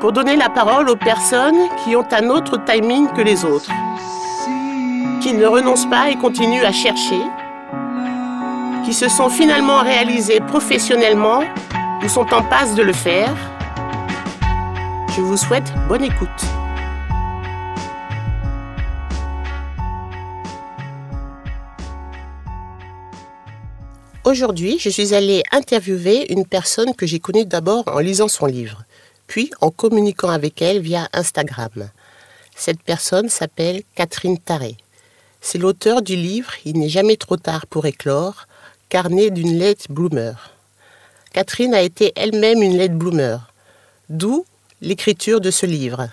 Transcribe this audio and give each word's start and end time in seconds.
pour 0.00 0.12
donner 0.12 0.34
la 0.34 0.48
parole 0.48 0.88
aux 0.88 0.96
personnes 0.96 1.68
qui 1.84 1.94
ont 1.94 2.06
un 2.10 2.30
autre 2.30 2.58
timing 2.64 3.08
que 3.12 3.20
les 3.20 3.44
autres, 3.44 3.70
qui 5.20 5.34
ne 5.34 5.44
renoncent 5.44 5.88
pas 5.90 6.10
et 6.10 6.16
continuent 6.16 6.64
à 6.64 6.72
chercher, 6.72 7.20
qui 8.84 8.94
se 8.94 9.08
sont 9.08 9.28
finalement 9.28 9.80
réalisées 9.80 10.40
professionnellement 10.40 11.42
ou 12.02 12.08
sont 12.08 12.32
en 12.32 12.42
passe 12.42 12.74
de 12.74 12.82
le 12.82 12.94
faire. 12.94 13.34
Je 15.14 15.20
vous 15.20 15.36
souhaite 15.36 15.70
bonne 15.86 16.04
écoute. 16.04 16.28
Aujourd'hui, 24.24 24.78
je 24.78 24.88
suis 24.88 25.12
allée 25.12 25.42
interviewer 25.50 26.32
une 26.32 26.46
personne 26.46 26.94
que 26.94 27.04
j'ai 27.04 27.20
connue 27.20 27.44
d'abord 27.44 27.84
en 27.88 27.98
lisant 27.98 28.28
son 28.28 28.46
livre, 28.46 28.84
puis 29.30 29.52
en 29.60 29.70
communiquant 29.70 30.28
avec 30.28 30.60
elle 30.60 30.80
via 30.80 31.08
Instagram. 31.12 31.88
Cette 32.56 32.82
personne 32.82 33.28
s'appelle 33.28 33.84
Catherine 33.94 34.38
Taré. 34.38 34.76
C'est 35.40 35.58
l'auteur 35.58 36.02
du 36.02 36.16
livre 36.16 36.50
Il 36.64 36.80
n'est 36.80 36.88
jamais 36.88 37.16
trop 37.16 37.36
tard 37.36 37.68
pour 37.68 37.86
éclore, 37.86 38.48
carnet 38.88 39.30
d'une 39.30 39.56
late 39.56 39.86
bloomer. 39.88 40.34
Catherine 41.32 41.74
a 41.74 41.82
été 41.82 42.12
elle-même 42.16 42.60
une 42.60 42.76
late 42.76 42.98
bloomer, 42.98 43.52
d'où 44.08 44.44
l'écriture 44.80 45.40
de 45.40 45.52
ce 45.52 45.64
livre. 45.64 46.08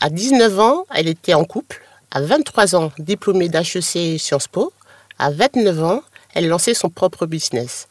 À 0.00 0.08
19 0.08 0.58
ans, 0.60 0.86
elle 0.94 1.06
était 1.06 1.34
en 1.34 1.44
couple. 1.44 1.82
À 2.10 2.22
23 2.22 2.76
ans, 2.76 2.92
diplômée 2.98 3.50
d'HEC 3.50 4.18
Sciences 4.18 4.48
Po. 4.48 4.72
À 5.18 5.30
29 5.30 5.84
ans, 5.84 6.02
elle 6.32 6.48
lançait 6.48 6.72
son 6.72 6.88
propre 6.88 7.26
business. 7.26 7.88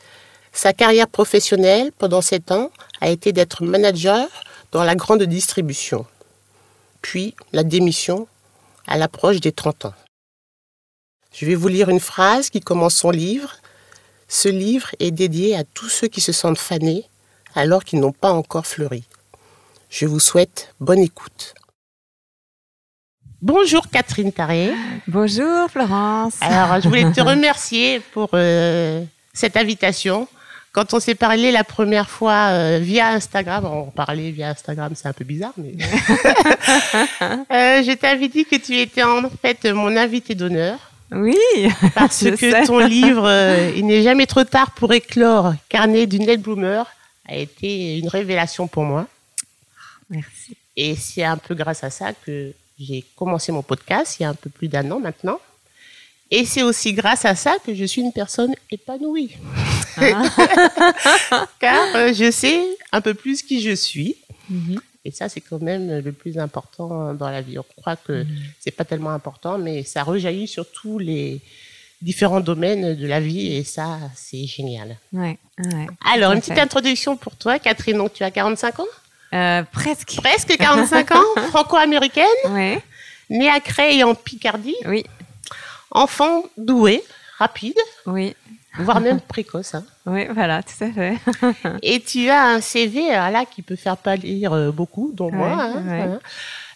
Sa 0.52 0.74
carrière 0.74 1.08
professionnelle 1.08 1.92
pendant 1.98 2.22
sept 2.22 2.52
ans 2.52 2.72
a 3.04 3.10
été 3.10 3.34
d'être 3.34 3.66
manager 3.66 4.30
dans 4.72 4.86
la 4.86 4.96
grande 4.96 5.24
distribution. 5.24 6.06
Puis 7.02 7.36
la 7.52 7.64
démission 7.64 8.30
à 8.88 8.98
l'approche 8.98 9.42
des 9.42 9.52
30 9.52 9.86
ans. 9.86 9.94
Je 11.34 11.46
vais 11.46 11.56
vous 11.56 11.68
lire 11.68 11.90
une 11.90 12.00
phrase 12.00 12.50
qui 12.50 12.62
commence 12.62 12.96
son 12.96 13.12
livre. 13.12 13.58
Ce 14.30 14.48
livre 14.48 14.88
est 15.00 15.12
dédié 15.12 15.54
à 15.58 15.66
tous 15.66 15.90
ceux 15.90 16.08
qui 16.08 16.22
se 16.22 16.32
sentent 16.32 16.58
fanés 16.58 17.04
alors 17.56 17.84
qu'ils 17.84 18.00
n'ont 18.00 18.14
pas 18.14 18.32
encore 18.32 18.66
fleuri. 18.66 19.04
Je 19.90 20.06
vous 20.06 20.22
souhaite 20.22 20.74
bonne 20.80 21.00
écoute. 21.00 21.56
Bonjour 23.42 23.90
Catherine 23.90 24.32
Taré. 24.32 24.72
Bonjour 25.10 25.70
Florence. 25.70 26.36
Alors, 26.40 26.80
je 26.80 26.88
voulais 26.88 27.12
te 27.12 27.20
remercier 27.20 28.00
pour 28.00 28.30
euh, 28.34 29.04
cette 29.34 29.58
invitation. 29.58 30.30
Quand 30.74 30.92
on 30.96 31.00
s'est 31.00 31.14
parlé 31.14 31.52
la 31.52 31.64
première 31.64 32.10
fois 32.10 32.50
euh, 32.50 32.80
via 32.82 33.10
Instagram, 33.10 33.64
on 33.66 33.92
parlait 33.92 34.32
via 34.32 34.50
Instagram, 34.50 34.94
c'est 34.96 35.08
un 35.08 35.14
peu 35.14 35.24
bizarre, 35.24 35.54
mais 35.56 35.74
euh, 37.22 37.84
je 37.84 37.94
t'avais 37.94 38.28
dit 38.28 38.44
que 38.44 38.56
tu 38.56 38.80
étais 38.80 39.04
en 39.04 39.30
fait 39.30 39.66
mon 39.66 39.96
invité 39.96 40.34
d'honneur. 40.34 40.80
Oui. 41.12 41.38
Parce 41.94 42.24
que 42.24 42.66
ton 42.66 42.80
livre, 42.88 43.30
Il 43.76 43.86
n'est 43.86 44.02
jamais 44.02 44.26
trop 44.26 44.44
tard 44.46 44.72
pour 44.72 44.92
éclore, 44.94 45.54
carnet 45.70 46.08
d'une 46.08 46.26
lettre 46.26 46.42
bloomer, 46.42 46.92
a 47.30 47.36
été 47.36 48.00
une 48.00 48.08
révélation 48.08 48.68
pour 48.68 48.84
moi. 48.84 49.06
Merci. 50.10 50.58
Et 50.76 50.96
c'est 50.96 51.24
un 51.24 51.38
peu 51.38 51.54
grâce 51.54 51.84
à 51.84 51.92
ça 51.92 52.14
que 52.26 52.52
j'ai 52.80 53.06
commencé 53.16 53.52
mon 53.52 53.62
podcast 53.62 54.18
il 54.20 54.24
y 54.24 54.26
a 54.26 54.30
un 54.30 54.34
peu 54.34 54.50
plus 54.50 54.70
d'un 54.70 54.90
an 54.90 55.00
maintenant. 55.00 55.40
Et 56.32 56.46
c'est 56.46 56.64
aussi 56.64 56.94
grâce 56.94 57.26
à 57.26 57.36
ça 57.36 57.58
que 57.64 57.76
je 57.76 57.86
suis 57.86 58.02
une 58.02 58.12
personne 58.12 58.56
épanouie. 58.72 59.38
Ah. 59.98 61.48
Car 61.60 61.96
euh, 61.96 62.14
je 62.14 62.32
sais 62.32 62.64
un 62.92 63.02
peu 63.02 63.14
plus 63.14 63.42
qui 63.42 63.62
je 63.62 63.76
suis. 63.76 64.16
Mhm. 64.50 64.80
Et 65.06 65.12
ça, 65.12 65.28
c'est 65.28 65.42
quand 65.42 65.62
même 65.62 66.00
le 66.00 66.12
plus 66.14 66.38
important 66.38 67.14
dans 67.14 67.30
la 67.30 67.42
vie. 67.42 67.60
On 67.60 67.66
croit 67.82 67.98
que 67.98 68.24
mhm. 68.24 68.38
c'est 68.60 68.72
pas 68.72 68.86
tellement 68.86 69.12
important, 69.12 69.58
mais 69.58 69.84
ça 69.84 70.04
rejaillit 70.04 70.48
sur 70.48 70.70
tous 70.72 70.98
les 70.98 71.42
différents 72.04 72.42
domaines 72.42 72.96
de 72.96 73.08
la 73.08 73.20
vie 73.20 73.56
et 73.56 73.64
ça, 73.64 73.98
c'est 74.14 74.46
génial. 74.46 74.98
Ouais, 75.14 75.40
Alors, 76.06 76.34
une 76.34 76.42
petite 76.42 76.60
introduction 76.60 77.16
pour 77.16 77.36
toi, 77.36 77.60
Catherine. 77.60 77.98
Donc, 77.98 78.14
tu 78.14 78.24
as 78.24 78.32
45 78.32 78.80
ans? 78.80 78.86
Euh, 79.34 79.64
presque. 79.72 80.16
Presque 80.18 80.56
45 80.56 81.12
ans, 81.12 81.24
franco-américaine. 81.50 82.26
Oui. 82.50 82.78
Née 83.30 83.50
à 83.50 83.60
Creil 83.60 84.04
en 84.04 84.14
Picardie. 84.14 84.76
Oui. 84.86 85.06
Enfant 85.92 86.44
doué, 86.58 87.04
rapide. 87.38 87.78
Oui. 88.06 88.36
Voire 88.80 89.02
même 89.02 89.22
précoce. 89.22 89.76
Hein. 89.76 89.86
Oui, 90.06 90.26
voilà, 90.34 90.64
tout 90.64 90.84
à 90.84 90.92
fait. 90.92 91.18
Et 91.84 92.00
tu 92.00 92.30
as 92.30 92.46
un 92.46 92.62
CV 92.62 93.10
là 93.10 93.46
qui 93.46 93.62
peut 93.62 93.76
faire 93.76 93.98
pâlir 93.98 94.54
euh, 94.54 94.72
beaucoup, 94.72 95.12
dont 95.14 95.32
moi. 95.32 95.50
Hein, 95.50 96.20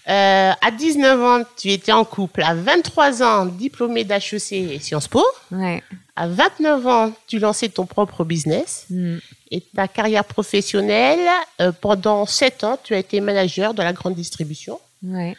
euh, 0.09 0.51
à 0.61 0.71
19 0.71 1.21
ans, 1.21 1.43
tu 1.57 1.69
étais 1.69 1.91
en 1.91 2.05
couple. 2.05 2.41
À 2.43 2.53
23 2.53 3.23
ans, 3.23 3.45
diplômé 3.45 4.05
d'HEC 4.05 4.53
et 4.53 4.79
Sciences 4.79 5.09
Po. 5.09 5.25
Ouais. 5.51 5.83
À 6.15 6.27
29 6.27 6.87
ans, 6.87 7.11
tu 7.27 7.39
lançais 7.39 7.67
ton 7.67 7.85
propre 7.85 8.23
business. 8.23 8.85
Mm. 8.89 9.17
Et 9.51 9.61
ta 9.61 9.87
carrière 9.89 10.23
professionnelle, 10.23 11.27
euh, 11.59 11.73
pendant 11.73 12.25
7 12.25 12.63
ans, 12.63 12.79
tu 12.81 12.93
as 12.93 12.99
été 12.99 13.19
manager 13.19 13.73
de 13.73 13.83
la 13.83 13.91
grande 13.91 14.15
distribution. 14.15 14.79
Ouais. 15.03 15.35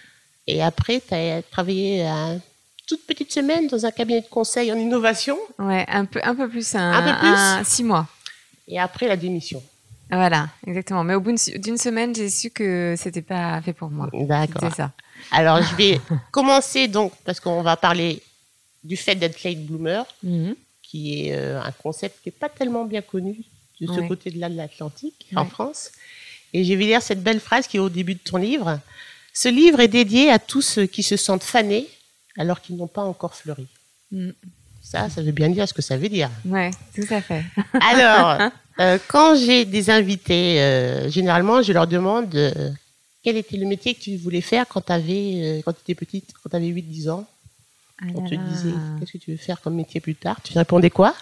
Et 0.47 0.63
après, 0.63 1.01
tu 1.07 1.15
as 1.15 1.43
travaillé 1.43 2.07
à 2.07 2.35
toute 2.89 3.07
petite 3.07 3.33
semaine 3.33 3.67
dans 3.69 3.85
un 3.87 3.91
cabinet 3.91 4.23
de 4.23 4.27
conseil 4.27 4.73
en 4.73 4.77
innovation. 4.77 5.39
Ouais, 5.59 5.85
un 5.89 6.05
peu, 6.07 6.21
un 6.25 6.35
peu 6.35 6.49
plus. 6.49 6.75
Un, 6.75 6.93
un 6.93 7.03
peu 7.03 7.19
plus. 7.21 7.69
six 7.71 7.85
mois. 7.85 8.07
Et 8.67 8.79
après, 8.81 9.07
la 9.09 9.17
démission. 9.17 9.63
Voilà, 10.11 10.49
exactement. 10.67 11.05
Mais 11.05 11.15
au 11.15 11.21
bout 11.21 11.35
d'une 11.57 11.77
semaine, 11.77 12.15
j'ai 12.15 12.31
su 12.31 12.51
que 12.51 12.95
c'était 12.97 13.21
pas 13.23 13.61
fait 13.63 13.75
pour 13.75 13.91
moi. 13.91 14.09
D'accord. 14.15 14.63
C'est 14.71 14.77
ça. 14.77 14.93
Alors, 15.31 15.61
je 15.63 15.75
vais 15.77 16.01
commencer 16.31 16.89
donc, 16.89 17.13
parce 17.25 17.41
qu'on 17.41 17.61
va 17.63 17.77
parler 17.77 18.23
du 18.83 18.97
fait 18.97 19.15
d'être 19.17 19.43
late 19.45 19.59
bloomer, 19.67 20.05
Mhm. 20.23 20.55
qui 20.83 21.27
est 21.29 21.35
euh, 21.37 21.61
un 21.61 21.73
concept 21.73 22.23
qui 22.23 22.29
n'est 22.31 22.33
pas 22.41 22.49
tellement 22.49 22.85
bien 22.87 23.03
connu 23.03 23.37
de 23.83 23.87
ce 23.87 24.01
Ouais. 24.01 24.09
côté-là 24.09 24.49
de 24.49 24.57
l'Atlantique, 24.57 25.27
en. 25.37 25.45
France. 25.45 25.91
Et 26.55 26.65
je 26.65 26.73
vais 26.73 26.85
lire 26.85 27.03
cette 27.03 27.23
belle 27.23 27.41
phrase 27.41 27.67
qui 27.67 27.77
est 27.77 27.81
au 27.81 27.91
début 27.91 28.15
de 28.15 28.21
ton 28.21 28.39
livre. 28.39 28.81
Ce 29.35 29.49
livre 29.49 29.81
est 29.81 29.89
dédié 29.89 30.31
à 30.31 30.39
tous 30.39 30.63
ceux 30.63 30.87
qui 30.87 31.03
se 31.03 31.17
sentent 31.19 31.43
fanés 31.45 31.87
alors 32.39 32.61
qu'ils 32.61 32.77
n'ont 32.77 32.87
pas 32.87 33.03
encore 33.03 33.35
fleuri. 33.35 33.67
Mm. 34.13 34.31
Ça, 34.83 35.11
ça 35.11 35.21
veut 35.21 35.33
bien 35.33 35.51
dire 35.51 35.69
ce 35.69 35.75
que 35.75 35.83
ça 35.83 35.97
veut 35.97 36.09
dire. 36.09 36.31
Ouais, 36.47 36.71
tout 36.95 37.05
à 37.11 37.21
fait. 37.21 37.45
Alors, 37.91 38.51
euh, 38.81 38.99
quand 39.09 39.37
j'ai 39.37 39.65
des 39.67 39.91
invités, 39.91 40.61
euh, 40.63 41.11
généralement, 41.11 41.61
je 41.63 41.73
leur 41.73 41.87
demande 41.87 42.35
euh, 42.35 42.71
quel 43.23 43.37
était 43.37 43.57
le 43.59 43.67
métier 43.67 43.95
que 43.95 44.01
tu 44.01 44.17
voulais 44.17 44.41
faire 44.41 44.67
quand 44.67 44.81
tu 44.81 44.93
avais, 44.93 45.63
quand 45.65 45.73
tu 45.73 45.81
étais 45.83 45.95
petite, 45.95 46.33
quand 46.43 46.49
tu 46.49 46.57
avais 46.57 46.69
8-10 46.69 47.11
ans? 47.11 47.27
Ah 48.01 48.07
On 48.15 48.23
te 48.23 48.35
disait 48.35 48.73
qu'est-ce 48.99 49.13
que 49.13 49.19
tu 49.19 49.33
veux 49.33 49.37
faire 49.37 49.61
comme 49.61 49.75
métier 49.75 50.01
plus 50.01 50.15
tard? 50.15 50.41
Tu 50.43 50.57
répondais 50.57 50.89
quoi? 50.91 51.15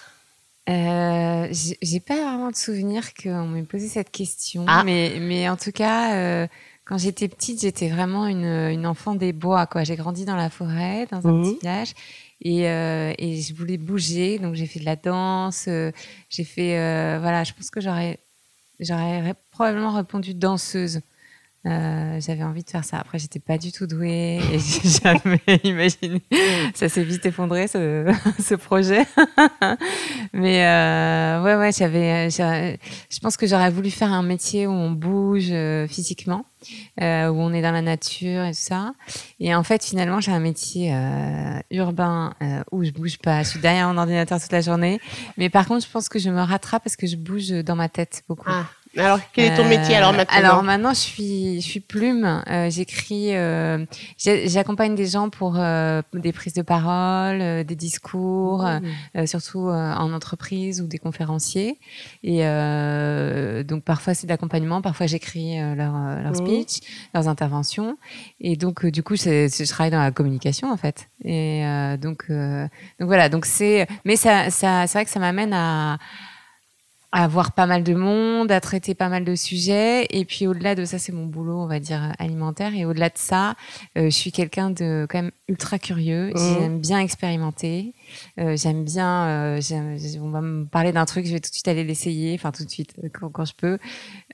Euh, 0.69 1.47
j'ai 1.51 1.79
j'ai 1.81 2.01
pas 2.01 2.15
vraiment 2.17 2.51
de 2.51 2.57
souvenir 2.57 3.15
qu'on 3.15 3.47
m'ait 3.47 3.63
posé 3.63 3.89
cette 3.89 4.11
question, 4.11 4.65
Ah. 4.69 4.83
mais, 4.85 5.17
mais 5.21 5.49
en 5.49 5.57
tout 5.57 5.71
cas, 5.73 6.17
euh, 6.17 6.47
quand 6.87 6.97
j'étais 6.99 7.29
petite, 7.29 7.61
j'étais 7.61 7.89
vraiment 7.89 8.27
une, 8.27 8.45
une 8.47 8.87
enfant 8.87 9.15
des 9.15 9.33
bois. 9.33 9.67
quoi. 9.67 9.85
J'ai 9.85 9.97
grandi 9.97 10.25
dans 10.25 10.37
la 10.37 10.49
forêt, 10.51 11.07
dans 11.11 11.27
un 11.27 11.33
Mhm. 11.33 11.43
petit 11.43 11.59
village, 11.59 11.93
et, 12.41 12.69
euh, 12.71 13.13
et 13.19 13.41
je 13.43 13.55
voulais 13.55 13.77
bouger, 13.77 14.39
donc 14.39 14.55
j'ai 14.55 14.67
fait 14.67 14.81
de 14.81 14.85
la 14.85 14.97
danse. 14.97 15.67
euh, 15.69 15.91
j'ai 16.31 16.45
fait, 16.45 16.79
euh, 16.79 17.19
voilà, 17.21 17.45
je 17.45 17.53
pense 17.53 17.71
que 17.71 17.81
j'aurais, 17.81 18.19
j'aurais 18.81 19.35
probablement 19.51 19.93
répondu 19.93 20.33
danseuse. 20.33 21.01
Euh, 21.67 22.21
j'avais 22.21 22.45
envie 22.45 22.63
de 22.63 22.71
faire 22.71 22.85
ça. 22.85 22.99
Après, 22.99 23.19
j'étais 23.19 23.41
pas 23.41 23.59
du 23.59 23.73
tout 23.73 23.87
douée 23.87 24.41
et 24.53 24.59
j'ai 24.59 24.89
jamais 24.89 25.41
imaginé. 25.65 26.23
Ça 26.75 26.89
s'est 26.89 27.03
vite 27.03 27.27
effondré 27.27 27.67
ce, 27.67 28.55
projet. 28.55 29.05
Mais 30.33 30.65
euh, 30.65 31.43
ouais, 31.43 31.57
ouais, 31.57 31.73
j'avais. 31.73 32.29
Je 32.31 33.19
pense 33.21 33.37
que 33.37 33.47
j'aurais 33.47 33.71
voulu 33.71 33.91
faire 33.91 34.13
un 34.13 34.23
métier 34.23 34.67
où 34.67 34.71
on 34.71 34.93
bouge 34.93 35.49
euh, 35.51 35.89
physiquement, 35.89 36.45
euh, 37.01 37.29
où 37.29 37.41
on 37.41 37.53
est 37.53 37.63
dans 37.63 37.73
la 37.73 37.83
nature 37.83 38.45
et 38.45 38.53
tout 38.53 38.59
ça. 38.61 38.93
Et 39.41 39.53
en 39.55 39.65
fait, 39.65 39.85
finalement, 39.85 40.21
j'ai 40.21 40.33
un 40.33 40.41
métier 40.41 40.95
urbain 41.73 42.35
où 42.71 42.85
je 42.85 42.93
bouge 42.93 43.19
pas. 43.19 43.43
Je 43.43 43.49
suis 43.51 43.61
derrière 43.61 43.93
mon 43.93 43.99
ordinateur 43.99 44.41
toute 44.41 44.53
la 44.53 44.61
journée. 44.61 45.01
Mais 45.37 45.51
par 45.51 45.67
contre, 45.67 45.85
je 45.85 45.91
pense 45.91 46.09
que 46.09 46.21
je 46.21 46.31
me 46.31 46.41
rattrape 46.41 46.85
parce 46.85 46.97
que 46.97 47.09
je 47.09 47.17
bouge 47.17 47.49
dans 47.49 47.77
ma 47.77 47.89
tête 47.89 48.23
beaucoup. 48.29 48.45
Ah. 48.47 48.67
Alors, 48.99 49.19
quel 49.33 49.53
est 49.53 49.57
ton 49.57 49.65
métier 49.69 49.95
alors 49.95 50.11
Euh, 50.11 50.17
maintenant 50.17 50.37
Alors 50.39 50.63
maintenant, 50.63 50.91
je 50.95 51.01
suis, 51.01 51.61
je 51.61 51.67
suis 51.67 51.81
plume. 51.81 52.43
Euh, 52.49 52.71
J'écris, 52.71 53.37
euh, 53.37 53.85
j'accompagne 54.19 54.95
des 54.95 55.07
gens 55.07 55.29
pour 55.31 55.57
euh, 55.59 56.01
des 56.15 56.33
prises 56.33 56.55
de 56.55 56.63
parole, 56.63 57.41
euh, 57.41 57.65
des 57.65 57.75
discours, 57.77 58.63
Mmh. 58.65 58.81
euh, 59.19 59.27
surtout 59.27 59.69
euh, 59.69 59.93
en 59.95 60.13
entreprise 60.13 60.81
ou 60.81 60.87
des 60.87 60.99
conférenciers. 60.99 61.79
Et 62.23 62.47
euh, 62.47 63.63
donc 63.63 63.85
parfois 63.85 64.15
c'est 64.15 64.27
d'accompagnement, 64.27 64.81
parfois 64.83 65.07
j'écris 65.07 65.61
euh, 65.61 65.75
leur, 65.75 65.93
leur 65.93 66.33
Mhm. 66.33 66.35
speech, 66.35 66.81
leurs 67.15 67.29
interventions. 67.29 67.99
Et 68.41 68.57
donc 68.57 68.85
euh, 68.85 68.91
du 68.91 69.03
coup, 69.03 69.17
je 69.17 69.69
travaille 69.69 69.91
dans 69.91 70.01
la 70.03 70.11
communication 70.11 70.71
en 70.73 70.77
fait. 70.77 71.09
Et 71.25 71.65
euh, 71.67 71.97
donc, 71.97 72.25
euh, 72.31 72.67
donc 72.99 73.09
voilà. 73.09 73.29
Donc 73.29 73.47
c'est, 73.47 73.87
mais 74.05 74.17
ça, 74.17 74.51
ça, 74.51 74.87
c'est 74.87 74.99
vrai 74.99 75.05
que 75.05 75.11
ça 75.11 75.21
m'amène 75.21 75.53
à 75.53 75.99
à 77.13 77.29
voir 77.29 77.53
pas 77.53 77.67
mal 77.67 77.83
de 77.83 77.95
monde, 77.95 78.51
à 78.53 78.61
traiter 78.61 78.95
pas 78.95 79.09
mal 79.09 79.25
de 79.25 79.35
sujets. 79.35 80.07
Et 80.11 80.25
puis 80.25 80.47
au-delà 80.47 80.75
de 80.75 80.85
ça, 80.85 80.99
c'est 80.99 81.13
mon 81.13 81.25
boulot, 81.27 81.59
on 81.59 81.67
va 81.67 81.79
dire, 81.81 82.13
alimentaire. 82.19 82.75
Et 82.75 82.85
au-delà 82.85 83.09
de 83.09 83.17
ça, 83.17 83.55
euh, 83.97 84.05
je 84.07 84.11
suis 84.11 84.33
quelqu'un 84.33 84.71
de 84.71 85.07
quand 85.09 85.23
même 85.23 85.31
ultra 85.49 85.79
curieux. 85.79 86.33
Mhm. 86.35 86.37
J'aime 86.61 86.79
bien 86.81 86.99
expérimenter. 87.01 87.95
Euh, 88.39 88.57
j'aime 88.57 88.85
bien, 88.85 89.27
euh, 89.29 89.61
j'aime- 89.61 89.97
on 90.21 90.31
va 90.31 90.41
me 90.41 90.65
parler 90.67 90.93
d'un 90.93 91.05
truc, 91.07 91.27
je 91.27 91.33
vais 91.33 91.41
tout 91.41 91.49
de 91.51 91.55
suite 91.55 91.69
aller 91.69 91.85
l'essayer, 91.85 92.35
enfin 92.35 92.53
tout 92.53 92.65
de 92.65 92.71
suite, 92.71 92.95
quand, 93.19 93.31
quand 93.31 93.45
je 93.45 93.55
peux. 93.55 93.79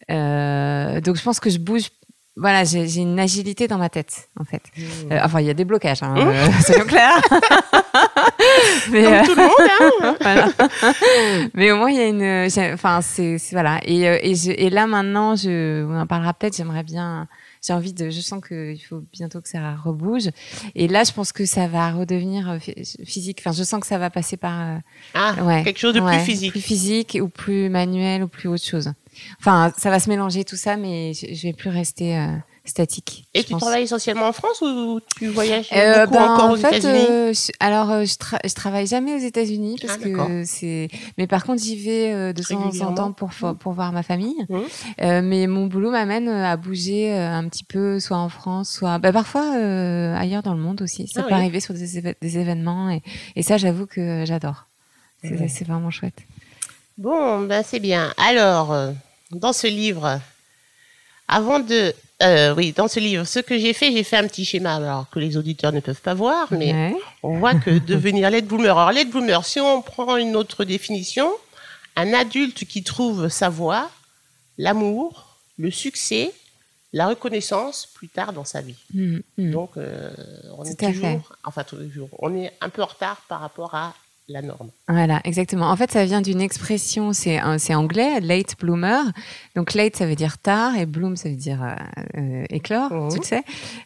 Donc 0.09 1.17
je 1.17 1.23
pense 1.23 1.41
que 1.41 1.51
je 1.51 1.59
bouge. 1.59 1.89
Voilà, 2.35 2.65
j'ai 2.65 2.97
une 2.97 3.21
agilité 3.21 3.69
dans 3.69 3.77
ma 3.77 3.91
tête, 3.91 4.29
en 4.41 4.45
fait. 4.45 4.63
Euh, 5.11 5.19
enfin, 5.23 5.41
il 5.41 5.47
y 5.47 5.51
a 5.51 5.55
des 5.55 5.67
blocages, 5.67 6.03
hein, 6.03 6.15
euh, 6.17 6.47
soyons 6.65 6.87
clairs. 6.87 7.21
Mais, 8.91 9.03
Comme 9.05 9.13
euh, 9.13 9.25
tout 9.25 9.35
le 9.35 9.43
monde, 9.43 9.71
hein 10.01 10.17
voilà. 10.21 10.49
Mais 11.55 11.71
au 11.73 11.77
moins, 11.77 11.91
il 11.91 11.97
y 11.97 12.01
a 12.01 12.07
une. 12.07 12.51
j'ai- 12.51 12.73
Enfin, 12.73 13.01
c'est 13.03 13.37
c'est- 13.39 13.55
voilà. 13.55 13.81
Et, 13.85 14.09
euh, 14.09 14.19
et, 14.23 14.35
je- 14.35 14.51
et 14.51 14.71
là 14.71 14.87
maintenant, 14.87 15.37
je, 15.37 15.85
on 15.85 15.99
en 16.01 16.07
parlera 16.07 16.33
peut-être. 16.33 16.57
J'aimerais 16.57 16.83
bien. 16.85 17.29
J'ai 17.65 17.73
envie 17.73 17.93
de. 17.93 18.11
Je 18.11 18.21
sens 18.21 18.43
qu'il 18.47 18.81
faut 18.89 19.05
bientôt 19.13 19.41
que 19.41 19.49
ça 19.49 19.75
rebouge. 19.77 20.31
Et 20.75 20.89
là, 20.89 21.05
je 21.05 21.13
pense 21.13 21.31
que 21.33 21.45
ça 21.47 21.69
va 21.69 21.93
redevenir 21.93 22.51
euh, 22.51 22.59
phy- 22.59 23.05
physique. 23.05 23.39
Enfin, 23.41 23.53
je 23.53 23.63
sens 23.63 23.81
que 23.81 23.87
ça 23.87 23.99
va 23.99 24.11
passer 24.11 24.37
par. 24.37 24.61
euh, 24.61 24.79
Ah, 25.15 25.37
ouais, 25.45 25.63
quelque 25.63 25.79
chose 25.79 25.95
de 25.95 26.01
ouais, 26.01 26.17
plus 26.17 26.25
physique. 26.25 26.51
plus 26.51 26.61
physique 26.61 27.19
ou 27.23 27.29
plus 27.29 27.69
manuel 27.69 28.25
ou 28.25 28.29
plus 28.29 28.49
autre 28.49 28.65
chose. 28.65 28.93
Enfin, 29.39 29.73
ça 29.79 29.91
va 29.91 30.01
se 30.01 30.11
mélanger 30.11 30.45
tout 30.45 30.57
ça, 30.57 30.77
mais 30.77 31.13
je, 31.15 31.33
je 31.35 31.43
vais 31.43 31.53
plus 31.53 31.71
rester 31.71 32.19
euh, 32.19 32.27
statique. 32.65 33.25
Et 33.35 33.43
tu 33.43 33.53
pense. 33.53 33.61
travailles 33.63 33.83
essentiellement 33.83 34.29
en 34.29 34.33
France 34.33 34.61
ou 34.61 35.01
tu 35.19 35.27
voyages 35.29 35.69
Euh, 35.73 36.07
beaucoup 36.07 36.15
ben, 36.19 36.25
encore 36.33 36.45
en 36.51 36.53
aux 36.53 36.57
fait, 36.57 36.79
États-Unis 36.79 37.07
euh, 37.11 37.33
alors 37.59 37.91
euh, 37.91 38.05
je, 38.05 38.15
tra- 38.15 38.39
je 38.49 38.55
travaille 38.55 38.87
jamais 38.87 39.15
aux 39.15 39.19
États-Unis 39.19 39.77
parce 39.81 39.99
Ah, 40.01 40.05
que 40.05 40.45
c'est. 40.45 40.89
Mais 41.19 41.27
par 41.27 41.45
contre, 41.45 41.61
j'y 41.63 41.77
vais 41.77 42.33
de 42.33 42.43
temps 42.43 42.87
en 42.87 42.95
temps 42.95 43.13
pour 43.13 43.31
fo- 43.31 43.57
pour 43.57 43.73
voir 43.73 43.91
ma 43.93 44.03
famille. 44.05 44.37
Euh, 45.01 45.23
mais 45.23 45.47
mon 45.49 45.67
boulot 45.67 45.91
m'amène 45.91 46.29
à 46.29 46.57
bouger 46.57 47.13
un 47.13 47.49
petit 47.49 47.65
peu, 47.65 47.99
soit 47.99 48.19
en 48.19 48.29
France, 48.29 48.71
soit 48.71 48.99
bah, 48.99 49.13
parfois 49.13 49.51
ailleurs 50.17 50.43
dans 50.45 50.55
le 50.55 50.61
monde 50.61 50.83
aussi. 50.83 51.09
Ça 51.09 51.21
Ah 51.21 51.23
peut 51.25 51.35
oui. 51.35 51.41
arriver 51.41 51.59
sur 51.61 51.75
des, 51.75 52.39
événements 52.39 52.91
et, 52.91 53.03
et 53.35 53.43
ça, 53.43 53.57
j'avoue 53.57 53.87
que 53.87 54.25
j'adore. 54.25 54.67
C'est 55.25 55.31
Ouais. 55.33 55.49
c'est 55.49 55.65
vraiment 55.67 55.91
chouette. 55.91 56.19
Bon, 56.99 57.41
ben 57.41 57.65
c'est 57.67 57.81
bien. 57.81 58.13
Alors, 58.19 58.75
dans 59.33 59.53
ce 59.53 59.67
livre, 59.67 60.21
avant 61.29 61.59
de... 61.61 61.93
euh, 62.23 62.55
oui, 62.55 62.73
dans 62.73 62.89
ce 62.89 63.01
livre, 63.01 63.25
ce 63.25 63.39
que 63.41 63.59
j'ai 63.59 63.73
fait, 63.73 63.93
j'ai 63.93 64.03
fait 64.05 64.17
un 64.17 64.27
petit 64.29 64.45
schéma 64.45 64.77
alors 64.77 65.09
que 65.11 65.19
les 65.19 65.37
auditeurs 65.37 65.73
ne 65.73 65.81
peuvent 65.81 66.01
pas 66.01 66.15
voir, 66.15 66.49
mais 66.53 66.73
Ouais. 66.73 66.97
on 67.23 67.39
voit 67.39 67.55
que 67.55 67.71
devenir 67.79 68.31
late 68.31 68.47
bloomer. 68.47 68.71
Alors, 68.79 68.93
late 68.93 69.11
bloomer, 69.11 69.45
si 69.45 69.61
on 69.61 69.83
prend 69.83 70.17
une 70.17 70.37
autre 70.37 70.65
définition, 70.65 71.31
un 71.97 72.13
adulte 72.15 72.65
qui 72.65 72.83
trouve 72.83 73.29
sa 73.29 73.49
voie, 73.49 73.91
l'amour, 74.59 75.37
le 75.59 75.71
succès, 75.71 76.33
la 76.93 77.09
reconnaissance 77.09 77.89
plus 77.95 78.09
tard 78.09 78.33
dans 78.33 78.45
sa 78.45 78.61
vie. 78.61 78.77
Mm, 78.95 79.19
mm. 79.39 79.51
Donc, 79.51 79.71
euh, 79.77 80.11
on 80.59 80.65
est 80.65 80.75
Tout 80.79 80.87
toujours, 80.93 81.33
enfin 81.45 81.65
toujours, 81.65 82.09
on 82.19 82.35
est 82.37 82.53
un 82.61 82.69
peu 82.69 82.83
en 82.83 82.87
retard 82.87 83.23
par 83.29 83.41
rapport 83.41 83.75
à 83.75 83.95
la 84.29 84.41
norme. 84.41 84.71
Voilà, 84.89 85.21
exactement. 85.25 85.67
En 85.71 85.77
fait, 85.77 85.91
ça 85.91 86.05
vient 86.05 86.23
d'une 86.23 86.41
expression, 86.41 87.13
c'est 87.13 87.41
anglais, 87.75 88.21
late 88.21 88.55
bloomer. 88.59 89.03
Donc 89.57 89.75
late, 89.75 89.97
ça 89.97 90.07
veut 90.07 90.15
dire 90.15 90.39
tard, 90.39 90.77
et 90.77 90.87
bloom, 90.87 91.17
ça 91.17 91.29
veut 91.29 91.37
dire 91.37 91.63
euh, 91.63 91.75
euh, 92.21 92.45
éclore, 92.49 92.91
Mhm. 92.93 93.11
tu 93.13 93.19
le 93.19 93.25
sais. 93.25 93.43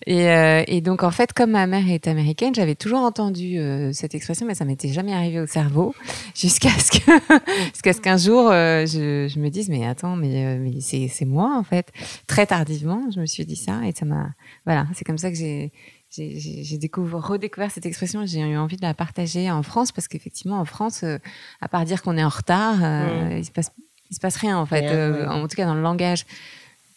Et, 0.06 0.28
euh, 0.30 0.62
et 0.66 0.80
donc 0.80 1.02
en 1.02 1.10
fait, 1.10 1.32
comme 1.32 1.52
ma 1.52 1.66
mère 1.66 1.88
est 1.90 2.06
américaine, 2.06 2.54
j'avais 2.54 2.74
toujours 2.74 3.00
entendu 3.00 3.58
euh, 3.58 3.92
cette 3.92 4.14
expression, 4.14 4.46
mais 4.46 4.54
ça 4.54 4.64
m'était 4.64 4.88
jamais 4.88 5.12
arrivé 5.14 5.40
au 5.40 5.46
cerveau, 5.46 5.94
jusqu'à 6.34 6.70
ce 6.70 6.90
que 6.92 7.10
jusqu'à 7.72 7.92
ce 7.92 8.00
qu'un 8.00 8.16
jour 8.18 8.50
je, 8.50 9.28
je 9.32 9.38
me 9.40 9.48
dise, 9.48 9.68
mais 9.68 9.86
attends, 9.86 10.16
mais, 10.16 10.58
mais 10.58 10.80
c'est 10.80 11.24
moi 11.24 11.56
en 11.58 11.64
fait. 11.64 11.92
Très 12.26 12.46
tardivement, 12.46 13.02
je 13.14 13.20
me 13.20 13.26
suis 13.26 13.46
dit 13.46 13.56
ça, 13.56 13.80
et 13.86 13.92
ça 13.92 14.04
m'a, 14.04 14.28
voilà, 14.64 14.86
c'est 14.94 15.04
comme 15.04 15.18
ça 15.18 15.30
que 15.30 15.36
j'ai 15.36 15.72
j'ai- 16.10 16.38
j'ai 16.38 16.64
j'ai 16.64 16.78
découvert, 16.78 17.20
redécouvert 17.26 17.70
cette 17.70 17.86
expression 17.86 18.22
et 18.22 18.26
j'ai 18.26 18.40
eu 18.40 18.56
envie 18.56 18.76
de 18.76 18.82
la 18.82 18.94
partager 18.94 19.50
en 19.50 19.62
France 19.62 19.92
parce 19.92 20.08
qu'effectivement, 20.08 20.58
en 20.58 20.64
France, 20.64 21.02
euh, 21.02 21.18
à 21.60 21.68
part 21.68 21.84
dire 21.84 22.02
qu'on 22.02 22.16
est 22.16 22.24
en 22.24 22.28
retard, 22.28 22.76
euh, 22.82 23.36
il 23.38 23.44
se 23.44 23.50
passe, 23.50 23.70
il 24.10 24.14
se 24.14 24.20
passe 24.20 24.36
rien 24.36 24.56
en 24.58 24.66
fait, 24.66 24.80
Rien, 24.80 24.92
euh, 24.92 25.26
ouais. 25.26 25.26
en 25.42 25.48
tout 25.48 25.56
cas 25.56 25.66
dans 25.66 25.74
le 25.74 25.82
langage. 25.82 26.24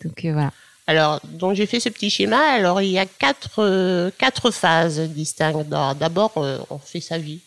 Donc 0.04 0.24
voilà. 0.26 0.52
Alors, 0.88 1.20
donc 1.26 1.54
j'ai 1.56 1.66
fait 1.68 1.80
ce 1.80 1.90
petit 1.90 2.10
schéma. 2.10 2.40
Alors, 2.54 2.82
il 2.82 2.90
y 2.90 2.98
a 2.98 3.06
quatre, 3.06 4.12
quatre 4.18 4.50
phases 4.52 5.00
distinctes. 5.00 5.68
D'abord, 5.70 6.32
on 6.70 6.78
fait 6.80 7.02
sa 7.02 7.18
vie. 7.20 7.42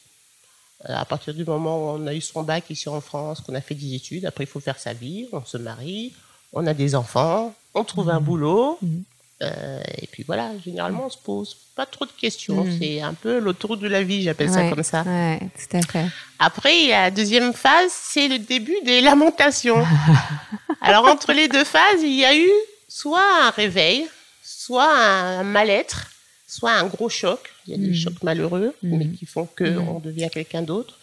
À 0.84 1.04
partir 1.04 1.32
du 1.34 1.44
moment 1.44 1.76
où 1.78 1.88
on 1.96 2.06
a 2.06 2.14
eu 2.14 2.20
son 2.20 2.42
bac 2.42 2.64
ici 2.70 2.88
en 2.88 3.00
France, 3.00 3.40
qu'on 3.40 3.54
a 3.54 3.60
fait 3.60 3.74
des 3.76 3.94
études, 3.94 4.26
après 4.26 4.44
il 4.44 4.46
faut 4.48 4.58
faire 4.60 4.78
sa 4.78 4.92
vie, 4.92 5.28
on 5.32 5.44
se 5.44 5.56
marie, 5.56 6.12
on 6.52 6.66
a 6.66 6.74
des 6.74 6.94
enfants, 6.96 7.54
on 7.74 7.84
trouve 7.84 8.10
un 8.10 8.20
boulot. 8.20 8.78
Mhm. 8.82 9.02
Euh, 9.42 9.82
et 9.98 10.06
puis 10.06 10.22
voilà, 10.24 10.50
généralement, 10.64 11.06
on 11.06 11.10
se 11.10 11.18
pose 11.18 11.56
pas 11.74 11.86
trop 11.86 12.04
de 12.04 12.12
questions. 12.12 12.64
Mhm. 12.64 12.78
C'est 12.78 13.00
un 13.00 13.14
peu 13.14 13.38
l'autoroute 13.38 13.80
de 13.80 13.88
la 13.88 14.02
vie, 14.02 14.22
j'appelle 14.22 14.50
ça 14.50 14.68
comme 14.68 14.82
ça. 14.82 15.02
Ouais, 15.02 15.38
tout 15.40 15.76
à 15.76 15.82
fait. 15.82 16.06
Après, 16.38 16.86
la 16.88 17.10
deuxième 17.10 17.52
phase, 17.52 17.90
c'est 17.92 18.28
le 18.28 18.38
début 18.38 18.76
des 18.84 19.00
lamentations. 19.00 19.84
Alors, 20.80 21.06
entre 21.06 21.32
les 21.32 21.48
deux 21.48 21.64
phases, 21.64 22.02
il 22.02 22.14
y 22.14 22.24
a 22.24 22.36
eu 22.36 22.48
soit 22.88 23.22
un 23.46 23.50
réveil, 23.50 24.06
soit 24.42 24.92
un 24.96 25.42
mal-être, 25.42 26.10
soit 26.46 26.72
un 26.72 26.84
gros 26.86 27.08
choc. 27.08 27.40
Il 27.66 27.72
y 27.72 27.74
a 27.74 27.78
des 27.78 27.88
Mhm. 27.88 27.94
chocs 27.94 28.22
malheureux, 28.22 28.74
Mhm. 28.82 28.98
mais 28.98 29.06
qui 29.08 29.26
font 29.26 29.46
que 29.46 29.64
Mhm. 29.64 29.88
on 29.88 29.98
devient 30.00 30.28
quelqu'un 30.32 30.62
d'autre. 30.62 30.98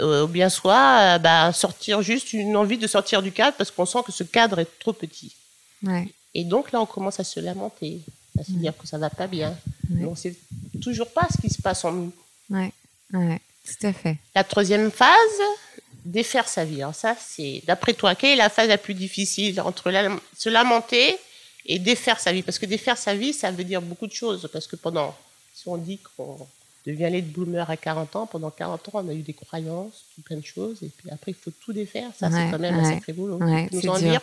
Euh, 0.00 0.24
ou 0.24 0.28
bien 0.28 0.48
soit 0.48 0.98
euh, 1.00 1.18
bah, 1.18 1.52
sortir 1.52 2.02
juste 2.02 2.32
une 2.32 2.56
envie 2.56 2.78
de 2.78 2.86
sortir 2.86 3.20
du 3.20 3.32
cadre 3.32 3.56
parce 3.56 3.72
qu'on 3.72 3.84
sent 3.86 3.98
que 4.06 4.12
ce 4.12 4.22
cadre 4.22 4.60
est 4.60 4.78
trop 4.78 4.92
petit. 4.92 5.34
Ouais. 5.82 6.06
Et 6.34 6.44
donc 6.44 6.72
là, 6.72 6.80
on 6.80 6.86
commence 6.86 7.18
à 7.20 7.24
se 7.24 7.40
lamenter, 7.40 8.00
à 8.38 8.44
se 8.44 8.52
dire 8.52 8.76
que 8.76 8.86
ça 8.86 8.98
va 8.98 9.10
pas 9.10 9.26
bien. 9.26 9.56
Ouais. 9.90 10.04
On 10.04 10.14
sait 10.14 10.34
toujours 10.82 11.08
pas 11.10 11.26
ce 11.34 11.40
qui 11.40 11.50
se 11.52 11.60
passe 11.60 11.84
en 11.84 11.92
nous. 11.92 12.12
Ouais, 12.50 12.72
ouais, 13.12 13.40
tout 13.64 13.86
à 13.86 13.92
fait. 13.92 14.16
La 14.34 14.44
troisième 14.44 14.90
phase, 14.90 15.40
défaire 16.04 16.48
sa 16.48 16.64
vie. 16.64 16.82
Alors 16.82 16.94
ça, 16.94 17.16
c'est, 17.20 17.62
d'après 17.66 17.94
toi, 17.94 18.14
quelle 18.14 18.30
est 18.30 18.36
la 18.36 18.50
phase 18.50 18.68
la 18.68 18.78
plus 18.78 18.94
difficile 18.94 19.60
entre 19.60 19.90
la- 19.90 20.16
se 20.36 20.48
lamenter 20.48 21.16
et 21.66 21.78
défaire 21.78 22.20
sa 22.20 22.32
vie? 22.32 22.42
Parce 22.42 22.58
que 22.58 22.66
défaire 22.66 22.96
sa 22.98 23.14
vie, 23.14 23.32
ça 23.32 23.50
veut 23.50 23.64
dire 23.64 23.82
beaucoup 23.82 24.06
de 24.06 24.12
choses. 24.12 24.48
Parce 24.52 24.66
que 24.66 24.76
pendant, 24.76 25.14
si 25.54 25.66
on 25.68 25.76
dit 25.76 25.98
qu'on 26.16 26.46
devient 26.88 27.10
late 27.10 27.26
bloomer 27.26 27.68
à 27.68 27.76
40 27.76 28.16
ans, 28.16 28.26
pendant 28.26 28.50
40 28.50 28.88
ans, 28.88 28.92
on 28.94 29.08
a 29.08 29.14
eu 29.14 29.22
des 29.22 29.34
croyances, 29.34 30.04
plein 30.24 30.36
de 30.36 30.44
choses. 30.44 30.82
Et 30.82 30.88
puis 30.88 31.10
après, 31.10 31.32
il 31.32 31.34
faut 31.34 31.50
tout 31.50 31.72
défaire. 31.72 32.10
Ça, 32.18 32.28
Ouais, 32.28 32.32
c'est 32.46 32.50
quand 32.50 32.58
même 32.58 32.74
un 32.74 32.82
ouais. 32.82 32.94
sacré 32.94 33.12
boulot. 33.12 33.38
Ouais, 33.38 33.68
nous 33.72 33.88
en 33.88 33.98
dire 33.98 34.20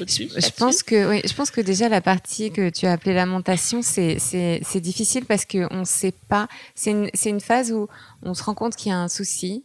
de 0.00 0.06
Je, 0.06 0.50
pense 0.52 0.82
que 0.82 1.08
oui, 1.08 1.22
je 1.24 1.32
pense 1.32 1.50
que 1.50 1.60
déjà 1.60 1.88
la 1.88 2.00
partie 2.02 2.50
que 2.50 2.68
tu 2.68 2.86
as 2.86 2.92
appelée 2.92 3.14
lamentation, 3.14 3.80
c'est 3.80 4.18
c'est 4.18 4.60
c'est 4.62 4.80
difficile 4.80 5.24
parce 5.24 5.46
que 5.46 5.66
on 5.70 5.84
sait 5.84 6.12
pas. 6.12 6.48
C'est 6.74 6.90
une 6.90 7.10
c'est 7.14 7.30
une 7.30 7.40
phase 7.40 7.72
où 7.72 7.88
on 8.22 8.34
se 8.34 8.42
rend 8.42 8.54
compte 8.54 8.76
qu'il 8.76 8.90
y 8.90 8.94
a 8.94 8.98
un 8.98 9.08
souci, 9.08 9.64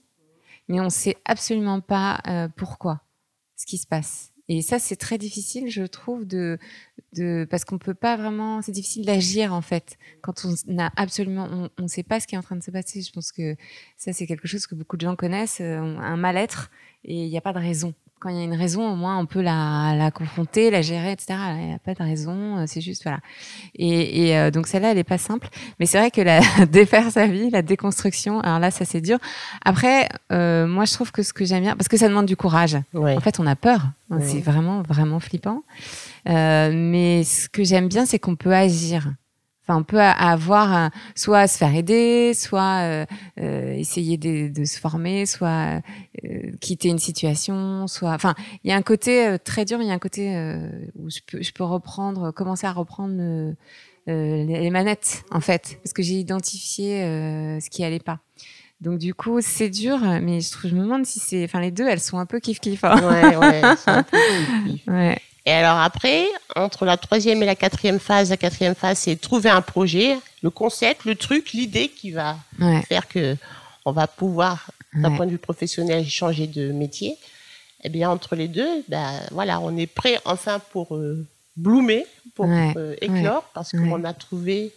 mais 0.69 0.79
on 0.79 0.89
sait 0.89 1.17
absolument 1.25 1.81
pas 1.81 2.21
euh, 2.27 2.47
pourquoi 2.55 3.01
ce 3.57 3.65
qui 3.65 3.77
se 3.77 3.87
passe. 3.87 4.31
Et 4.49 4.61
ça, 4.61 4.79
c'est 4.79 4.95
très 4.95 5.17
difficile, 5.17 5.69
je 5.69 5.83
trouve, 5.83 6.25
de, 6.25 6.57
parce 7.49 7.65
qu'on 7.65 7.77
peut 7.77 7.93
pas 7.93 8.15
vraiment. 8.15 8.61
C'est 8.61 8.71
difficile 8.71 9.05
d'agir 9.05 9.53
en 9.53 9.61
fait 9.61 9.97
quand 10.21 10.45
on 10.45 10.53
n'a 10.67 10.91
absolument, 10.95 11.47
on, 11.51 11.69
on 11.77 11.87
sait 11.87 12.03
pas 12.03 12.19
ce 12.19 12.27
qui 12.27 12.35
est 12.35 12.37
en 12.37 12.43
train 12.43 12.55
de 12.55 12.63
se 12.63 12.71
passer. 12.71 13.01
Je 13.01 13.11
pense 13.11 13.31
que 13.31 13.55
ça, 13.97 14.13
c'est 14.13 14.25
quelque 14.25 14.47
chose 14.47 14.65
que 14.67 14.75
beaucoup 14.75 14.95
de 14.95 15.01
gens 15.01 15.15
connaissent, 15.15 15.59
euh, 15.61 15.79
un 15.79 16.17
mal-être, 16.17 16.71
et 17.03 17.25
il 17.25 17.29
n'y 17.29 17.37
a 17.37 17.41
pas 17.41 17.53
de 17.53 17.59
raison 17.59 17.93
quand 18.19 18.29
il 18.29 18.37
y 18.37 18.39
a 18.39 18.43
une 18.43 18.55
raison, 18.55 18.91
au 18.91 18.95
moins 18.95 19.17
on 19.19 19.25
peut 19.25 19.41
la, 19.41 19.93
la 19.95 20.11
confronter, 20.11 20.69
la 20.71 20.81
gérer, 20.81 21.11
etc. 21.11 21.37
Il 21.59 21.67
n'y 21.67 21.73
a 21.73 21.79
pas 21.79 21.93
de 21.93 22.03
raison, 22.03 22.57
euh, 22.57 22.63
c'est 22.67 22.81
juste 22.81 23.03
voilà. 23.03 23.19
Et, 23.75 24.27
et 24.29 24.37
euh, 24.37 24.51
donc 24.51 24.67
celle-là, 24.67 24.91
elle 24.91 24.97
est 24.97 25.03
pas 25.03 25.17
simple, 25.17 25.47
mais 25.79 25.85
c'est 25.85 25.97
vrai 25.99 26.11
que 26.11 26.21
la 26.21 26.39
défaire 26.65 27.11
sa 27.11 27.27
vie, 27.27 27.49
la 27.49 27.61
déconstruction, 27.61 28.39
alors 28.41 28.59
là, 28.59 28.71
ça 28.71 28.85
c'est 28.85 29.01
dur. 29.01 29.17
Après, 29.63 30.09
euh, 30.31 30.65
moi 30.67 30.85
je 30.85 30.93
trouve 30.93 31.11
que 31.11 31.21
ce 31.23 31.33
que 31.33 31.45
j'aime 31.45 31.61
bien, 31.63 31.75
parce 31.75 31.87
que 31.87 31.97
ça 31.97 32.07
demande 32.07 32.25
du 32.25 32.35
courage. 32.35 32.77
Ouais. 32.93 33.15
En 33.15 33.19
fait, 33.19 33.39
on 33.39 33.45
a 33.47 33.55
peur, 33.55 33.81
Ouais. 34.09 34.21
c'est 34.21 34.39
vraiment 34.39 34.81
vraiment 34.83 35.19
flippant. 35.19 35.63
Euh, 36.29 36.71
mais 36.73 37.23
ce 37.25 37.49
que 37.49 37.63
j'aime 37.63 37.87
bien, 37.89 38.05
c'est 38.05 38.19
qu'on 38.19 38.35
peut 38.35 38.53
agir. 38.55 39.11
Enfin, 39.67 39.79
on 39.79 39.83
peut 39.83 39.99
avoir 39.99 40.71
un- 40.73 40.91
soit 41.13 41.47
se 41.47 41.57
faire 41.57 41.75
aider, 41.75 42.33
soit 42.33 42.83
euh, 42.83 43.05
euh, 43.39 43.73
essayer 43.73 44.17
de, 44.17 44.47
de 44.47 44.63
se 44.63 44.79
former, 44.79 45.25
soit 45.25 45.81
euh, 46.23 46.51
quitter 46.61 46.87
une 46.87 46.99
situation, 46.99 47.85
soit. 47.87 48.11
Enfin, 48.13 48.33
il 48.63 48.69
y 48.69 48.73
a 48.73 48.77
un 48.77 48.81
côté 48.81 49.35
très 49.43 49.65
dur, 49.65 49.77
mais 49.77 49.85
il 49.85 49.87
y 49.89 49.91
a 49.91 49.93
un 49.93 49.99
côté 49.99 50.29
où 50.95 51.09
je 51.09 51.19
peux, 51.25 51.41
je 51.41 51.51
peux 51.51 51.65
reprendre, 51.65 52.31
commencer 52.31 52.65
à 52.65 52.71
reprendre 52.71 53.53
les, 54.07 54.69
manettes, 54.69 55.23
en 55.31 55.41
fait, 55.41 55.79
parce 55.83 55.91
que 55.91 56.01
j'ai 56.01 56.15
identifié 56.15 57.01
ce 57.59 57.69
qui 57.69 57.83
allait 57.83 57.99
pas. 57.99 58.19
Donc 58.79 58.99
du 58.99 59.13
coup, 59.13 59.41
c'est 59.41 59.69
dur, 59.69 59.99
mais 60.21 60.39
je, 60.39 60.51
trouve, 60.51 60.69
je 60.69 60.75
me 60.75 60.81
demande 60.83 61.05
si 61.05 61.19
c'est, 61.19 61.43
enfin 61.43 61.59
les 61.59 61.71
deux, 61.71 61.87
elles 61.87 61.99
sont 61.99 62.19
un 62.19 62.27
peu 62.27 62.39
kiff 62.39 62.59
kiff. 62.59 62.83
Hein. 62.83 62.95
Ouais, 63.01 63.35
ouais, 63.35 63.61
c'est 63.77 63.89
un 63.89 64.03
peu 64.03 64.17
kiff. 64.65 64.87
Ouais. 64.87 65.19
Et 65.47 65.51
alors 65.53 65.77
après, 65.79 66.27
entre 66.57 66.83
la 66.83 66.97
troisième 66.97 67.41
et 67.41 67.45
la 67.45 67.55
quatrième 67.55 67.99
phase, 67.99 68.29
la 68.31 68.35
quatrième 68.37 68.75
phase, 68.75 68.97
c'est 68.99 69.15
trouver 69.15 69.49
un 69.49 69.61
projet, 69.61 70.17
le 70.43 70.49
concept, 70.49 71.05
le 71.05 71.15
truc, 71.15 71.53
l'idée 71.53 71.87
qui 71.87 72.11
va 72.11 72.35
Ouais. 72.59 72.81
faire 72.81 73.07
que 73.07 73.37
on 73.85 73.93
va 73.93 74.07
pouvoir, 74.07 74.69
d'un 74.93 75.09
Ouais. 75.11 75.15
point 75.15 75.25
de 75.25 75.31
vue 75.31 75.37
professionnel, 75.37 76.05
changer 76.05 76.47
de 76.47 76.73
métier. 76.73 77.15
Eh 77.85 77.87
bien, 77.89 78.09
entre 78.09 78.35
les 78.35 78.49
deux, 78.49 78.83
ben, 78.89 79.09
voilà, 79.31 79.61
on 79.61 79.77
est 79.77 79.87
prêt 79.87 80.19
enfin 80.25 80.59
pour 80.73 80.97
euh, 80.97 81.25
bloomer, 81.55 82.03
pour 82.35 82.45
Ouais, 82.47 82.73
euh, 82.75 82.95
éclore, 82.99 83.43
parce 83.53 83.71
qu'on 83.71 84.03
a 84.03 84.13
trouvé 84.13 84.73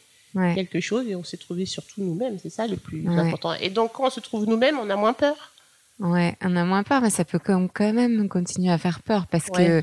quelque 0.54 0.78
chose 0.80 1.04
et 1.08 1.16
on 1.16 1.24
s'est 1.24 1.36
trouvé 1.38 1.66
surtout 1.66 2.00
nous-mêmes. 2.02 2.38
C'est 2.40 2.50
ça 2.50 2.68
le 2.68 2.76
plus 2.76 3.08
important. 3.08 3.54
Et 3.54 3.70
donc, 3.70 3.90
quand 3.94 4.06
on 4.06 4.10
se 4.10 4.20
trouve 4.20 4.46
nous-mêmes, 4.46 4.78
on 4.78 4.88
a 4.88 4.94
moins 4.94 5.14
peur. 5.14 5.34
Ouais, 5.98 6.36
on 6.42 6.54
a 6.56 6.64
moins 6.64 6.84
peur, 6.84 7.00
mais 7.02 7.10
ça 7.10 7.24
peut 7.24 7.40
quand 7.40 7.66
quand 7.74 7.92
même 7.92 8.28
continuer 8.28 8.70
à 8.72 8.78
faire 8.78 9.00
peur 9.00 9.26
parce 9.26 9.48
Ouais. 9.48 9.66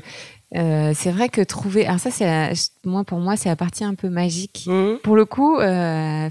euh, 0.56 0.92
c'est 0.94 1.10
vrai 1.10 1.28
que 1.28 1.40
trouver. 1.42 1.86
Alors 1.86 2.00
ça, 2.00 2.10
c'est 2.10 2.24
la- 2.26 2.52
moi 2.84 3.04
pour 3.04 3.18
moi, 3.20 3.36
c'est 3.36 3.48
la 3.48 3.56
partie 3.56 3.84
un 3.84 3.94
peu 3.94 4.08
magique. 4.08 4.64
Mhm. 4.66 4.98
Pour 5.02 5.16
le 5.16 5.24
coup, 5.24 5.58
euh, 5.58 6.28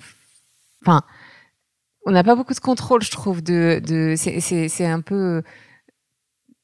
enfin, 0.84 1.02
on 2.06 2.12
n'a 2.12 2.24
pas 2.24 2.36
beaucoup 2.36 2.54
de 2.54 2.60
contrôle, 2.60 3.02
je 3.04 3.12
trouve. 3.12 3.42
De, 3.44 3.82
de 3.86 4.16
c'est- 4.18 4.40
c'est 4.40 4.70
c'est 4.70 4.86
un 4.88 5.02
peu 5.02 5.44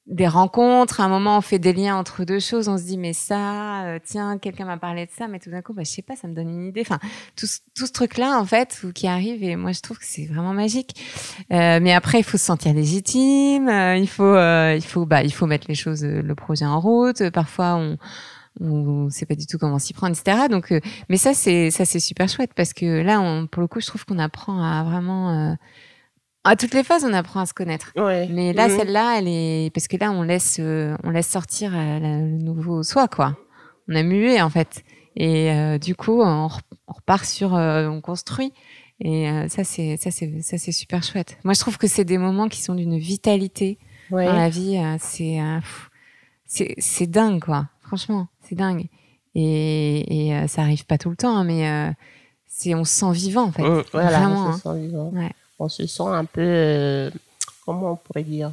des 0.07 0.27
rencontres. 0.27 0.99
À 0.99 1.05
un 1.05 1.07
moment, 1.09 1.37
on 1.37 1.41
fait 1.41 1.59
des 1.59 1.71
liens 1.73 1.95
entre 1.95 2.25
deux 2.25 2.39
choses. 2.39 2.67
On 2.67 2.77
se 2.77 2.83
dit, 2.83 2.97
mais 2.97 3.13
ça, 3.13 3.85
euh, 3.85 3.99
tiens, 4.03 4.37
quelqu'un 4.37 4.65
m'a 4.65 4.77
parlé 4.77 5.05
de 5.05 5.11
ça, 5.11 5.27
mais 5.27 5.39
tout 5.39 5.49
d'un 5.49 5.61
coup, 5.61 5.73
bah, 5.73 5.83
je 5.85 5.91
sais 5.91 6.01
pas, 6.01 6.15
ça 6.15 6.27
me 6.27 6.33
donne 6.35 6.49
une 6.49 6.67
idée. 6.67 6.81
Enfin, 6.81 6.99
tout, 7.35 7.47
tout 7.75 7.87
ce 7.87 7.91
truc-là, 7.91 8.37
en 8.37 8.45
fait, 8.45 8.81
qui 8.93 9.07
arrive, 9.07 9.43
et 9.43 9.55
moi, 9.55 9.71
je 9.71 9.79
trouve 9.81 9.97
que 9.97 10.05
c'est 10.05 10.25
vraiment 10.25 10.53
magique. 10.53 10.95
Euh, 11.51 11.79
mais 11.81 11.93
après, 11.93 12.19
il 12.19 12.23
faut 12.23 12.37
se 12.37 12.45
sentir 12.45 12.73
légitime. 12.73 13.69
euh, 13.69 13.95
il 13.97 14.07
faut, 14.09 14.23
euh, 14.23 14.75
il 14.75 14.83
faut, 14.83 15.05
bah, 15.05 15.23
il 15.23 15.31
faut 15.33 15.45
mettre 15.45 15.67
les 15.69 15.75
choses, 15.75 16.03
euh, 16.03 16.21
le 16.21 16.35
projet 16.35 16.65
en 16.65 16.79
route. 16.81 17.21
Euh, 17.21 17.31
Parfois, 17.31 17.75
on 17.75 17.97
on 18.61 19.09
sait 19.09 19.25
pas 19.25 19.33
du 19.33 19.47
tout 19.47 19.57
comment 19.57 19.79
s'y 19.79 19.93
prendre, 19.93 20.15
etc. 20.15 20.47
Donc, 20.47 20.71
mais 21.09 21.17
ça, 21.17 21.33
c'est 21.33 21.71
ça, 21.71 21.85
c'est 21.85 21.99
super 21.99 22.29
chouette 22.29 22.51
parce 22.55 22.71
que 22.73 23.01
là, 23.01 23.19
on, 23.19 23.47
pour 23.47 23.61
le 23.61 23.67
coup, 23.67 23.81
je 23.81 23.87
trouve 23.87 24.05
qu'on 24.05 24.19
apprend 24.19 24.61
à 24.63 24.83
vraiment 24.83 25.57
à 26.43 26.55
toutes 26.55 26.73
les 26.73 26.83
phases, 26.83 27.03
on 27.05 27.13
apprend 27.13 27.39
à 27.41 27.45
se 27.45 27.53
connaître. 27.53 27.91
Ouais. 27.95 28.27
Mais 28.29 28.53
là, 28.53 28.67
Mhm. 28.67 28.77
celle-là, 28.77 29.15
elle 29.19 29.27
est 29.27 29.71
parce 29.73 29.87
que 29.87 29.97
là, 29.97 30.11
on 30.11 30.23
laisse, 30.23 30.57
euh, 30.59 30.95
on 31.03 31.09
laisse 31.09 31.27
sortir 31.27 31.71
euh, 31.73 31.99
la- 31.99 32.19
le 32.21 32.37
nouveau 32.37 32.83
soi, 32.83 33.07
quoi. 33.07 33.37
On 33.89 33.95
a 33.95 34.03
mué 34.03 34.41
en 34.41 34.49
fait, 34.49 34.83
et 35.15 35.51
euh, 35.51 35.77
du 35.77 35.95
coup, 35.95 36.21
on, 36.21 36.47
re- 36.47 36.59
on 36.87 36.93
repart 36.93 37.25
sur, 37.25 37.51
on 37.53 38.01
construit. 38.01 38.53
Et 38.99 39.27
ça, 39.49 39.63
c'est 39.65 39.97
ça, 39.97 40.11
c'est 40.11 40.41
ça, 40.41 40.57
c'est 40.57 40.71
super 40.71 41.03
chouette. 41.03 41.37
Moi, 41.43 41.53
je 41.53 41.59
trouve 41.59 41.77
que 41.77 41.87
c'est 41.87 42.05
des 42.05 42.17
moments 42.17 42.47
qui 42.47 42.61
sont 42.61 42.75
d'une 42.75 42.97
vitalité 42.97 43.77
Ouais. 44.11 44.25
dans 44.25 44.33
la 44.33 44.49
vie. 44.49 44.79
c'est 44.99 45.39
c'est 46.45 46.75
c'est 46.77 47.07
dingue, 47.07 47.41
quoi. 47.43 47.67
Franchement, 47.81 48.27
c'est 48.41 48.55
dingue. 48.55 48.85
Et, 49.35 50.29
et 50.29 50.47
ça 50.47 50.61
arrive 50.61 50.85
pas 50.85 50.97
tout 50.97 51.09
le 51.09 51.15
temps, 51.17 51.35
hein, 51.35 51.43
mais 51.43 51.93
c'est 52.47 52.75
on 52.75 52.85
se 52.85 52.93
sent 52.93 53.11
vivant 53.11 53.45
en 53.45 53.51
fait. 53.51 53.63
Voilà, 53.91 54.09
Vraiment, 54.19 54.45
on 54.45 54.49
hein. 54.49 54.53
se 54.57 54.61
sent 54.61 54.79
vivant. 54.79 55.09
Ouais. 55.13 55.31
On 55.59 55.69
se 55.69 55.85
sent 55.87 56.03
un 56.03 56.25
peu, 56.25 56.41
euh, 56.41 57.09
comment 57.65 57.91
on 57.93 57.95
pourrait 57.95 58.23
dire? 58.23 58.51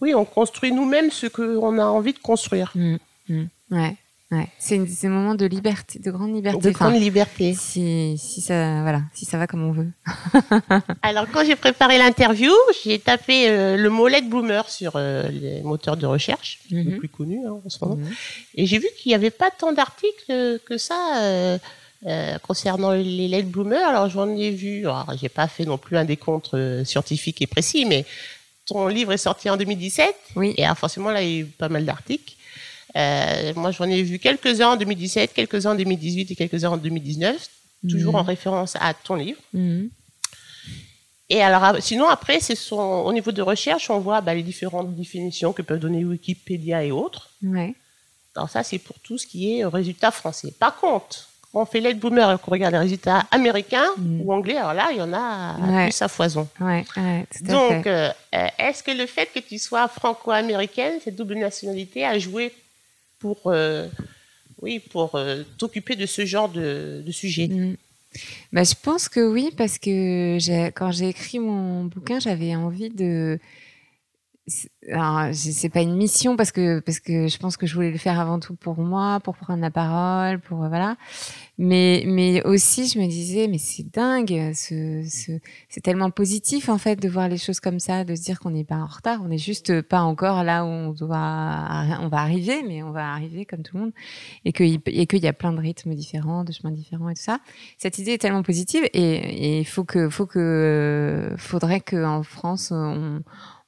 Oui, 0.00 0.14
on 0.14 0.24
construit 0.24 0.72
nous-mêmes 0.72 1.10
ce 1.10 1.26
qu'on 1.26 1.78
a 1.78 1.84
envie 1.84 2.12
de 2.14 2.18
construire. 2.18 2.72
Mm, 2.74 2.96
mm, 3.28 3.44
ouais, 3.72 3.96
ouais. 4.32 4.48
C'est 4.58 4.78
un 5.04 5.08
moment 5.10 5.34
de 5.34 5.44
liberté, 5.44 5.98
de 5.98 6.10
grande 6.10 6.34
liberté. 6.34 6.58
De 6.58 6.70
Enfin, 6.70 6.88
grande 6.90 7.00
liberté. 7.02 7.52
si, 7.54 8.16
si 8.18 8.40
ça, 8.40 8.80
voilà, 8.80 9.02
si 9.12 9.26
ça 9.26 9.36
va 9.36 9.46
comme 9.46 9.62
on 9.62 9.72
veut. 9.72 9.90
Alors, 11.02 11.26
quand 11.30 11.44
j'ai 11.44 11.54
préparé 11.56 11.98
l'interview, 11.98 12.52
j'ai 12.82 12.98
tapé 12.98 13.50
euh, 13.50 13.76
le 13.76 13.90
mot 13.90 14.08
LED 14.08 14.28
Bloomer 14.30 14.68
sur 14.70 14.92
euh, 14.96 15.28
les 15.28 15.60
moteurs 15.62 15.98
de 15.98 16.06
recherche, 16.06 16.60
les 16.70 16.82
Mhm. 16.84 16.98
plus 16.98 17.08
connus 17.10 17.46
hein, 17.46 17.60
en 17.64 17.68
ce 17.68 17.84
moment. 17.84 17.98
Et 18.54 18.64
j'ai 18.64 18.78
vu 18.78 18.88
qu'il 18.96 19.10
n'y 19.10 19.14
avait 19.14 19.30
pas 19.30 19.50
tant 19.50 19.72
d'articles 19.72 20.58
que 20.64 20.78
ça 20.78 21.18
euh, 21.20 21.58
euh, 22.06 22.38
concernant 22.38 22.92
les 22.92 23.28
LED 23.28 23.50
Bloomers. 23.50 23.86
Alors, 23.86 24.08
j'en 24.08 24.34
ai 24.34 24.50
vu, 24.50 24.80
alors, 24.80 25.12
j'ai 25.20 25.28
pas 25.28 25.48
fait 25.48 25.66
non 25.66 25.76
plus 25.76 25.98
un 25.98 26.06
décompte 26.06 26.54
euh, 26.54 26.82
scientifique 26.84 27.42
et 27.42 27.46
précis, 27.46 27.84
mais 27.84 28.06
ton 28.64 28.88
livre 28.88 29.12
est 29.12 29.18
sorti 29.18 29.50
en 29.50 29.58
2017. 29.58 30.14
Oui. 30.36 30.54
Et 30.56 30.64
alors, 30.64 30.78
forcément, 30.78 31.10
là, 31.10 31.22
il 31.22 31.30
y 31.30 31.36
a 31.36 31.38
eu 31.40 31.44
pas 31.44 31.68
mal 31.68 31.84
d'articles. 31.84 32.36
Euh, 32.96 33.52
moi, 33.54 33.70
j'en 33.70 33.84
ai 33.84 34.02
vu 34.02 34.18
quelques-uns 34.18 34.70
en 34.70 34.76
2017, 34.76 35.34
quelques-uns 35.34 35.72
en 35.72 35.74
2018 35.74 36.30
et 36.30 36.36
quelques-uns 36.36 36.70
en 36.70 36.76
2019, 36.78 37.48
toujours 37.88 38.14
en 38.14 38.22
référence 38.22 38.76
à 38.80 38.94
ton 38.94 39.16
livre. 39.16 39.40
Mhm. 39.52 39.90
Et 41.28 41.42
alors, 41.42 41.62
ah, 41.62 41.80
sinon, 41.80 42.08
après, 42.08 42.40
c'est 42.40 42.56
son, 42.56 42.80
au 42.80 43.12
niveau 43.12 43.30
de 43.30 43.42
recherche, 43.42 43.90
on 43.90 44.00
voit 44.00 44.20
bah, 44.20 44.34
les 44.34 44.42
différentes 44.42 44.96
définitions 44.96 45.52
que 45.52 45.62
peuvent 45.62 45.78
donner 45.78 46.04
Wikipédia 46.04 46.82
et 46.82 46.90
autres. 46.90 47.30
Ouais. 47.42 47.74
Alors, 48.34 48.48
ça, 48.48 48.64
c'est 48.64 48.78
pour 48.78 48.98
tout 49.00 49.18
ce 49.18 49.26
qui 49.26 49.58
est 49.58 49.64
résultats 49.64 50.10
français. 50.10 50.52
Par 50.58 50.76
contre, 50.76 51.29
on 51.52 51.64
fait 51.64 51.80
l'aide 51.80 51.98
boomer 51.98 52.30
et 52.32 52.38
qu'on 52.38 52.50
regarde 52.52 52.72
les 52.74 52.78
résultats 52.80 53.26
américains 53.30 53.88
Mm. 53.96 54.20
ou 54.22 54.32
anglais, 54.32 54.56
alors 54.56 54.74
là, 54.74 54.88
il 54.92 54.98
y 54.98 55.02
en 55.02 55.12
a 55.12 55.56
Ouais. 55.58 55.84
plus 55.88 56.00
à 56.02 56.08
foison. 56.08 56.48
Ouais, 56.60 56.84
ouais, 56.96 57.26
tout 57.36 57.44
à 57.52 57.52
Donc, 57.52 57.86
euh, 57.86 58.10
est-ce 58.58 58.82
que 58.82 58.90
le 58.92 59.06
fait 59.06 59.28
que 59.34 59.40
tu 59.40 59.58
sois 59.58 59.88
franco-américaine, 59.88 60.94
cette 61.02 61.16
double 61.16 61.34
nationalité, 61.34 62.04
a 62.04 62.18
joué 62.18 62.52
pour, 63.18 63.38
euh, 63.46 63.88
oui, 64.62 64.78
pour 64.78 65.14
euh, 65.16 65.42
t'occuper 65.58 65.96
de 65.96 66.06
ce 66.06 66.24
genre 66.24 66.48
de, 66.48 67.02
de 67.04 67.12
sujet? 67.12 67.48
Mm. 67.48 67.76
Bah, 68.52 68.64
je 68.64 68.74
pense 68.80 69.08
que 69.08 69.20
oui, 69.20 69.50
parce 69.56 69.78
que 69.78 70.36
quand 70.70 70.90
j'ai 70.90 71.08
écrit 71.08 71.38
mon 71.38 71.84
bouquin, 71.84 72.18
j'avais 72.20 72.54
envie 72.56 72.90
de. 72.90 73.38
C'est- 74.50 75.68
pas 75.70 75.82
une 75.82 75.96
mission 75.96 76.36
parce 76.36 76.52
que 76.52 76.80
parce 76.80 77.00
que 77.00 77.28
je 77.28 77.38
pense 77.38 77.56
que 77.56 77.66
je 77.66 77.74
voulais 77.74 77.90
le 77.92 77.98
faire 77.98 78.18
avant 78.18 78.40
tout 78.40 78.56
pour 78.56 78.78
moi, 78.78 79.20
pour 79.20 79.36
prendre 79.36 79.60
la 79.60 79.70
parole, 79.70 80.40
pour 80.40 80.64
euh, 80.64 80.68
voilà. 80.68 80.96
Mais 81.58 82.04
mais 82.06 82.42
aussi, 82.44 82.86
je 82.88 82.98
me 82.98 83.06
disais, 83.06 83.46
mais 83.48 83.58
c'est 83.58 83.84
dingue, 83.92 84.52
ce, 84.54 85.04
ce 85.08 85.32
c'est 85.68 85.82
tellement 85.82 86.10
positif 86.10 86.68
en 86.70 86.78
fait 86.78 86.96
de 86.96 87.08
voir 87.08 87.28
les 87.28 87.36
choses 87.38 87.60
comme 87.60 87.78
ça, 87.80 88.04
de 88.04 88.14
se 88.14 88.22
dire 88.22 88.40
qu'on 88.40 88.50
n'est 88.50 88.64
pas 88.64 88.76
en 88.76 88.86
retard, 88.86 89.20
on 89.22 89.28
n'est 89.28 89.38
juste 89.38 89.82
pas 89.82 90.00
encore 90.00 90.42
là 90.44 90.64
où 90.64 90.68
on 90.68 90.90
doit, 90.92 91.16
on 92.00 92.08
va 92.08 92.18
arriver, 92.18 92.62
mais 92.66 92.82
on 92.82 92.92
va 92.92 93.12
arriver 93.12 93.44
comme 93.44 93.62
tout 93.62 93.76
le 93.76 93.82
monde, 93.84 93.92
et 94.46 94.52
qu'il 94.52 94.80
et 94.86 95.06
qu'il 95.06 95.22
y 95.22 95.28
a 95.28 95.32
plein 95.34 95.52
de 95.52 95.60
rythmes 95.60 95.94
différents, 95.94 96.44
de 96.44 96.52
chemins 96.52 96.72
différents 96.72 97.08
et 97.10 97.14
tout 97.14 97.22
ça 97.22 97.38
cette 97.78 97.98
idée 97.98 98.12
est 98.12 98.18
tellement 98.18 98.42
positive 98.42 98.84
et 98.94 99.60
il 99.60 99.64
faut 99.66 99.84
que 99.84 100.08
faut 100.08 100.26
que 100.26 101.32
faudrait 101.36 101.80
que 101.80 102.02
en 102.04 102.22
France 102.22 102.70
on, 102.72 103.22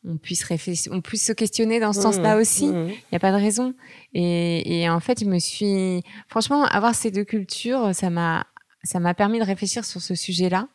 on 0.07 0.17
puisse 0.17 0.43
réfléchir, 0.45 0.93
on 0.93 1.01
puisse 1.01 1.25
se 1.27 1.33
questionner 1.33 1.79
dans 1.81 1.93
ce 1.93 2.01
Mmh, 2.01 2.03
sens-là 2.03 2.37
aussi. 2.37 2.67
Il 2.67 2.73
mmh. 2.73 2.87
n'y 2.87 3.17
a 3.17 3.19
pas 3.21 3.31
de 3.33 3.37
raison. 3.37 3.75
Et, 4.15 4.81
et 4.83 4.89
en 4.91 5.01
fait, 5.01 5.21
je 5.21 5.27
me 5.27 5.39
suis 5.39 6.03
franchement 6.29 6.65
avoir 6.65 6.95
ces 6.95 7.11
deux 7.11 7.25
cultures, 7.25 7.95
ça 7.95 8.11
m'a 8.11 8.47
ça 8.85 8.99
m'a 8.99 9.15
permis 9.15 9.39
de 9.39 9.45
réfléchir 9.45 9.85
sur 9.85 10.01
ce 10.01 10.15
sujet-là, 10.15 10.67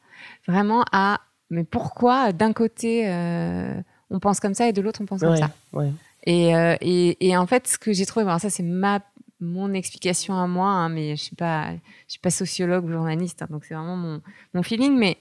vraiment 0.48 0.86
à 0.93 1.19
mais 1.50 1.63
pourquoi 1.65 2.31
d'un 2.31 2.53
côté 2.53 3.10
euh, 3.10 3.74
on 4.10 4.19
pense 4.19 4.39
comme 4.39 4.53
ça 4.53 4.67
et 4.67 4.74
de 4.74 4.81
l'autre 4.81 5.01
on 5.01 5.05
pense 5.05 5.22
comme 5.22 5.36
ça. 5.36 5.51
ouais. 5.74 5.91
Et, 6.24 6.55
euh, 6.55 6.75
et, 6.81 7.25
et 7.29 7.38
en 7.38 7.48
fait, 7.48 7.67
ce 7.67 7.77
que 7.77 7.93
j'ai 7.93 8.05
trouvé, 8.05 8.25
bon, 8.25 8.38
ça 8.38 8.50
c'est 8.50 8.63
ma 8.63 9.00
mon 9.39 9.74
explication 9.74 10.34
à 10.36 10.48
moi, 10.48 10.67
hein, 10.67 10.89
mais 10.89 11.15
je 11.15 11.22
suis 11.22 11.36
pas, 11.36 11.72
je 12.07 12.13
suis 12.13 12.19
pas 12.19 12.31
sociologue 12.31 12.86
ou 12.86 12.91
journaliste, 12.91 13.41
hein, 13.43 13.48
donc 13.50 13.65
c'est 13.65 13.75
vraiment 13.75 13.96
mon, 13.96 14.22
mon 14.53 14.63
feeling. 14.63 14.98
Mais 14.98 15.17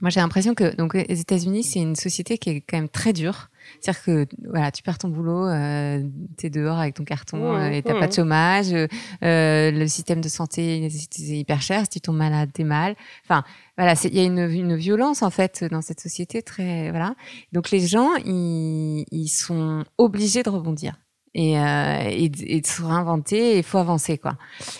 moi, 0.00 0.10
j'ai 0.10 0.20
l'impression 0.20 0.54
que 0.54 0.74
donc 0.76 0.94
les 0.94 1.20
États-Unis, 1.20 1.62
c'est 1.64 1.80
une 1.80 1.96
société 1.96 2.38
qui 2.38 2.50
est 2.50 2.60
quand 2.60 2.76
même 2.78 2.88
très 2.88 3.12
dure, 3.12 3.48
C'est-à-dire 3.80 4.02
que 4.04 4.26
voilà, 4.48 4.70
tu 4.70 4.82
perds 4.82 4.98
ton 4.98 5.08
boulot, 5.08 5.46
euh, 5.46 6.02
tu 6.38 6.46
es 6.46 6.50
dehors 6.50 6.78
avec 6.78 6.94
ton 6.94 7.04
carton 7.04 7.38
Mmh, 7.52 7.56
euh, 7.56 7.70
et 7.72 7.82
t'as 7.82 7.94
mmh. 7.94 8.00
pas 8.00 8.06
de 8.06 8.12
chômage, 8.12 8.72
euh, 8.72 9.70
le 9.70 9.86
système 9.88 10.20
de 10.20 10.28
santé 10.28 10.88
c'est 10.90 11.22
hyper 11.38 11.60
cher, 11.62 11.82
si 11.82 11.88
tu 11.90 12.00
tombes 12.00 12.16
malade, 12.16 12.50
t'es 12.52 12.64
mal. 12.64 12.94
Enfin, 13.24 13.42
voilà, 13.76 13.94
il 14.04 14.14
y 14.14 14.20
a 14.20 14.24
une, 14.24 14.38
une 14.38 14.76
violence 14.76 15.22
en 15.22 15.30
fait 15.30 15.64
dans 15.64 15.82
cette 15.82 16.00
société 16.00 16.42
très 16.42 16.90
voilà. 16.90 17.14
Donc 17.52 17.70
les 17.70 17.80
gens, 17.80 18.10
ils, 18.24 19.04
ils 19.10 19.28
sont 19.28 19.84
obligés 19.98 20.42
de 20.42 20.50
rebondir. 20.50 20.94
Et, 21.34 21.58
euh, 21.60 22.08
et, 22.08 22.30
de- 22.30 22.42
et 22.46 22.60
de 22.62 22.66
se 22.66 22.82
réinventer, 22.82 23.58
il 23.58 23.62
faut 23.62 23.78
avancer 23.78 24.16
quoi. 24.18 24.36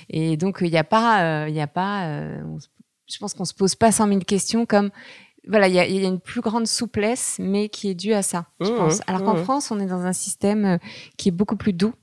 Et 0.08 0.36
donc 0.36 0.58
il 0.62 0.70
n'y 0.70 0.78
a 0.78 0.82
pas, 0.84 1.22
euh, 1.44 1.48
il 1.48 1.60
a 1.60 1.66
pas, 1.66 2.06
euh, 2.06 2.42
on 2.46 2.58
se- 2.58 2.68
je 3.08 3.18
pense 3.18 3.34
qu'on 3.34 3.44
se 3.44 3.54
pose 3.54 3.74
pas 3.74 3.90
100 3.92 4.08
000 4.08 4.20
questions 4.20 4.66
comme 4.66 4.90
voilà, 5.46 5.66
il 5.68 5.74
y 5.74 5.78
a, 5.78 5.86
il 5.86 6.00
y 6.00 6.04
a 6.04 6.08
une 6.08 6.20
plus 6.20 6.42
grande 6.42 6.66
souplesse, 6.66 7.36
mais 7.40 7.68
qui 7.68 7.88
est 7.88 7.94
due 7.94 8.12
à 8.12 8.22
ça, 8.22 8.46
je 8.60 8.70
Mmh, 8.70 8.76
pense. 8.76 9.00
Alors 9.06 9.24
qu'en 9.24 9.34
mmh. 9.34 9.44
France, 9.44 9.70
on 9.70 9.80
est 9.80 9.86
dans 9.86 10.02
un 10.04 10.12
système 10.12 10.64
euh, 10.64 10.78
qui 11.16 11.30
est 11.30 11.32
beaucoup 11.32 11.56
plus 11.56 11.72
doux. 11.72 11.94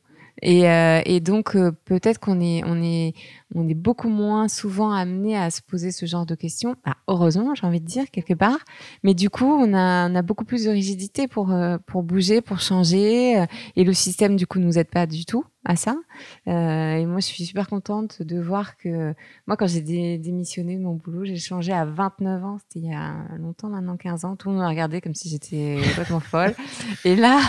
Et, 0.41 0.69
euh, 0.69 1.01
et 1.05 1.19
donc, 1.19 1.55
euh, 1.55 1.71
peut-être 1.85 2.19
qu'on 2.19 2.41
est, 2.41 2.63
on 2.65 2.81
est, 2.81 3.13
on 3.53 3.67
est 3.69 3.73
beaucoup 3.75 4.09
moins 4.09 4.47
souvent 4.47 4.91
amené 4.91 5.37
à 5.37 5.51
se 5.51 5.61
poser 5.61 5.91
ce 5.91 6.05
genre 6.05 6.25
de 6.25 6.33
questions. 6.35 6.75
Bah, 6.85 6.95
heureusement, 7.07 7.53
j'ai 7.53 7.67
envie 7.67 7.79
de 7.81 7.85
dire, 7.85 8.09
quelque 8.11 8.33
part. 8.33 8.57
Mais 9.03 9.13
du 9.13 9.29
coup, 9.29 9.45
on 9.45 9.73
a, 9.73 10.09
on 10.09 10.15
a 10.15 10.21
beaucoup 10.23 10.45
plus 10.45 10.63
de 10.65 10.69
rigidité 10.71 11.27
pour, 11.27 11.51
euh, 11.51 11.77
pour 11.85 12.01
bouger, 12.03 12.41
pour 12.41 12.59
changer. 12.59 13.39
euh, 13.39 13.45
Et 13.75 13.83
le 13.83 13.93
système, 13.93 14.35
du 14.35 14.47
coup, 14.47 14.59
nous 14.59 14.77
aide 14.79 14.89
pas 14.89 15.05
du 15.05 15.25
tout 15.25 15.45
à 15.67 15.75
ça. 15.75 15.95
Euh, 16.47 16.95
et 16.95 17.05
moi, 17.07 17.19
je 17.19 17.25
suis 17.25 17.43
super 17.45 17.67
contente 17.67 18.21
de 18.21 18.39
voir 18.39 18.77
que 18.77 19.13
moi, 19.47 19.57
quand 19.57 19.65
j'ai 19.67 19.81
dé- 19.81 20.19
démissionné 20.19 20.77
de 20.77 20.81
mon 20.83 20.93
boulot, 20.93 21.25
j'ai 21.25 21.37
changé 21.37 21.71
à 21.71 21.85
29 21.85 22.43
ans. 22.45 22.57
C'était 22.59 22.85
il 22.85 22.91
y 22.91 22.93
a 22.93 23.15
longtemps, 23.39 23.69
maintenant 23.69 23.97
15 23.97 24.25
ans. 24.25 24.35
Tout 24.35 24.49
le 24.49 24.55
monde 24.55 24.63
m'a 24.63 24.69
regardé 24.69 25.01
comme 25.01 25.15
si 25.15 25.27
j'étais 25.29 25.77
complètement 25.87 26.19
folle. 26.19 26.53
Et 27.05 27.15
là, 27.15 27.39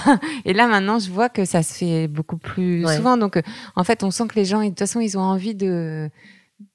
et 0.46 0.52
là, 0.54 0.66
maintenant, 0.66 0.98
je 0.98 1.10
vois 1.10 1.28
que 1.28 1.44
ça 1.44 1.62
se 1.62 1.74
fait 1.74 2.08
beaucoup 2.08 2.38
plus 2.38 2.84
Ouais. 2.86 2.96
souvent. 2.96 3.16
Donc, 3.18 3.40
en 3.74 3.84
fait, 3.84 4.02
on 4.02 4.10
sent 4.10 4.24
que 4.28 4.34
les 4.36 4.44
gens, 4.46 4.62
de 4.62 4.68
toute 4.68 4.78
façon, 4.78 5.00
ils 5.00 5.18
ont 5.18 5.22
envie 5.22 5.54
de 5.54 5.85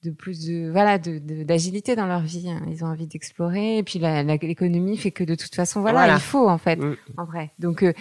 de 0.04 0.12
plus 0.12 0.46
de 0.48 0.70
voilà 0.72 1.00
de 1.00 1.18
de- 1.18 1.44
d'agilité 1.44 1.96
dans 1.96 2.06
leur 2.06 2.22
vie 2.22 2.48
hein. 2.50 2.62
ils 2.70 2.84
ont 2.84 2.88
envie 2.88 3.08
d'explorer 3.08 3.80
et 3.80 3.84
puis 3.84 3.98
l'économie 4.00 4.96
fait 4.96 5.10
que 5.10 5.24
de 5.24 5.34
toute 5.34 5.56
façon 5.56 5.82
voilà, 5.82 6.00
Voilà. 6.02 6.14
il 6.16 6.20
faut 6.22 6.48
en 6.48 6.60
fait 6.60 6.80
en 7.18 7.26
vrai 7.26 7.50
donc 7.58 7.82
euh, 7.82 7.92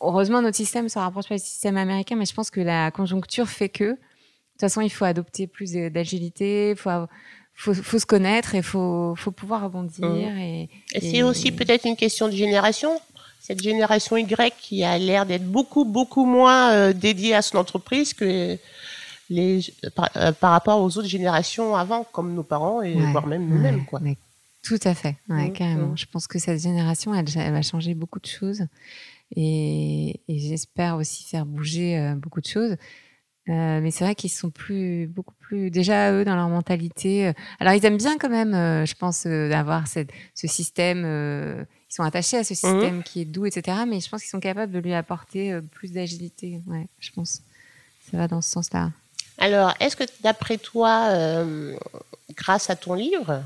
heureusement 0.00 0.42
notre 0.42 0.56
système 0.56 0.88
se 0.88 0.98
rapproche 0.98 1.28
pas 1.28 1.36
du 1.36 1.44
système 1.44 1.76
américain 1.76 2.16
mais 2.16 2.24
je 2.26 2.34
pense 2.34 2.50
que 2.50 2.60
la 2.60 2.90
conjoncture 2.90 3.48
fait 3.48 3.68
que 3.68 3.84
de 3.84 3.90
toute 3.90 4.60
façon 4.60 4.80
il 4.80 4.90
faut 4.90 5.04
adopter 5.04 5.46
plus 5.46 5.70
de- 5.72 5.88
d'agilité 5.88 6.74
faut 6.76 6.90
faut, 7.54 7.74
faut 7.74 7.98
se 8.00 8.06
connaître 8.06 8.54
et 8.56 8.62
faut 8.62 9.14
faut 9.16 9.30
pouvoir 9.30 9.62
rebondir 9.62 10.08
Mm. 10.08 10.38
et, 10.38 10.68
Et 10.94 11.00
c'est 11.00 11.22
aussi 11.22 11.52
peut-être 11.52 11.84
une 11.86 11.96
question 11.96 12.26
de 12.26 12.32
génération. 12.32 12.90
Cette 13.38 13.62
génération 13.62 14.16
Y 14.16 14.52
qui 14.58 14.82
a 14.84 14.96
l'air 14.98 15.26
d'être 15.26 15.44
beaucoup, 15.46 15.84
beaucoup 15.84 16.24
moins 16.24 16.72
euh, 16.72 16.92
dédiée 16.92 17.34
à 17.34 17.42
son 17.42 17.56
entreprise 17.58 18.14
que 18.14 18.56
les, 19.30 19.60
par, 19.96 20.10
euh, 20.16 20.32
par 20.32 20.50
rapport 20.50 20.80
aux 20.82 20.98
autres 20.98 21.08
générations 21.08 21.74
avant, 21.76 22.04
comme 22.04 22.34
nos 22.34 22.42
parents 22.42 22.82
et 22.82 22.94
Ouais, 22.94 23.10
voire 23.12 23.26
même 23.26 23.46
nous-mêmes. 23.48 23.78
ouais, 23.78 23.84
quoi. 23.86 24.00
mais 24.02 24.16
tout 24.62 24.78
à 24.84 24.94
fait, 24.94 25.16
ouais, 25.30 25.50
carrément. 25.52 25.92
mm. 25.92 25.96
Je 25.98 26.04
pense 26.12 26.26
que 26.26 26.38
cette 26.38 26.60
génération, 26.60 27.14
elle, 27.14 27.24
elle 27.36 27.52
va 27.52 27.62
changer 27.62 27.94
beaucoup 27.94 28.18
de 28.20 28.26
choses 28.26 28.66
et, 29.36 30.20
et 30.28 30.38
j'espère 30.38 30.96
aussi 30.96 31.24
faire 31.24 31.46
bouger 31.46 31.96
euh, 31.98 32.14
beaucoup 32.14 32.40
de 32.42 32.46
choses. 32.46 32.76
Euh, 33.48 33.80
mais 33.80 33.90
c'est 33.90 34.04
vrai 34.04 34.14
qu'ils 34.14 34.30
sont 34.30 34.50
plus, 34.50 35.06
beaucoup 35.08 35.34
plus, 35.40 35.70
déjà 35.70 36.12
eux 36.12 36.24
dans 36.24 36.36
leur 36.36 36.48
mentalité. 36.48 37.28
euh, 37.28 37.32
Alors 37.58 37.72
ils 37.74 37.84
aiment 37.86 37.96
bien 37.96 38.18
quand 38.18 38.28
même, 38.28 38.54
euh, 38.54 38.84
je 38.86 38.94
pense, 38.94 39.24
euh, 39.26 39.48
d'avoir 39.48 39.86
ce 39.88 40.04
système. 40.46 41.02
euh, 41.04 41.64
ils 41.90 41.94
sont 41.94 42.02
attachés 42.04 42.36
à 42.36 42.44
ce 42.44 42.54
système 42.54 43.02
qui 43.02 43.22
est 43.22 43.24
doux, 43.24 43.46
etc. 43.46 43.78
Mais 43.88 43.98
je 44.00 44.08
pense 44.08 44.20
qu'ils 44.20 44.30
sont 44.30 44.38
capables 44.40 44.72
de 44.72 44.78
lui 44.78 44.92
apporter 44.94 45.52
euh, 45.52 45.60
plus 45.62 45.90
d'agilité. 45.92 46.60
Ouais, 46.66 46.86
je 47.00 47.10
pense. 47.12 47.40
Ça 48.10 48.18
va 48.18 48.28
dans 48.28 48.40
ce 48.40 48.50
sens-là. 48.50 48.92
Alors, 49.40 49.72
est-ce 49.80 49.96
que 49.96 50.04
d'après 50.22 50.58
toi, 50.58 51.08
euh, 51.10 51.74
grâce 52.36 52.68
à 52.68 52.76
ton 52.76 52.92
livre, 52.92 53.42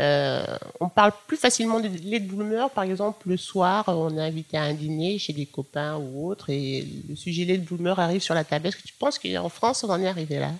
euh, 0.00 0.42
on 0.80 0.88
parle 0.88 1.12
plus 1.26 1.36
facilement 1.36 1.80
de 1.80 1.88
late 2.10 2.26
bloomer, 2.26 2.70
par 2.70 2.84
exemple, 2.84 3.28
le 3.28 3.36
soir, 3.36 3.84
on 3.88 4.16
est 4.16 4.22
invité 4.22 4.56
à 4.56 4.62
un 4.62 4.72
dîner 4.72 5.18
chez 5.18 5.34
des 5.34 5.44
copains 5.44 5.96
ou 5.96 6.30
autres, 6.30 6.48
et 6.48 6.88
le 7.08 7.14
sujet 7.14 7.44
late 7.44 7.62
bloomer 7.62 7.98
arrive 8.00 8.22
sur 8.22 8.34
la 8.34 8.42
table. 8.42 8.68
Est-ce 8.68 8.76
que 8.76 8.88
tu 8.88 8.94
penses 8.94 9.18
qu'en 9.18 9.50
France, 9.50 9.84
on 9.84 9.90
en 9.90 10.00
est 10.00 10.08
arrivé 10.08 10.38
là? 10.38 10.52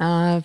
Euh, 0.00 0.40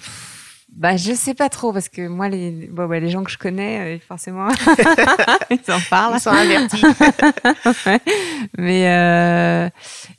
bah, 0.72 0.96
je 0.98 1.14
sais 1.14 1.34
pas 1.34 1.50
trop 1.50 1.74
parce 1.74 1.90
que 1.90 2.08
moi, 2.08 2.30
les, 2.30 2.68
bon, 2.72 2.88
bah, 2.88 3.00
les 3.00 3.10
gens 3.10 3.24
que 3.24 3.32
je 3.32 3.38
connais, 3.38 3.96
euh, 3.98 4.00
forcément, 4.08 4.48
ils 5.50 5.72
en 5.72 5.80
parlent. 5.90 6.16
Ils 6.16 6.20
sont 6.20 6.30
avertis. 6.30 6.82
Ouais. 7.86 8.00
Mais 8.58 8.88
euh, 8.90 9.70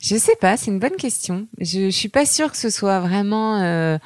je 0.01 0.15
sais 0.15 0.35
pas, 0.39 0.57
c'est 0.57 0.71
une 0.71 0.79
bonne 0.79 0.95
question. 0.95 1.47
Je, 1.59 1.85
je 1.85 1.89
suis 1.89 2.09
pas 2.09 2.25
sûre 2.25 2.51
que 2.51 2.57
ce 2.57 2.69
soit 2.69 2.99
vraiment 2.99 3.61
euh, 3.61 3.97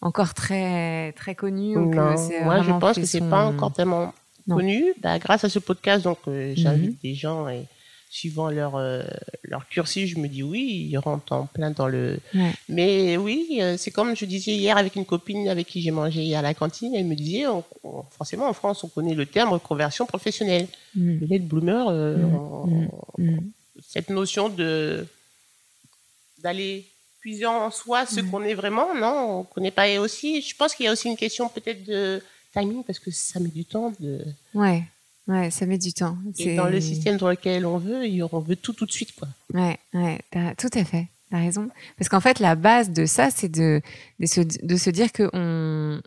encore 0.00 0.34
très 0.34 1.12
très 1.12 1.34
connu. 1.34 1.76
ou 1.76 1.90
Non, 1.94 2.14
moi 2.44 2.62
je 2.62 2.70
pense 2.72 2.96
que 2.96 3.04
c'est 3.04 3.18
son- 3.20 3.28
pas 3.30 3.44
encore 3.44 3.72
tellement 3.72 4.12
Non. 4.46 4.56
connu. 4.56 4.84
Bah, 5.02 5.18
grâce 5.18 5.44
à 5.44 5.48
ce 5.48 5.58
podcast, 5.58 6.04
donc 6.04 6.18
euh, 6.28 6.52
j'invite 6.56 6.90
Mhm. 6.92 6.96
des 7.02 7.14
gens 7.14 7.48
et 7.48 7.64
suivant 8.08 8.48
leur 8.50 8.76
euh, 8.76 9.02
leur 9.42 9.68
cursus, 9.68 10.08
je 10.08 10.18
me 10.18 10.28
dis 10.28 10.42
oui, 10.42 10.88
ils 10.90 10.96
rentrent 10.98 11.32
en 11.32 11.46
plein 11.46 11.70
dans 11.70 11.88
le. 11.88 12.18
Ouais. 12.34 12.52
Mais 12.68 13.16
oui, 13.16 13.58
euh, 13.60 13.76
c'est 13.76 13.90
comme 13.90 14.16
je 14.16 14.24
disais 14.24 14.52
hier 14.52 14.76
avec 14.76 14.96
une 14.96 15.04
copine 15.04 15.48
avec 15.48 15.66
qui 15.66 15.82
j'ai 15.82 15.90
mangé 15.90 16.34
à 16.34 16.42
la 16.42 16.54
cantine. 16.54 16.94
Elle 16.94 17.06
me 17.06 17.14
disait, 17.14 17.46
on- 17.46 17.64
on- 17.84 18.02
forcément 18.10 18.48
en 18.48 18.52
France, 18.52 18.84
on 18.84 18.88
connaît 18.88 19.14
le 19.14 19.26
terme 19.26 19.52
reconversion 19.52 20.06
professionnelle. 20.06 20.66
Mm, 20.94 21.18
Le 21.20 21.26
late 21.26 21.42
bloomer, 21.46 21.86
euh, 21.88 22.16
Mm, 22.16 22.34
on- 22.34 22.66
mm, 22.66 22.88
mm. 23.18 23.40
cette 23.86 24.10
notion 24.10 24.48
de 24.48 25.06
d'aller 26.42 26.86
puiser 27.20 27.46
en 27.46 27.70
soi 27.70 28.06
ce 28.06 28.20
qu'on 28.20 28.44
est 28.44 28.54
vraiment, 28.54 28.94
non, 28.94 29.40
on 29.40 29.42
connaît 29.44 29.70
pas. 29.72 29.88
Et 29.88 29.98
aussi, 29.98 30.40
je 30.42 30.54
pense 30.56 30.74
qu'il 30.74 30.86
y 30.86 30.88
a 30.88 30.92
aussi 30.92 31.08
une 31.08 31.16
question 31.16 31.48
peut-être 31.48 31.84
de 31.84 32.22
timing 32.52 32.84
parce 32.84 32.98
que 33.00 33.10
ça 33.10 33.40
met 33.40 33.48
du 33.48 33.64
temps. 33.64 33.92
De... 33.98 34.24
Ouais, 34.54 34.84
ouais, 35.28 35.50
ça 35.50 35.66
met 35.66 35.78
du 35.78 35.92
temps. 35.92 36.16
Et 36.38 36.44
C'est- 36.44 36.54
dans 36.56 36.68
le 36.68 36.80
système 36.80 37.16
dans 37.16 37.28
lequel 37.30 37.66
on 37.66 37.78
veut, 37.78 38.02
on 38.32 38.38
veut 38.40 38.56
tout 38.56 38.72
tout 38.72 38.86
de 38.86 38.92
suite, 38.92 39.14
quoi. 39.14 39.28
Ouais, 39.54 39.76
ouais, 39.94 40.18
tout 40.56 40.70
à 40.72 40.84
fait. 40.84 41.08
T'as 41.30 41.38
raison. 41.38 41.68
Parce 41.98 42.08
qu'en 42.08 42.20
fait, 42.20 42.38
la 42.38 42.54
base 42.54 42.90
de 42.90 43.04
ça, 43.04 43.30
c'est 43.34 43.48
de, 43.48 43.80
de, 44.20 44.26
se, 44.26 44.40
de 44.40 44.76
se 44.76 44.90
dire 44.90 45.10
que 45.12 45.28
on. 45.32 46.00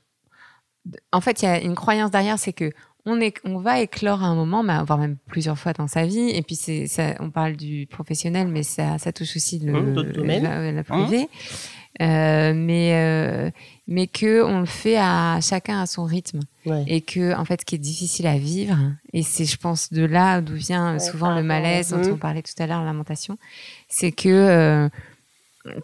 En 1.12 1.22
fait, 1.22 1.42
il 1.42 1.46
y 1.46 1.48
a 1.48 1.60
une 1.62 1.76
croyance 1.76 2.10
derrière, 2.10 2.40
c'est 2.40 2.54
que 2.54 2.72
on, 3.06 3.20
est, 3.20 3.36
on 3.44 3.60
va 3.60 3.82
éclore 3.82 4.24
à 4.24 4.28
un 4.28 4.36
moment, 4.36 4.64
bah, 4.64 4.84
voire 4.86 4.98
même 5.00 5.18
plusieurs 5.28 5.58
fois 5.58 5.74
dans 5.74 5.88
sa 5.88 6.06
vie. 6.06 6.30
Et 6.30 6.42
puis, 6.42 6.56
c'est, 6.56 6.88
ça, 6.88 7.16
on 7.20 7.32
parle 7.32 7.56
du 7.58 7.86
professionnel, 7.88 8.48
mais 8.48 8.64
ça, 8.64 8.98
ça 8.98 9.12
touche 9.12 9.36
aussi 9.36 9.60
le, 9.60 9.94
d'autres 9.94 10.12
domaines. 10.14 10.44
la, 10.44 10.72
la 10.72 10.84
privée. 10.84 11.28
Euh, 12.02 12.54
mais, 12.56 12.92
euh, 12.94 13.50
mais 13.88 14.08
que 14.08 14.44
on 14.44 14.60
le 14.62 14.66
fait 14.66 14.98
à 14.98 15.40
chacun 15.42 15.82
à 15.82 15.86
son 15.86 16.06
rythme 16.06 16.40
Ouais. 16.66 16.84
et 16.88 17.02
que 17.02 17.36
en 17.36 17.44
fait 17.46 17.62
ce 17.62 17.66
qui 17.66 17.76
est 17.76 17.80
difficile 17.80 18.28
à 18.28 18.38
vivre 18.38 18.78
et 19.12 19.24
c'est 19.24 19.44
je 19.46 19.58
pense 19.58 19.92
de 19.92 20.06
là 20.06 20.40
d'où 20.40 20.54
vient 20.54 20.94
Ouais, 20.94 21.00
souvent 21.00 21.34
le 21.36 21.42
malaise 21.44 21.90
dont 21.90 22.14
on 22.14 22.18
parlait 22.18 22.42
tout 22.44 22.54
à 22.62 22.68
l'heure 22.68 22.80
la 22.82 22.86
lamentation 22.86 23.38
c'est 23.90 24.12
que 24.12 24.30
euh, 24.30 24.90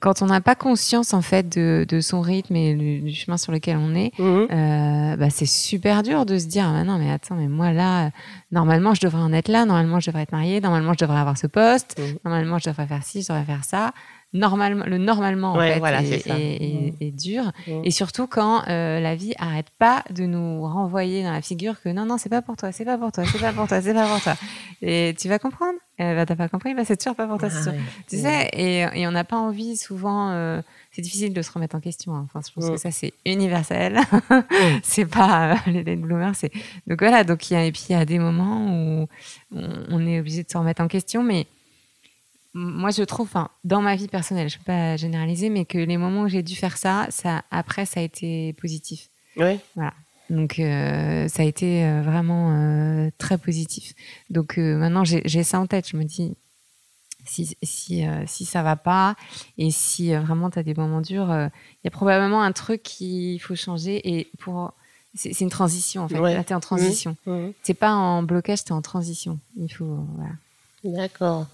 quand 0.02 0.22
on 0.22 0.28
n'a 0.28 0.42
pas 0.42 0.56
conscience 0.56 1.14
en 1.14 1.22
fait 1.22 1.50
de, 1.58 1.86
de 1.88 2.00
son 2.00 2.22
rythme 2.22 2.56
et 2.56 2.76
du, 2.76 3.00
du 3.02 3.14
chemin 3.14 3.38
sur 3.38 3.52
lequel 3.52 3.78
on 3.78 3.94
est 3.96 4.12
Mhm. 4.20 4.48
euh, 4.52 5.16
bah, 5.18 5.30
c'est 5.30 5.46
super 5.46 6.02
dur 6.04 6.26
de 6.26 6.38
se 6.38 6.46
dire 6.46 6.66
ah, 6.68 6.84
non 6.84 6.98
mais 6.98 7.12
attends 7.12 7.36
mais 7.36 7.48
moi 7.50 7.72
là 7.74 8.12
normalement 8.52 8.94
je 8.94 9.02
devrais 9.02 9.22
en 9.22 9.34
être 9.34 9.48
là 9.50 9.66
normalement 9.66 10.00
je 10.00 10.08
devrais 10.12 10.24
être 10.24 10.32
mariée 10.32 10.62
normalement 10.62 10.94
je 10.94 11.00
devrais 11.04 11.20
avoir 11.20 11.38
ce 11.38 11.48
poste 11.48 12.00
Mhm. 12.00 12.20
normalement 12.24 12.58
je 12.60 12.70
devrais 12.70 12.88
faire 12.88 13.04
ci 13.04 13.22
je 13.22 13.28
devrais 13.30 13.44
faire 13.46 13.64
ça 13.66 13.92
normalement 14.38 14.86
le 14.86 14.98
normalement 14.98 15.54
en 15.54 15.56
fait 15.74 15.80
voilà, 15.80 16.02
est, 16.02 16.06
c'est 16.06 16.20
ça. 16.30 16.38
est- 16.40 16.64
est- 16.64 16.94
est 17.08 17.12
dur 17.12 17.52
et 17.84 17.92
surtout 17.92 18.28
quand 18.28 18.64
euh, 18.68 19.00
la 19.00 19.16
vie 19.16 19.34
arrête 19.40 19.68
pas 19.80 20.04
de 20.12 20.26
nous 20.26 20.62
renvoyer 20.64 21.24
dans 21.24 21.32
la 21.32 21.42
figure 21.42 21.82
que 21.82 21.90
non, 21.90 22.06
non, 22.06 22.18
c'est 22.18 22.30
pas 22.30 22.42
pour 22.42 22.56
toi, 22.58 22.72
c'est 22.72 22.86
pas 22.86 22.98
pour 22.98 23.12
toi, 23.12 23.26
c'est 23.26 23.40
pas 23.40 23.54
pour 23.54 23.68
toi, 23.68 23.82
c'est 23.82 23.94
pas 23.94 24.08
pour 24.08 24.22
toi. 24.22 24.36
Et 24.82 25.16
tu 25.18 25.28
vas 25.30 25.40
comprendre. 25.40 25.80
Euh, 26.02 26.14
bah, 26.14 26.26
t'as 26.26 26.36
pas 26.36 26.50
compris, 26.50 26.74
bah, 26.76 26.84
c'est 26.84 26.98
toujours 26.98 27.16
pas 27.16 27.26
pour 27.26 27.38
toi, 27.38 27.50
c'est 27.50 27.60
Ah 27.60 27.64
sûr. 27.64 27.72
ouais. 27.72 27.80
Tu 28.10 28.18
sais, 28.18 28.50
et, 28.52 28.80
et 29.02 29.08
on 29.08 29.12
n'a 29.12 29.24
pas 29.24 29.38
envie 29.38 29.78
souvent. 29.78 30.32
euh, 30.32 30.62
c'est 30.92 31.02
difficile 31.02 31.34
de 31.34 31.42
se 31.42 31.52
remettre 31.52 31.76
en 31.76 31.80
question. 31.80 32.14
hein. 32.16 32.26
Enfin, 32.26 32.42
je 32.46 32.54
pense 32.54 32.70
que 32.70 32.78
ça 32.78 32.92
c'est 32.92 33.14
universel. 33.26 34.00
c'est 34.84 35.06
pas 35.06 35.54
euh, 35.54 35.56
les 35.68 35.84
late 35.84 36.02
bloomers. 36.02 36.36
C'est 36.36 36.52
donc 36.88 37.00
voilà. 37.00 37.24
Donc 37.24 37.50
il 37.50 37.54
y 37.54 37.58
a 37.58 37.66
et 37.66 37.72
puis 37.72 37.86
il 37.90 37.94
y 37.94 37.96
a 37.96 38.06
des 38.06 38.20
moments 38.20 38.68
où 39.02 39.08
on, 39.56 39.70
on 39.90 40.06
est 40.08 40.20
obligé 40.20 40.44
de 40.44 40.50
se 40.52 40.58
remettre 40.58 40.82
en 40.82 40.88
question, 40.88 41.24
mais 41.24 41.48
moi 42.56 42.90
je 42.90 43.04
trouve, 43.04 43.28
enfin, 43.28 43.50
dans 43.66 43.82
ma 43.82 43.98
vie 43.98 44.08
personnelle, 44.08 44.50
je 44.50 44.58
peux 44.58 44.64
pas 44.64 44.96
généraliser, 44.96 45.50
mais 45.50 45.66
que 45.66 45.78
les 45.78 45.98
moments 45.98 46.22
où 46.22 46.28
j'ai 46.30 46.42
dû 46.42 46.56
faire 46.56 46.78
ça, 46.78 47.06
ça 47.10 47.44
après 47.52 47.86
ça 47.86 48.00
a 48.00 48.04
été 48.04 48.54
positif. 48.54 49.10
Ouais. 49.36 49.60
Donc 50.30 50.58
euh, 50.60 51.28
ça 51.28 51.44
a 51.44 51.46
été 51.46 51.86
euh, 51.86 52.02
vraiment 52.02 52.56
euh, 52.56 53.10
très 53.18 53.38
positif. 53.38 53.94
Donc 54.30 54.58
euh, 54.58 54.78
maintenant 54.78 55.04
j'ai 55.04 55.44
ça 55.44 55.60
en 55.60 55.68
tête. 55.68 55.90
Je 55.90 55.98
me 55.98 56.06
dis 56.06 56.34
si 57.26 57.58
si 57.62 58.06
si 58.26 58.46
ça 58.46 58.64
va 58.64 58.78
pas 58.78 59.16
et 59.58 59.70
si 59.70 60.14
vraiment 60.16 60.50
tu 60.50 60.58
as 60.58 60.64
des 60.64 60.76
moments 60.76 61.02
durs, 61.02 61.28
il 61.30 61.86
y 61.86 61.88
a 61.88 61.92
probablement 61.92 62.42
un 62.42 62.54
truc 62.54 62.84
qu'il 62.84 63.42
faut 63.42 63.56
changer 63.56 64.18
et 64.18 64.30
pour 64.40 64.74
c'est 65.14 65.34
c'est 65.34 65.44
une 65.44 65.50
transition 65.52 66.04
en 66.04 66.08
fait. 66.08 66.20
Ouais. 66.20 66.34
Là 66.34 66.46
tu 66.46 66.54
es 66.54 66.56
en 66.56 66.62
transition. 66.62 67.18
Mhm. 67.26 67.52
T'es 67.64 67.74
pas 67.74 67.92
en 67.92 68.24
blocage, 68.24 68.64
tu 68.64 68.70
es 68.70 68.76
en 68.76 68.82
transition. 68.82 69.40
Il 69.58 69.70
faut 69.70 70.06
voilà. 70.16 70.34
D'accord. 70.86 71.48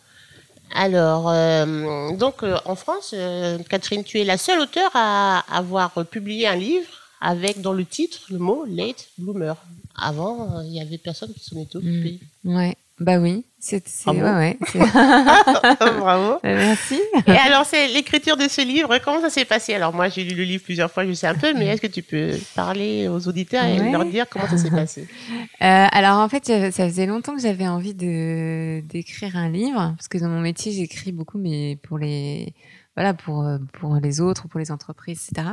Alors, 0.73 1.29
euh, 1.29 2.15
donc 2.15 2.43
euh, 2.43 2.57
en 2.65 2.75
France, 2.75 3.13
euh, 3.13 3.57
Catherine, 3.69 4.03
tu 4.03 4.19
es 4.19 4.23
la 4.23 4.37
seule 4.37 4.59
auteure 4.59 4.91
à 4.93 5.39
avoir 5.55 6.05
publié 6.05 6.47
un 6.47 6.55
livre 6.55 6.87
avec 7.19 7.61
dans 7.61 7.73
le 7.73 7.85
titre 7.85 8.19
le 8.29 8.39
mot 8.39 8.65
late 8.65 9.09
bloomer. 9.17 9.55
Avant, 9.95 10.61
il 10.61 10.73
y 10.73 10.81
avait 10.81 10.97
personne 10.97 11.33
qui 11.33 11.43
s'en 11.43 11.59
était 11.59 11.75
occupé. 11.75 12.19
Mmh. 12.43 12.55
Ouais, 12.55 12.77
bah 13.01 13.17
oui. 13.19 13.45
C'est, 13.63 13.83
Bravo. 14.05 14.19
ouais, 14.21 14.57
ouais, 14.57 14.57
Bravo. 15.99 16.31
Euh, 16.33 16.37
Merci. 16.43 16.99
Et 17.27 17.31
alors, 17.31 17.63
c'est 17.65 17.87
l'écriture 17.89 18.35
de 18.37 18.47
ce 18.47 18.61
livre, 18.61 18.97
comment 19.03 19.21
ça 19.21 19.29
s'est 19.29 19.45
passé? 19.45 19.73
Alors, 19.75 19.93
moi, 19.93 20.09
j'ai 20.09 20.23
lu 20.23 20.33
le 20.35 20.43
livre 20.43 20.63
plusieurs 20.63 20.89
fois, 20.91 21.05
je 21.05 21.13
sais 21.13 21.27
un 21.27 21.35
peu, 21.35 21.53
mais 21.53 21.67
est-ce 21.67 21.81
que 21.81 21.85
tu 21.87 22.01
peux 22.01 22.31
parler 22.55 23.07
aux 23.07 23.27
auditeurs 23.27 23.63
et 23.65 23.79
Ouais. 23.79 23.91
leur 23.91 24.05
dire 24.05 24.25
comment 24.29 24.47
ça 24.47 24.57
s'est 24.57 24.71
passé? 24.71 25.07
Euh, 25.61 25.85
alors 25.91 26.17
en 26.17 26.27
fait, 26.27 26.43
j'avais- 26.47 26.71
ça 26.71 26.87
faisait 26.87 27.05
longtemps 27.05 27.35
que 27.35 27.41
j'avais 27.41 27.67
envie 27.67 27.93
de 27.93 28.81
d'écrire 28.87 29.35
un 29.35 29.47
livre 29.47 29.93
parce 29.95 30.07
que 30.07 30.17
dans 30.17 30.27
mon 30.27 30.39
métier, 30.41 30.71
j'écris 30.71 31.11
beaucoup, 31.11 31.37
mais 31.37 31.77
pour 31.83 31.99
les 31.99 32.55
voilà 32.95 33.13
pour 33.13 33.43
euh, 33.45 33.59
pour 33.73 33.93
les 33.97 34.21
autres, 34.21 34.47
pour 34.47 34.59
les 34.59 34.71
entreprises, 34.71 35.29
etc. 35.29 35.49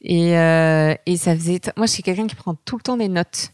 Et 0.00 0.38
euh, 0.38 0.94
et 1.04 1.18
ça 1.18 1.34
faisait. 1.36 1.60
Moi, 1.76 1.84
je 1.86 1.92
suis 1.92 2.02
quelqu'un 2.02 2.26
qui 2.26 2.34
prend 2.34 2.54
tout 2.54 2.76
le 2.78 2.82
temps 2.82 2.96
des 2.96 3.08
notes. 3.08 3.50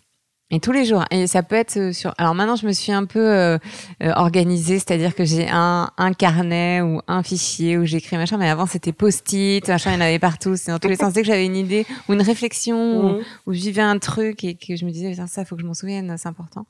Et 0.51 0.61
tous 0.61 0.73
les 0.73 0.87
jours. 0.87 1.05
Et 1.11 1.27
ça 1.27 1.43
peut 1.43 1.57
être 1.57 1.77
euh, 1.77 1.93
sur. 1.93 2.15
Alors 2.17 2.35
maintenant, 2.35 2.57
je 2.57 2.67
me 2.67 2.73
suis 2.73 2.91
un 2.91 3.05
peu 3.05 3.19
euh, 3.21 3.59
euh, 4.03 4.13
organisée, 4.17 4.79
c'est-à-dire 4.79 5.15
que 5.15 5.23
j'ai 5.27 5.47
un, 5.51 5.91
un 5.99 6.13
carnet 6.15 6.81
ou 6.81 7.03
un 7.07 7.23
fichier 7.23 7.77
où 7.77 7.85
j'écris 7.85 8.17
machin. 8.17 8.39
Mais 8.39 8.49
avant, 8.49 8.65
c'était 8.65 8.93
post-it, 8.93 9.69
machin, 9.69 9.91
il 9.91 9.95
y 9.95 9.97
en 9.99 10.01
avait 10.01 10.19
partout. 10.19 10.57
C'est 10.57 10.71
dans 10.71 10.79
tous 10.79 10.89
les 10.89 10.97
sens. 11.03 11.13
Dès 11.13 11.21
que 11.21 11.27
j'avais 11.27 11.45
une 11.45 11.55
idée 11.57 11.85
ou 12.09 12.15
une 12.15 12.23
réflexion 12.23 12.79
ou, 12.99 13.09
Mhm. 13.09 13.19
où 13.47 13.53
je 13.53 13.59
vivais 13.59 13.83
un 13.83 13.99
truc 13.99 14.43
et 14.43 14.55
que 14.55 14.75
je 14.75 14.87
me 14.87 14.91
disais, 14.91 15.15
ça, 15.27 15.45
faut 15.45 15.55
que 15.55 15.61
je 15.61 15.67
m'en 15.67 15.75
souvienne, 15.75 16.15
c'est 16.17 16.29
important. 16.31 16.65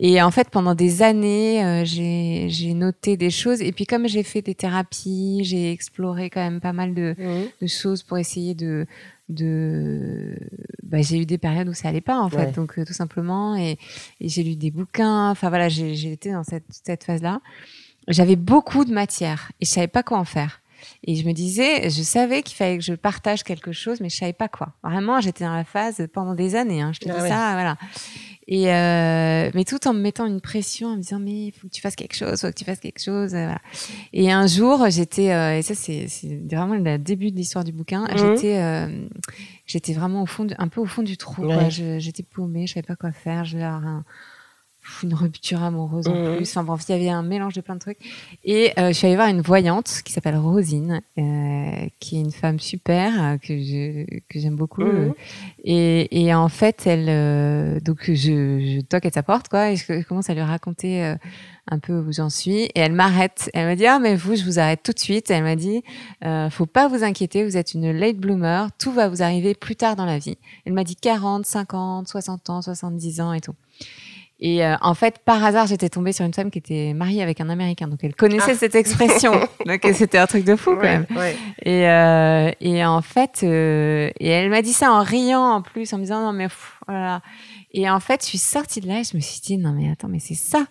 Et 0.00 0.22
en 0.22 0.30
fait, 0.30 0.48
pendant 0.48 0.74
des 0.74 1.02
années, 1.02 1.62
euh, 1.62 1.84
j'ai 1.84 2.46
j'ai 2.48 2.72
noté 2.72 3.18
des 3.18 3.28
choses. 3.30 3.60
Et 3.60 3.72
puis, 3.72 3.84
comme 3.84 4.08
j'ai 4.08 4.22
fait 4.22 4.40
des 4.40 4.54
thérapies, 4.54 5.42
j'ai 5.44 5.70
exploré 5.70 6.30
quand 6.30 6.40
même 6.40 6.60
pas 6.60 6.72
mal 6.72 6.94
de, 6.94 7.14
Mhm. 7.18 7.44
de 7.60 7.66
choses 7.66 8.02
pour 8.02 8.16
essayer 8.16 8.54
de. 8.54 8.86
De 9.28 10.36
bah, 10.82 11.00
j'ai 11.02 11.18
eu 11.20 11.26
des 11.26 11.38
périodes 11.38 11.68
où 11.68 11.74
ça 11.74 11.88
allait 11.88 12.00
pas 12.00 12.18
en 12.20 12.28
fait 12.28 12.36
Ouais. 12.36 12.52
donc 12.52 12.78
euh, 12.78 12.84
tout 12.84 12.92
simplement 12.92 13.56
et, 13.56 13.78
et 14.20 14.28
j'ai 14.28 14.42
lu 14.42 14.56
des 14.56 14.70
bouquins 14.70 15.30
enfin 15.30 15.48
voilà 15.48 15.68
j'ai 15.68 16.12
été 16.12 16.32
dans 16.32 16.44
cette, 16.44 16.64
cette 16.84 17.04
phase 17.04 17.22
là 17.22 17.40
j'avais 18.08 18.36
beaucoup 18.36 18.84
de 18.84 18.92
matière 18.92 19.52
et 19.60 19.64
je 19.64 19.70
savais 19.70 19.88
pas 19.88 20.02
quoi 20.02 20.18
en 20.18 20.24
faire 20.24 20.60
et 21.04 21.14
je 21.14 21.24
me 21.24 21.32
disais, 21.32 21.88
je 21.90 22.02
savais 22.02 22.42
qu'il 22.42 22.56
fallait 22.56 22.76
que 22.76 22.82
je 22.82 22.94
partage 22.94 23.44
quelque 23.44 23.70
chose, 23.70 24.00
mais 24.00 24.08
je 24.08 24.16
savais 24.16 24.32
pas 24.32 24.48
quoi. 24.48 24.74
Vraiment, 24.82 25.20
j'étais 25.20 25.44
dans 25.44 25.54
la 25.54 25.62
phase 25.62 26.08
pendant 26.12 26.34
des 26.34 26.56
années. 26.56 26.82
Hein, 26.82 26.90
je 26.92 26.98
te 26.98 27.08
Ah 27.08 27.14
dis 27.14 27.22
ouais. 27.22 27.28
ça, 27.28 27.52
voilà. 27.52 27.76
Et 28.48 28.72
euh, 28.72 29.50
mais 29.54 29.64
tout 29.64 29.86
en 29.86 29.94
me 29.94 30.00
mettant 30.00 30.26
une 30.26 30.40
pression, 30.40 30.88
en 30.88 30.96
me 30.96 31.02
disant 31.02 31.20
mais 31.20 31.46
il 31.46 31.52
faut 31.52 31.68
que 31.68 31.72
tu 31.72 31.80
fasses 31.80 31.94
quelque 31.96 32.16
chose, 32.16 32.40
faut 32.40 32.48
que 32.48 32.54
tu 32.54 32.64
fasses 32.64 32.80
quelque 32.80 33.00
chose. 33.00 33.34
euh, 33.34 33.44
Voilà. 33.44 33.60
Et 34.12 34.32
un 34.32 34.46
jour, 34.46 34.84
j'étais 34.90 35.30
euh, 35.32 35.56
et 35.58 35.62
ça 35.62 35.74
c'est 35.74 36.06
vraiment 36.50 36.74
le 36.74 36.98
début 36.98 37.30
de 37.30 37.36
l'histoire 37.36 37.64
du 37.64 37.70
bouquin. 37.72 38.02
Mhm. 38.10 38.16
J'étais 38.18 38.58
euh, 38.58 39.06
j'étais 39.66 39.92
vraiment 39.92 40.22
au 40.22 40.26
fond, 40.26 40.44
du- 40.44 40.54
un 40.58 40.68
peu 40.68 40.80
au 40.80 40.86
fond 40.86 41.02
du 41.02 41.16
trou. 41.16 41.42
quoi. 41.42 41.56
Ouais. 41.56 41.70
J'étais 41.70 42.24
paumée, 42.24 42.66
je 42.66 42.74
savais 42.74 42.86
pas 42.86 42.96
quoi 42.96 43.12
faire. 43.12 43.44
Je 43.44 43.58
un, 43.58 44.04
une 45.02 45.14
rupture 45.14 45.62
amoureuse 45.62 46.08
en 46.08 46.14
Mhm. 46.14 46.36
plus. 46.36 46.50
Enfin 46.50 46.64
bref, 46.64 46.82
il 46.88 46.92
y 46.92 46.94
avait 46.94 47.08
un 47.08 47.22
mélange 47.22 47.54
de 47.54 47.60
plein 47.60 47.74
de 47.74 47.80
trucs. 47.80 47.98
Et 48.44 48.72
euh, 48.78 48.88
je 48.88 48.92
suis 48.92 49.06
allée 49.06 49.16
voir 49.16 49.28
une 49.28 49.40
voyante 49.40 50.00
qui 50.04 50.12
s'appelle 50.12 50.36
Rosine, 50.36 51.00
euh, 51.18 51.86
qui 52.00 52.16
est 52.16 52.20
une 52.20 52.32
femme 52.32 52.58
super 52.60 53.22
euh, 53.22 53.36
que 53.38 53.56
je 53.58 54.04
que 54.28 54.38
j'aime 54.40 54.56
beaucoup. 54.56 54.82
Euh, 54.82 55.12
et, 55.64 56.22
et 56.24 56.34
en 56.34 56.48
fait, 56.48 56.86
elle 56.86 57.06
euh, 57.08 57.80
donc 57.80 58.04
je, 58.06 58.14
je 58.14 58.80
toque 58.82 59.06
à 59.06 59.10
sa 59.10 59.22
porte 59.22 59.48
quoi 59.48 59.70
et 59.70 59.76
je, 59.76 59.84
je 60.00 60.06
commence 60.06 60.28
à 60.30 60.34
lui 60.34 60.42
raconter 60.42 61.14
un 61.70 61.78
peu 61.78 61.92
où 62.00 62.12
j'en 62.12 62.28
suis 62.30 62.62
et 62.64 62.72
elle 62.80 62.92
m'arrête. 62.92 63.50
Elle 63.54 63.66
m'a 63.66 63.76
dit 63.76 63.86
ah 63.86 63.98
mais 64.00 64.16
vous 64.16 64.34
je 64.36 64.44
vous 64.44 64.58
arrête 64.58 64.82
tout 64.82 64.92
de 64.92 64.98
suite. 64.98 65.30
Elle 65.30 65.44
m'a 65.44 65.56
dit 65.56 65.82
faut 66.50 66.66
pas 66.66 66.88
vous 66.88 67.04
inquiéter, 67.04 67.44
vous 67.44 67.56
êtes 67.56 67.74
une 67.74 67.90
late 67.92 68.16
bloomer, 68.16 68.68
tout 68.78 68.92
va 68.92 69.08
vous 69.08 69.22
arriver 69.22 69.54
plus 69.54 69.76
tard 69.76 69.96
dans 69.96 70.04
la 70.06 70.18
vie. 70.18 70.38
Elle 70.64 70.72
m'a 70.72 70.84
dit 70.84 70.96
40, 70.96 71.46
50, 71.46 72.08
60 72.08 72.50
ans, 72.50 72.62
70 72.62 73.20
ans 73.20 73.32
et 73.32 73.40
tout. 73.40 73.54
Et 74.44 74.66
euh, 74.66 74.74
en 74.80 74.94
fait, 74.94 75.20
par 75.24 75.44
hasard, 75.44 75.68
j'étais 75.68 75.88
tombée 75.88 76.12
sur 76.12 76.24
une 76.26 76.34
femme 76.34 76.50
qui 76.50 76.58
était 76.58 76.94
mariée 76.94 77.22
avec 77.22 77.40
un 77.40 77.48
Américain, 77.48 77.86
donc 77.86 78.00
elle 78.02 78.14
connaissait 78.16 78.50
Ah. 78.50 78.56
cette 78.56 78.74
expression. 78.74 79.32
donc 79.66 79.80
c'était 79.94 80.18
un 80.18 80.26
truc 80.26 80.44
de 80.44 80.56
fou 80.56 80.74
quand 80.74 80.82
même. 80.82 81.06
Ouais. 81.14 81.36
Et, 81.62 81.88
euh, 81.88 82.50
et 82.60 82.84
en 82.84 83.02
fait, 83.02 83.42
euh, 83.44 84.10
et 84.18 84.28
elle 84.28 84.50
m'a 84.50 84.60
dit 84.62 84.72
ça 84.72 84.90
en 84.92 85.04
riant 85.04 85.40
en 85.40 85.62
plus, 85.62 85.92
en 85.92 85.98
me 85.98 86.02
disant 86.02 86.20
non 86.22 86.32
mais 86.32 86.48
pff, 86.48 86.80
voilà. 86.88 87.22
Et 87.72 87.88
en 87.88 88.00
fait, 88.00 88.22
je 88.22 88.26
suis 88.26 88.38
sortie 88.38 88.80
de 88.80 88.88
là 88.88 88.98
et 88.98 89.04
je 89.04 89.16
me 89.16 89.20
suis 89.22 89.40
dit 89.40 89.58
non 89.58 89.72
mais 89.72 89.88
attends 89.88 90.08
mais 90.08 90.18
c'est 90.18 90.34
ça. 90.34 90.66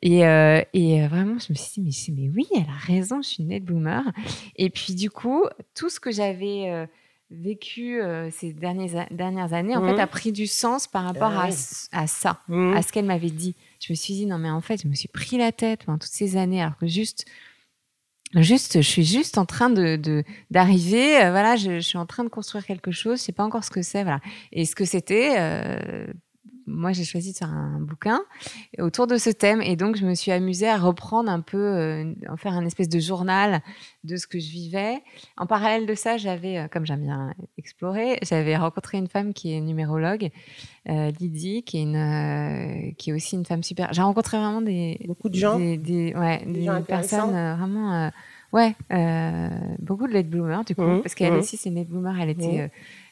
Et, 0.00 0.24
euh, 0.24 0.62
et 0.72 1.02
euh, 1.02 1.08
vraiment, 1.08 1.38
je 1.40 1.52
me 1.52 1.56
suis 1.56 1.82
dit 1.82 2.12
mais, 2.16 2.30
oui, 2.32 2.46
elle 2.54 2.68
a 2.72 2.86
raison, 2.86 3.20
je 3.20 3.28
suis 3.30 3.42
une 3.42 3.48
net 3.48 3.64
bloomer. 3.64 4.02
Et 4.54 4.70
puis 4.70 4.94
du 4.94 5.10
coup, 5.10 5.44
tout 5.74 5.88
ce 5.90 5.98
que 5.98 6.12
j'avais 6.12 6.66
euh, 6.68 6.86
vécu 7.30 8.00
euh, 8.00 8.30
ces 8.30 8.52
dernières, 8.52 9.06
dernières 9.10 9.52
années, 9.52 9.76
en 9.76 9.84
fait, 9.84 10.00
a 10.00 10.06
pris 10.06 10.32
du 10.32 10.46
sens 10.46 10.86
par 10.86 11.04
rapport 11.04 11.32
Ah 11.34 11.48
à, 11.92 12.02
à 12.02 12.06
ça 12.06 12.40
Mhm. 12.48 12.74
à 12.76 12.82
ce 12.82 12.90
qu'elle 12.92 13.04
m'avait 13.04 13.30
dit. 13.30 13.54
Je 13.80 13.92
me 13.92 13.96
suis 13.96 14.14
dit, 14.14 14.26
non, 14.26 14.38
mais 14.38 14.50
en 14.50 14.60
fait, 14.60 14.82
je 14.82 14.88
me 14.88 14.94
suis 14.94 15.08
pris 15.08 15.36
la 15.36 15.52
tête 15.52 15.84
pendant 15.84 15.98
toutes 15.98 16.10
ces 16.10 16.36
années, 16.36 16.62
alors 16.62 16.76
que 16.78 16.86
juste, 16.86 17.26
juste, 18.34 18.80
je 18.82 18.88
suis 18.88 19.04
juste 19.04 19.38
en 19.38 19.46
train 19.46 19.70
de, 19.70 19.96
de- 19.96 20.24
d'arriver, 20.50 21.16
euh, 21.22 21.30
voilà, 21.30 21.56
je, 21.56 21.76
je 21.76 21.80
suis 21.86 21.98
en 21.98 22.06
train 22.06 22.24
de 22.24 22.28
construire 22.28 22.64
quelque 22.66 22.90
chose, 22.92 23.18
je 23.18 23.24
sais 23.24 23.32
pas 23.32 23.44
encore 23.44 23.64
ce 23.64 23.70
que 23.70 23.82
c'est, 23.82 24.02
voilà. 24.02 24.20
Et 24.52 24.64
ce 24.64 24.74
que 24.74 24.84
c'était, 24.84 25.34
euh, 25.38 26.06
moi, 26.68 26.92
j'ai 26.92 27.04
choisi 27.04 27.32
de 27.32 27.36
faire 27.38 27.52
un 27.52 27.80
bouquin 27.80 28.20
autour 28.78 29.06
de 29.06 29.16
ce 29.16 29.30
thème, 29.30 29.60
et 29.62 29.74
donc 29.74 29.96
je 29.96 30.04
me 30.06 30.14
suis 30.14 30.30
amusée 30.30 30.68
à 30.68 30.76
reprendre 30.76 31.30
un 31.30 31.40
peu, 31.40 31.56
euh, 31.58 32.12
en 32.28 32.36
faire 32.36 32.52
un 32.52 32.64
espèce 32.66 32.88
de 32.88 32.98
journal 33.00 33.62
de 34.04 34.16
ce 34.16 34.26
que 34.26 34.38
je 34.38 34.50
vivais. 34.50 35.02
En 35.36 35.46
parallèle 35.46 35.86
de 35.86 35.94
ça, 35.94 36.16
j'avais, 36.18 36.58
euh, 36.58 36.68
comme 36.68 36.86
j'aime 36.86 37.00
bien 37.02 37.34
explorer, 37.56 38.18
j'avais 38.22 38.56
rencontré 38.56 38.98
une 38.98 39.08
femme 39.08 39.32
qui 39.32 39.52
est 39.54 39.60
numérologue, 39.60 40.30
euh, 40.88 41.10
Lydie, 41.20 41.62
qui 41.64 41.78
est, 41.78 41.82
une, 41.82 41.96
euh, 41.96 42.90
qui 42.98 43.10
est 43.10 43.12
aussi 43.12 43.34
une 43.36 43.44
femme 43.44 43.62
super. 43.62 43.92
J'ai 43.92 44.02
rencontré 44.02 44.36
vraiment 44.38 44.62
des, 44.62 45.00
Beaucoup 45.06 45.28
de 45.28 45.34
gens. 45.34 45.58
des, 45.58 45.76
des- 45.78 46.14
ouais, 46.14 46.44
Des 46.46 46.52
des 46.52 46.64
gens 46.64 46.82
personnes 46.82 47.30
vraiment, 47.30 48.10
ouais, 48.52 48.74
euh, 48.92 49.48
beaucoup 49.80 50.06
de 50.06 50.12
late 50.12 50.28
bloomers 50.28 50.64
du 50.64 50.74
coup, 50.74 50.82
Mhm, 50.82 51.02
parce 51.02 51.14
qu'elle 51.14 51.32
mhm. 51.32 51.38
aussi 51.40 51.56
c'est 51.56 51.68
une 51.68 51.76
late 51.76 51.88
bloomer. 51.88 52.14
Elle 52.20 52.30
était, 52.30 52.46
Mhm. 52.46 52.60
euh, 52.60 52.68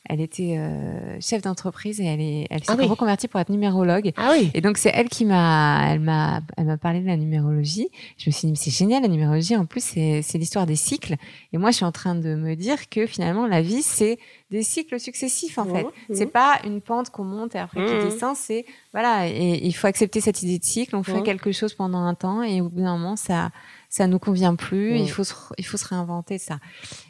elle 0.08 0.20
était 0.20 0.54
euh, 0.56 1.18
chef 1.20 1.42
d'entreprise 1.42 2.00
et 2.00 2.04
elle 2.04 2.20
est, 2.20 2.46
elle 2.48 2.60
s'est 2.62 2.70
Ah 2.72 2.76
oui. 2.78 2.86
reconvertie 2.86 3.26
pour 3.28 3.40
être 3.40 3.48
numérologue. 3.50 4.12
Ah 4.16 4.34
oui. 4.38 4.50
Et 4.54 4.60
donc 4.60 4.78
c'est 4.78 4.92
elle 4.94 5.08
qui 5.08 5.24
m'a, 5.24 5.84
elle 5.90 5.98
m'a, 6.00 6.40
elle 6.56 6.66
m'a 6.66 6.76
parlé 6.76 7.00
de 7.00 7.06
la 7.06 7.16
numérologie. 7.16 7.88
Je 8.16 8.30
me 8.30 8.32
suis 8.32 8.46
dit 8.46 8.52
mais 8.52 8.56
c'est 8.56 8.70
génial 8.70 9.02
la 9.02 9.08
numérologie. 9.08 9.56
En 9.56 9.66
plus 9.66 9.82
c'est, 9.82 10.22
c'est 10.22 10.38
l'histoire 10.38 10.64
des 10.66 10.76
cycles. 10.76 11.16
Et 11.52 11.58
moi 11.58 11.70
je 11.72 11.76
suis 11.76 11.84
en 11.84 11.90
train 11.92 12.14
de 12.14 12.34
me 12.36 12.54
dire 12.54 12.88
que 12.88 13.06
finalement 13.06 13.46
la 13.48 13.62
vie 13.62 13.82
c'est 13.82 14.18
des 14.52 14.62
cycles 14.62 15.00
successifs 15.00 15.58
en 15.58 15.64
fait. 15.64 15.82
Mhm, 15.82 15.90
C'est 16.14 16.26
pas 16.26 16.60
une 16.64 16.80
pente 16.80 17.10
qu'on 17.10 17.24
monte 17.24 17.56
et 17.56 17.58
après 17.58 17.84
qui 17.84 18.04
descend. 18.08 18.36
C'est 18.36 18.64
voilà. 18.92 19.26
Et 19.28 19.66
il 19.66 19.72
faut 19.72 19.88
accepter 19.88 20.20
cette 20.20 20.40
idée 20.44 20.60
de 20.60 20.64
cycle. 20.64 20.94
On 20.94 21.02
fait 21.02 21.22
quelque 21.24 21.50
chose 21.50 21.74
pendant 21.74 21.98
un 22.04 22.14
temps 22.14 22.44
et 22.44 22.60
au 22.60 22.68
bout 22.68 22.80
d'un 22.80 22.96
moment 22.96 23.16
ça, 23.16 23.50
ça 23.96 24.06
nous 24.06 24.18
convient 24.18 24.54
plus. 24.56 24.98
Il 24.98 25.10
faut 25.10 25.24
se, 25.24 25.34
il 25.56 25.64
faut 25.64 25.78
se 25.78 25.86
réinventer 25.86 26.36
ça. 26.36 26.58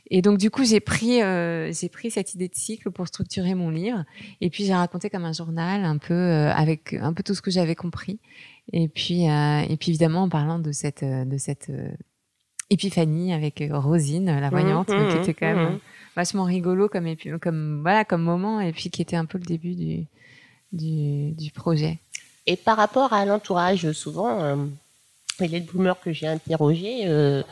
Et 0.08 0.22
donc 0.22 0.38
du 0.38 0.50
coup 0.50 0.64
j'ai 0.64 0.78
pris, 0.78 1.20
euh, 1.20 1.72
j'ai 1.72 1.88
pris 1.88 2.12
cette 2.12 2.34
idée 2.34 2.46
de 2.46 2.54
cycle 2.54 2.92
pour 2.92 3.08
structurer 3.08 3.56
mon 3.56 3.70
livre. 3.70 4.04
Et 4.40 4.50
puis 4.50 4.64
j'ai 4.64 4.74
raconté 4.74 5.10
comme 5.10 5.24
un 5.24 5.32
journal, 5.32 5.84
un 5.84 5.98
peu 5.98 6.14
euh, 6.14 6.52
avec 6.52 6.94
un 6.94 7.12
peu 7.12 7.24
tout 7.24 7.34
ce 7.34 7.42
que 7.42 7.50
j'avais 7.50 7.74
compris. 7.74 8.20
Et 8.72 8.86
puis 8.86 9.28
euh, 9.28 9.62
et 9.68 9.76
puis 9.76 9.90
évidemment 9.90 10.22
en 10.22 10.28
parlant 10.28 10.60
de 10.60 10.70
cette 10.70 11.02
de 11.02 11.38
cette 11.38 11.70
euh, 11.70 11.90
épiphanie 12.70 13.32
avec 13.32 13.64
Rosine, 13.68 14.26
la 14.26 14.48
voyante, 14.48 14.88
Mhm, 14.88 15.10
qui 15.10 15.16
était 15.16 15.34
quand 15.34 15.46
même 15.46 15.68
mhm. 15.68 15.74
euh, 15.74 15.78
vachement 16.14 16.44
rigolo 16.44 16.88
comme 16.88 17.16
comme 17.40 17.80
voilà 17.82 18.04
comme 18.04 18.22
moment 18.22 18.60
et 18.60 18.72
puis 18.72 18.90
qui 18.90 19.02
était 19.02 19.16
un 19.16 19.24
peu 19.24 19.38
le 19.38 19.44
début 19.44 19.74
du 19.74 20.06
du, 20.72 21.32
du 21.32 21.50
projet. 21.50 21.98
Et 22.46 22.54
par 22.54 22.76
rapport 22.76 23.12
à 23.12 23.24
l'entourage, 23.24 23.90
souvent, 23.90 24.56
euh, 25.40 25.46
les 25.46 25.60
late 25.60 25.66
boomers 25.66 26.00
que 26.00 26.12
j'ai 26.12 26.26
interrogés, 26.26 27.02
euh, 27.06 27.42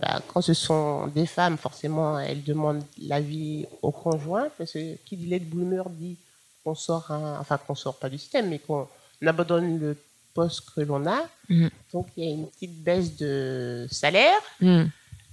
bah, 0.00 0.20
quand 0.28 0.40
ce 0.40 0.54
sont 0.54 1.06
des 1.08 1.26
femmes, 1.26 1.56
forcément, 1.56 2.18
elles 2.18 2.42
demandent 2.42 2.84
l'avis 3.00 3.66
au 3.82 3.90
conjoint, 3.90 4.48
parce 4.58 4.72
que 4.72 4.96
qui 5.04 5.16
dit 5.16 5.28
late 5.28 5.44
boomer 5.44 5.88
dit 5.90 6.16
qu'on 6.64 6.74
sort, 6.74 7.10
un- 7.10 7.38
enfin 7.40 7.58
qu'on 7.58 7.74
sort 7.74 7.96
pas 7.96 8.08
du 8.08 8.18
système, 8.18 8.48
mais 8.48 8.58
qu'on 8.58 8.88
abandonne 9.24 9.78
le 9.78 9.96
poste 10.34 10.70
que 10.74 10.80
l'on 10.82 11.06
a. 11.06 11.20
Mhm. 11.48 11.70
Donc 11.92 12.06
il 12.16 12.24
y 12.24 12.28
a 12.28 12.30
une 12.32 12.46
petite 12.48 12.82
baisse 12.82 13.16
de 13.16 13.86
salaire. 13.90 14.40
Hmm. 14.60 14.84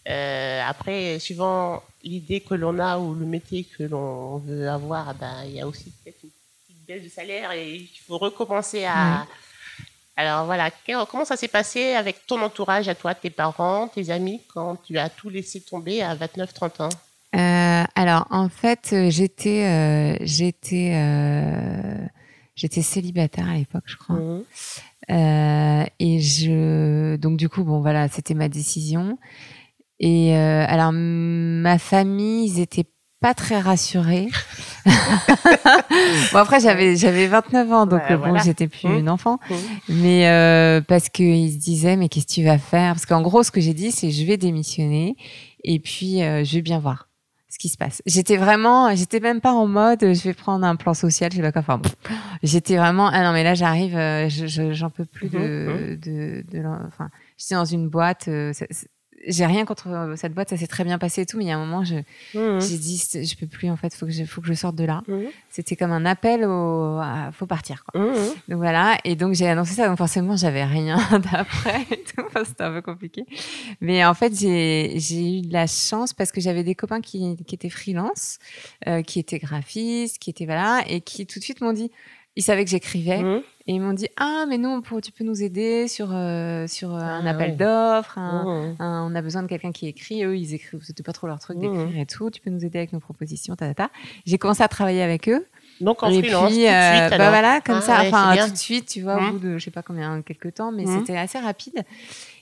Euh, 0.07 0.61
après, 0.67 1.17
suivant 1.17 1.81
l'idée 2.03 2.39
que 2.41 2.53
l'on 2.53 2.77
a 2.77 2.99
ou 2.99 3.15
le 3.15 3.25
métier 3.25 3.63
que 3.63 3.81
l'on 3.83 4.37
veut 4.37 4.69
avoir, 4.69 5.15
ben, 5.15 5.43
il 5.45 5.53
y 5.55 5.61
a 5.61 5.67
aussi 5.67 5.91
peut-être 6.03 6.23
une 6.23 6.29
petite 6.29 6.85
baisse 6.87 7.03
de 7.03 7.09
salaire 7.09 7.51
et 7.53 7.75
il 7.75 7.89
faut 8.07 8.19
recommencer 8.19 8.85
à. 8.85 9.25
Alors 10.17 10.45
voilà, 10.45 10.71
comment 11.09 11.25
ça 11.25 11.35
s'est 11.35 11.49
passé 11.49 11.93
avec 11.93 12.25
ton 12.25 12.41
entourage, 12.41 12.87
à 12.87 12.95
toi, 12.95 13.13
tes 13.13 13.29
parents, 13.29 13.89
tes 13.89 14.09
amis, 14.09 14.41
quand 14.53 14.77
tu 14.83 14.97
as 14.97 15.09
tout 15.09 15.29
laissé 15.29 15.61
tomber 15.61 16.01
à 16.01 16.15
29-30 16.15 16.83
ans? 16.83 16.89
Euh, 17.35 17.83
alors 17.95 18.27
en 18.29 18.47
fait 18.47 18.91
euh, 18.93 19.09
j'étais 19.09 19.65
euh, 19.65 20.15
j'étais 20.21 20.93
euh, 20.93 21.97
j'étais 22.55 22.81
célibataire 22.81 23.49
à 23.49 23.55
l'époque 23.55 23.83
je 23.87 23.97
crois. 23.97 24.15
Mhm. 24.15 25.85
et 25.99 26.21
je, 26.21 27.17
donc 27.17 27.35
du 27.35 27.49
coup, 27.49 27.65
bon 27.65 27.81
voilà, 27.81 28.07
c'était 28.07 28.35
ma 28.35 28.47
décision. 28.47 29.17
Et 29.99 30.35
alors 30.35 30.91
ma 30.93 31.77
famille, 31.77 32.47
ils 32.47 32.59
étaient 32.61 32.87
pas 33.19 33.33
très 33.33 33.59
rassurée. 33.59 34.27
bon 36.31 36.37
après 36.37 36.59
j'avais 36.59 36.95
j'avais 36.95 37.27
29 37.27 37.71
ans 37.71 37.85
donc 37.85 38.01
bon 38.11 38.37
j'étais 38.43 38.67
plus 38.67 38.87
mmh. 38.87 38.99
une 38.99 39.09
enfant 39.09 39.39
mmh. 39.49 39.55
mais 39.89 40.29
euh, 40.29 40.81
parce 40.81 41.09
qu'ils 41.09 41.53
se 41.53 41.57
disaient 41.57 41.95
mais 41.95 42.07
qu'est-ce 42.07 42.27
que 42.27 42.33
tu 42.33 42.43
vas 42.43 42.57
faire? 42.57 42.93
Parce 42.93 43.05
qu'en 43.05 43.21
gros 43.21 43.43
ce 43.43 43.51
que 43.51 43.61
j'ai 43.61 43.73
dit 43.73 43.91
c'est 43.91 44.11
je 44.11 44.25
vais 44.25 44.37
démissionner 44.37 45.15
et 45.63 45.79
puis 45.79 46.21
euh, 46.21 46.43
je 46.43 46.55
vais 46.55 46.61
bien 46.61 46.79
voir 46.79 47.09
ce 47.49 47.57
qui 47.57 47.69
se 47.69 47.77
passe. 47.77 48.01
J'étais 48.05 48.35
vraiment, 48.35 48.93
j'étais 48.95 49.21
même 49.21 49.39
pas 49.39 49.53
en 49.53 49.65
mode, 49.65 50.01
je 50.01 50.23
vais 50.23 50.33
prendre 50.33 50.65
un 50.65 50.75
plan 50.75 50.93
social, 50.93 51.31
je 51.31 51.37
sais 51.37 51.41
pas 51.41 51.53
quoi. 51.53 51.61
Enfin, 51.61 51.81
j'étais 52.43 52.75
vraiment, 52.75 53.07
ah 53.07 53.23
non 53.23 53.31
mais 53.31 53.45
là 53.45 53.53
j'arrive, 53.53 53.95
euh, 53.95 54.27
j'en 54.27 54.89
peux 54.89 55.05
plus 55.05 55.27
mmh. 55.27 55.31
de, 55.31 55.99
de, 56.01 56.43
de, 56.51 56.65
enfin, 56.85 57.09
j'étais 57.37 57.55
dans 57.55 57.63
une 57.63 57.87
boîte, 57.87 58.29
j'ai 59.27 59.45
rien 59.45 59.65
contre 59.65 59.89
euh, 59.89 60.15
cette 60.15 60.33
boîte, 60.33 60.49
ça 60.49 60.57
s'est 60.57 60.67
très 60.67 60.83
bien 60.83 60.97
passé 60.97 61.21
et 61.21 61.25
tout, 61.25 61.37
mais 61.37 61.45
il 61.45 61.47
y 61.47 61.51
a 61.51 61.57
un 61.57 61.65
moment, 61.65 61.83
je, 61.83 61.95
mmh. 61.95 62.61
j'ai 62.61 62.77
dit, 62.77 62.97
je 62.97 63.35
peux 63.35 63.47
plus, 63.47 63.69
en 63.69 63.75
fait, 63.75 63.93
faut 63.93 64.05
que 64.05 64.11
je, 64.11 64.23
faut 64.25 64.41
que 64.41 64.47
je 64.47 64.53
sorte 64.53 64.75
de 64.75 64.83
là. 64.83 65.03
Mmh. 65.07 65.21
C'était 65.49 65.75
comme 65.75 65.91
un 65.91 66.05
appel 66.05 66.43
au, 66.45 67.01
faut 67.33 67.45
partir, 67.45 67.83
quoi. 67.83 68.01
Mmh. 68.01 68.13
Donc 68.49 68.57
voilà. 68.57 68.97
Et 69.03 69.15
donc, 69.15 69.33
j'ai 69.33 69.47
annoncé 69.47 69.73
ça, 69.73 69.87
donc 69.87 69.97
forcément, 69.97 70.35
j'avais 70.35 70.63
rien 70.63 70.97
d'après 71.31 71.81
et 71.91 72.03
tout. 72.03 72.23
Enfin, 72.25 72.43
c'était 72.45 72.63
un 72.63 72.71
peu 72.71 72.81
compliqué. 72.81 73.25
Mais 73.81 74.05
en 74.05 74.13
fait, 74.13 74.37
j'ai, 74.37 74.93
j'ai 74.97 75.39
eu 75.39 75.41
de 75.41 75.53
la 75.53 75.67
chance 75.67 76.13
parce 76.13 76.31
que 76.31 76.41
j'avais 76.41 76.63
des 76.63 76.75
copains 76.75 77.01
qui, 77.01 77.37
qui 77.45 77.55
étaient 77.55 77.69
freelance, 77.69 78.39
euh, 78.87 79.01
qui 79.01 79.19
étaient 79.19 79.39
graphistes, 79.39 80.19
qui 80.19 80.29
étaient, 80.29 80.45
voilà, 80.45 80.83
et 80.87 81.01
qui 81.01 81.25
tout 81.25 81.39
de 81.39 81.43
suite 81.43 81.61
m'ont 81.61 81.73
dit, 81.73 81.91
ils 82.35 82.43
savaient 82.43 82.65
que 82.65 82.71
j'écrivais. 82.71 83.21
Mmh. 83.21 83.41
et 83.67 83.73
ils 83.73 83.79
m'ont 83.79 83.93
dit 83.93 84.07
ah 84.17 84.45
mais 84.47 84.57
nous 84.57 84.81
tu 85.01 85.11
peux 85.11 85.23
nous 85.23 85.41
aider 85.41 85.87
sur 85.87 86.09
euh, 86.11 86.67
sur 86.67 86.93
euh, 86.93 86.99
un 86.99 87.25
ah 87.25 87.29
appel 87.31 87.57
d'offres 87.57 88.19
mmh. 88.19 88.75
on 88.79 89.15
a 89.15 89.21
besoin 89.21 89.43
de 89.43 89.47
quelqu'un 89.47 89.71
qui 89.71 89.87
écrit. 89.87 90.23
Eux 90.23 90.37
ils 90.37 90.53
écrivent 90.53 90.81
c'était 90.83 91.03
pas 91.03 91.13
trop 91.13 91.27
leur 91.27 91.39
truc 91.39 91.59
d'écrire 91.59 91.89
mmh. 91.89 91.97
et 91.97 92.05
tout. 92.05 92.29
Tu 92.29 92.41
peux 92.41 92.49
nous 92.49 92.65
aider 92.65 92.77
avec 92.77 92.93
nos 92.93 92.99
propositions 92.99 93.55
ta, 93.55 93.67
ta, 93.67 93.73
ta. 93.73 93.89
j'ai 94.25 94.37
commencé 94.37 94.63
à 94.63 94.67
travailler 94.67 95.01
avec 95.01 95.29
eux. 95.29 95.45
Donc 95.81 96.03
en 96.03 96.09
et 96.09 96.21
freelance, 96.21 96.51
puis, 96.51 96.55
tout 96.55 96.61
de 96.61 96.67
euh, 96.67 97.07
suite, 97.07 97.17
bah 97.17 97.29
voilà 97.29 97.61
comme 97.61 97.75
ah 97.79 97.81
ça. 97.81 98.01
enfin 98.05 98.35
tout 98.45 98.51
de 98.51 98.57
suite 98.57 98.87
tu 98.87 99.01
vois 99.01 99.17
au 99.17 99.31
bout 99.31 99.39
de 99.39 99.57
je 99.57 99.63
sais 99.65 99.71
pas 99.71 99.81
combien 99.81 100.21
quelques 100.21 100.53
temps 100.53 100.71
mais 100.71 100.85
c'était 100.85 101.17
assez 101.17 101.39
rapide 101.39 101.83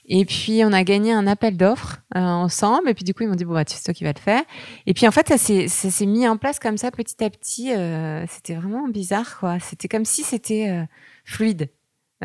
et 0.05 0.25
puis, 0.25 0.61
on 0.65 0.73
a 0.73 0.83
gagné 0.83 1.13
un 1.13 1.27
appel 1.27 1.55
d'offres 1.55 2.01
euh, 2.15 2.19
ensemble. 2.19 2.89
Et 2.89 2.93
puis, 2.93 3.03
du 3.03 3.13
coup, 3.13 3.23
ils 3.23 3.29
m'ont 3.29 3.35
dit, 3.35 3.45
bon, 3.45 3.53
bah, 3.53 3.63
c'est 3.65 3.83
toi 3.83 3.93
qui 3.93 4.03
vas 4.03 4.11
le 4.13 4.19
faire. 4.19 4.43
Et 4.85 4.93
puis, 4.93 5.07
en 5.07 5.11
fait, 5.11 5.27
ça 5.29 5.37
s'est 5.37 6.05
mis 6.05 6.27
en 6.27 6.37
place 6.37 6.59
comme 6.59 6.77
ça, 6.77 6.91
petit 6.91 7.23
à 7.23 7.29
petit. 7.29 7.71
Euh, 7.71 8.25
c'était 8.27 8.55
vraiment 8.55 8.87
bizarre, 8.89 9.39
quoi. 9.39 9.59
C'était 9.59 9.87
comme 9.87 10.05
si 10.05 10.23
c'était 10.23 10.69
euh, 10.69 10.83
fluide. 11.25 11.69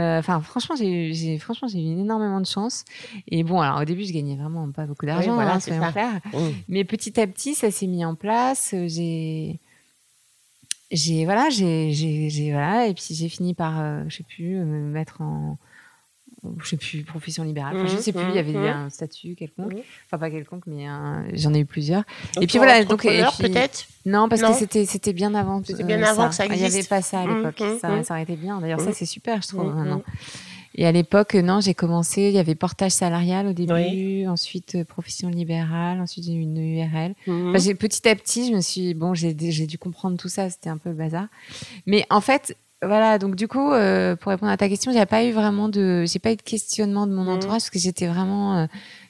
Enfin, 0.01 0.41
franchement, 0.41 0.77
j'ai 0.77 1.39
franchement 1.41 1.67
j'ai 1.67 1.81
eu 1.81 1.91
énormément 1.91 2.41
de 2.41 2.47
chance. 2.47 2.85
Et 3.27 3.43
bon, 3.43 3.61
alors 3.61 3.81
au 3.81 3.85
début, 3.85 4.05
je 4.05 4.13
gagnais 4.13 4.37
vraiment 4.37 4.71
pas 4.71 4.87
beaucoup 4.87 5.07
d'argent, 5.07 5.35
voilà, 5.35 5.59
hein. 5.67 6.21
Mais 6.69 6.85
petit 6.85 7.21
à 7.21 7.27
petit, 7.27 7.57
ça 7.57 7.73
s'est 7.73 7.89
mis 7.89 8.05
en 8.05 8.15
place. 8.15 8.77
J'ai 8.87 9.59
j'ai 10.93 11.25
voilà, 11.25 11.49
j'ai 11.51 12.51
voilà, 12.53 12.87
et 12.87 12.95
puis 12.95 13.07
j'ai 13.11 13.29
fini 13.29 13.55
par, 13.55 14.09
je 14.09 14.19
sais 14.19 14.23
plus, 14.23 14.59
me 14.59 14.89
mettre 14.89 15.21
en 15.21 15.59
je 16.61 16.69
sais 16.69 16.77
plus, 16.77 17.03
profession 17.03 17.45
libérale. 17.45 17.77
Enfin, 17.77 17.87
je 17.87 17.97
mmh, 17.97 18.01
sais 18.01 18.13
plus, 18.13 18.25
il 18.29 18.35
y 18.35 18.39
avait 18.39 18.53
mmh, 18.53 18.65
un 18.65 18.91
statut 18.91 19.35
quelconque. 19.35 19.75
Mmh. 19.75 19.83
Enfin, 20.07 20.19
pas 20.19 20.31
quelconque, 20.31 20.65
mais 20.67 20.87
j'en 21.35 21.53
ai 21.55 21.61
eu 21.61 21.67
plusieurs. 21.67 22.05
et 22.41 22.47
puis 22.47 22.59
voilà, 22.59 22.85
donc. 22.85 23.03
peut-être? 23.03 23.87
Non, 24.07 24.29
parce 24.29 24.43
que 24.43 24.53
c'était, 24.55 24.87
c'était 24.87 25.13
bien 25.13 25.35
avant. 25.35 25.63
C'était 25.65 25.85
bien 25.85 26.03
avant 26.03 26.25
ça. 26.25 26.29
que 26.29 26.35
ça 26.35 26.47
existe. 26.47 26.65
Il 26.65 26.71
n'y 26.71 26.79
avait 26.79 26.87
pas 26.87 27.03
ça 27.03 27.21
à 27.21 27.27
l'époque. 27.27 27.63
ça, 27.81 28.03
ça, 28.03 28.15
aurait 28.15 28.23
été 28.23 28.37
bien. 28.37 28.61
D'ailleurs, 28.61 28.81
ça, 28.81 28.93
c'est 28.93 29.07
super, 29.07 29.43
je 29.43 29.49
trouve, 29.49 29.75
maintenant. 29.75 30.03
Et 30.75 30.87
à 30.87 30.93
l'époque, 30.93 31.35
non, 31.35 31.61
j'ai 31.61 31.75
commencé, 31.75 32.23
il 32.23 32.35
y 32.35 32.39
avait 32.39 32.55
portage 32.55 32.93
salarial 32.93 33.49
au 33.49 33.53
début, 33.53 34.29
ensuite 34.29 34.77
euh, 34.77 34.85
profession 34.85 35.29
libérale, 35.29 36.01
ensuite 36.01 36.29
une 36.29 36.57
URL. 36.57 37.15
Enfin, 37.27 37.75
petit 37.75 38.09
à 38.09 38.15
petit, 38.15 38.49
je 38.49 38.55
me 38.55 38.61
suis, 38.61 38.95
bon, 38.95 39.13
j'ai, 39.13 39.35
j'ai 39.37 39.67
dû 39.67 39.77
comprendre 39.77 40.17
tout 40.17 40.29
ça, 40.29 40.49
c'était 40.51 40.71
un 40.71 40.77
peu 40.77 40.91
le 40.91 40.95
bazar. 40.95 41.27
Mais 41.87 42.07
en 42.11 42.21
fait, 42.21 42.57
voilà, 42.83 43.19
donc 43.19 43.35
du 43.35 43.49
coup, 43.49 43.73
euh, 43.73 44.15
pour 44.15 44.31
répondre 44.31 44.53
à 44.53 44.57
ta 44.57 44.69
question, 44.69 44.93
j'ai 44.93 45.05
pas 45.05 45.25
eu 45.25 45.33
vraiment 45.33 45.69
de, 45.69 46.05
j'ai 46.07 46.21
pas 46.21 46.31
eu 46.31 46.37
de 46.37 46.43
questionnement 46.43 47.09
de 47.09 47.13
mon 47.13 47.25
mmh. 47.25 47.29
entourage 47.29 47.63
parce 47.63 47.71
que 47.71 47.79
j'étais 47.81 48.07
vraiment, 48.07 48.57
euh, 48.57 48.67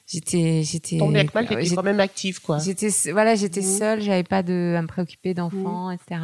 j'étais, 0.07 0.63
j'étais. 0.63 0.97
Mal, 0.97 1.29
t'étais 1.47 1.75
quand 1.75 1.83
même 1.83 1.99
active, 1.99 2.41
quoi. 2.41 2.57
J'étais, 2.57 2.89
voilà, 3.11 3.35
j'étais 3.35 3.61
mmh. 3.61 3.77
seule, 3.77 4.01
j'avais 4.01 4.23
pas 4.23 4.41
de, 4.41 4.73
à 4.75 4.81
me 4.81 4.87
préoccuper 4.87 5.35
d'enfants, 5.35 5.89
mmh. 5.89 5.93
etc. 5.93 6.21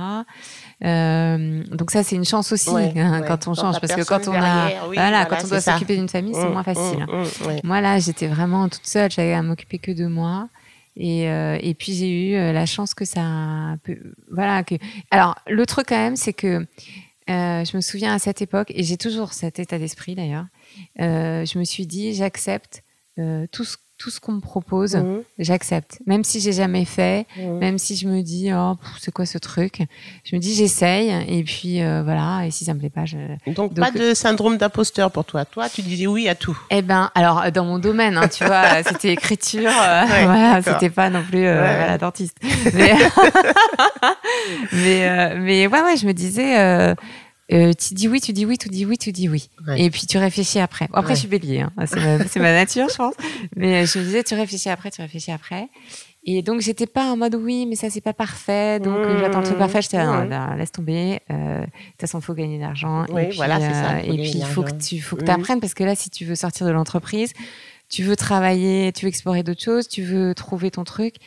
Euh, 0.84 1.64
donc 1.72 1.92
ça, 1.92 2.02
c'est 2.02 2.16
une 2.16 2.26
chance 2.26 2.52
aussi 2.52 2.72
hein, 2.76 3.22
quand 3.28 3.48
on 3.48 3.54
change, 3.54 3.80
parce 3.80 3.94
que 3.94 4.04
quand 4.04 4.28
on 4.28 4.34
a, 4.34 4.88
voilà, 4.92 5.26
quand 5.26 5.38
on 5.44 5.48
doit 5.48 5.62
s'occuper 5.62 5.98
d'une 5.98 6.10
famille, 6.10 6.34
c'est 6.34 6.50
moins 6.50 6.64
facile. 6.64 7.06
Moi 7.64 7.80
là, 7.80 8.00
j'étais 8.00 8.28
vraiment 8.28 8.68
toute 8.70 8.88
seule, 8.88 9.12
j'avais 9.12 9.34
à 9.34 9.44
m'occuper 9.44 9.78
que 9.78 9.92
de 9.92 10.08
moi. 10.08 10.50
Et, 10.98 11.30
euh, 11.30 11.58
et 11.62 11.74
puis 11.74 11.94
j'ai 11.94 12.32
eu 12.32 12.36
euh, 12.36 12.54
la 12.54 12.66
chance 12.66 12.94
que 12.94 13.04
ça 13.04 13.76
peut, 13.84 13.98
voilà 14.32 14.64
que 14.64 14.76
alors 15.12 15.36
le 15.46 15.66
truc 15.66 15.88
quand 15.90 15.98
même 15.98 16.16
c'est 16.16 16.32
que 16.32 16.66
euh, 17.30 17.66
je 17.66 17.76
me 17.76 17.82
souviens 17.82 18.14
à 18.14 18.20
cette 18.20 18.42
époque, 18.42 18.72
et 18.76 18.84
j'ai 18.84 18.98
toujours 18.98 19.34
cet 19.34 19.60
état 19.60 19.80
d'esprit 19.80 20.16
d'ailleurs, 20.16 20.46
euh, 21.00 21.46
je 21.46 21.58
me 21.58 21.64
suis 21.64 21.88
dit, 21.88 22.14
j'accepte 22.14 22.84
euh, 23.18 23.48
tout 23.52 23.64
ce 23.64 23.78
tout 23.98 24.10
ce 24.10 24.20
qu'on 24.20 24.34
me 24.34 24.42
propose, 24.42 24.96
mhm. 24.96 25.24
j'accepte. 25.40 26.00
Même 26.06 26.24
si 26.24 26.40
j'ai 26.40 26.52
jamais 26.52 26.86
fait, 26.86 27.26
mhm. 27.38 27.58
même 27.60 27.78
si 27.78 27.96
je 27.96 28.08
me 28.08 28.22
dis 28.22 28.50
oh 28.54 28.76
c'est 29.00 29.12
quoi 29.12 29.26
ce 29.26 29.38
truc, 29.38 29.82
je 30.24 30.36
me 30.36 30.42
dis 30.42 30.54
j'essaye 30.54 31.14
et 31.28 31.44
puis 31.44 31.80
voilà 32.04 32.46
et 32.46 32.52
si 32.52 32.66
ça 32.66 32.74
me 32.74 32.80
plaît 32.80 32.90
pas 32.90 33.06
je. 33.06 33.18
Donc, 33.54 33.74
pas 33.74 33.92
de 33.92 34.14
syndrome 34.14 34.58
d'imposteur 34.58 35.12
pour 35.12 35.26
toi. 35.26 35.46
Toi 35.46 35.70
tu 35.70 35.82
disais 35.82 36.08
oui 36.08 36.28
à 36.28 36.36
tout. 36.36 36.58
Eh 36.70 36.82
ben 36.82 37.10
alors 37.16 37.52
dans 37.52 37.66
mon 37.66 37.80
domaine 37.80 38.18
hein, 38.18 38.28
tu 38.28 38.44
vois 38.44 38.84
c'était 38.88 39.14
écriture 39.14 39.72
voilà 39.72 40.62
c'était 40.62 40.90
pas 40.90 41.10
non 41.10 41.24
plus 41.24 41.44
la 41.44 41.98
dentiste. 41.98 42.38
Mais 42.74 42.94
mais, 44.74 45.36
mais 45.40 45.68
ouais 45.68 45.82
ouais 45.82 45.98
je 45.98 46.06
me 46.06 46.14
disais 46.14 46.96
euh, 47.52 47.74
tu 47.74 47.94
dis 47.94 48.08
oui, 48.08 48.22
tu 48.22 48.34
dis 48.34 48.46
oui, 48.46 48.58
tu 48.58 48.70
dis 48.70 48.86
oui, 48.86 48.98
tu 48.98 49.12
dis 49.12 49.30
oui. 49.30 49.50
Et 49.78 49.90
puis 49.92 50.08
tu 50.08 50.18
réfléchis 50.18 50.60
après. 50.60 50.88
Après, 50.94 51.14
je 51.14 51.20
suis 51.20 51.28
bélier, 51.28 51.62
hein. 51.62 51.72
c'est 51.86 52.38
ma, 52.38 52.52
nature, 52.54 52.90
je 52.90 52.96
pense. 52.96 53.14
Mais 53.56 53.84
euh, 53.84 53.86
je 53.86 54.00
me 54.00 54.04
disais, 54.04 54.24
tu 54.24 54.34
réfléchis 54.34 54.70
après, 54.70 54.90
tu 54.90 55.02
réfléchis 55.02 55.32
après. 55.32 55.70
Et 56.28 56.42
donc, 56.42 56.62
j'étais 56.62 56.88
pas 56.88 57.12
en 57.12 57.18
mode 57.18 57.36
oui, 57.36 57.68
mais 57.68 57.76
ça, 57.76 57.92
c'est 57.92 58.02
pas 58.02 58.14
parfait. 58.14 58.80
Donc, 58.80 58.98
euh, 58.98 59.20
j'attends 59.20 59.42
le 59.42 59.46
truc 59.46 59.60
parfait. 59.60 59.84
J'étais 59.84 59.98
là, 59.98 60.56
laisse 60.58 60.72
tomber. 60.72 61.20
Euh, 61.30 61.60
de 61.60 61.66
toute 61.66 62.02
façon, 62.02 62.20
faut 62.20 62.34
gagner 62.34 62.58
de 62.58 62.64
l'argent. 62.64 63.06
Oui, 63.10 63.26
et 63.26 63.32
voilà, 63.36 63.60
puis, 64.02 64.32
il 64.34 64.46
faut 64.46 64.64
que 64.64 64.72
tu 64.72 65.00
faut 65.00 65.16
que 65.16 65.24
mmh. 65.24 65.30
apprennes 65.30 65.60
parce 65.60 65.76
que 65.76 65.84
là, 65.84 65.94
si 65.94 66.10
tu 66.10 66.26
veux 66.26 66.34
sortir 66.34 66.66
de 66.66 66.72
l'entreprise, 66.72 67.32
tu 67.90 68.02
veux 68.02 68.16
travailler, 68.16 68.92
tu 68.92 69.06
veux 69.06 69.10
explorer 69.10 69.44
d'autres 69.44 69.62
choses, 69.62 69.88
tu 69.88 70.02
veux 70.02 70.34
trouver 70.34 70.72
ton 70.72 70.84
truc, 70.84 71.18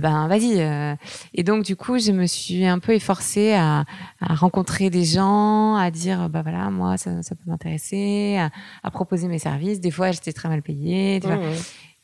ben 0.00 0.28
vas-y. 0.28 0.60
Euh. 0.60 0.94
Et 1.34 1.42
donc 1.42 1.64
du 1.64 1.76
coup, 1.76 1.98
je 1.98 2.12
me 2.12 2.26
suis 2.26 2.64
un 2.64 2.78
peu 2.78 2.92
efforcée 2.92 3.52
à, 3.52 3.84
à 4.20 4.34
rencontrer 4.34 4.90
des 4.90 5.04
gens, 5.04 5.76
à 5.76 5.90
dire 5.90 6.28
bah 6.28 6.42
voilà, 6.42 6.70
moi 6.70 6.96
ça, 6.96 7.22
ça 7.22 7.34
peut 7.34 7.50
m'intéresser, 7.50 8.36
à, 8.38 8.50
à, 8.82 8.90
proposer 8.90 9.28
mes 9.28 9.38
services. 9.38 9.80
Des 9.80 9.90
fois, 9.90 10.10
j'étais 10.12 10.32
très 10.32 10.48
mal 10.48 10.62
payée. 10.62 11.20
Tu 11.20 11.26
vois. 11.26 11.38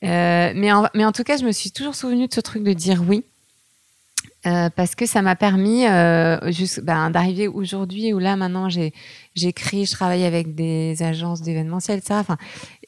Euh, 0.05 0.53
mais, 0.55 0.73
en, 0.73 0.87
mais 0.95 1.05
en 1.05 1.13
tout 1.13 1.25
cas, 1.25 1.37
je 1.37 1.45
me 1.45 1.53
suis 1.53 1.71
toujours 1.71 1.95
souvenue 1.95 2.29
de 2.29 2.35
ce 2.35 2.41
truc 2.41 2.63
de 2.63 2.73
dire 2.73 3.03
oui. 3.07 3.25
Euh, 4.49 4.71
parce 4.75 4.95
que 4.95 5.05
ça 5.05 5.21
m'a 5.21 5.37
permis 5.37 5.87
euh, 5.87 6.39
ben, 6.83 7.11
d'arriver 7.11 7.49
aujourd'hui 7.49 8.15
où 8.15 8.19
là 8.19 8.37
maintenant 8.37 8.69
j'ai 8.69 8.95
j'écris, 9.35 9.87
je 9.87 9.93
travaille 9.93 10.25
avec 10.25 10.55
des 10.55 11.03
agences 11.03 11.43
d'événementiel, 11.43 11.99
etc. 11.99 12.15
Enfin, 12.19 12.37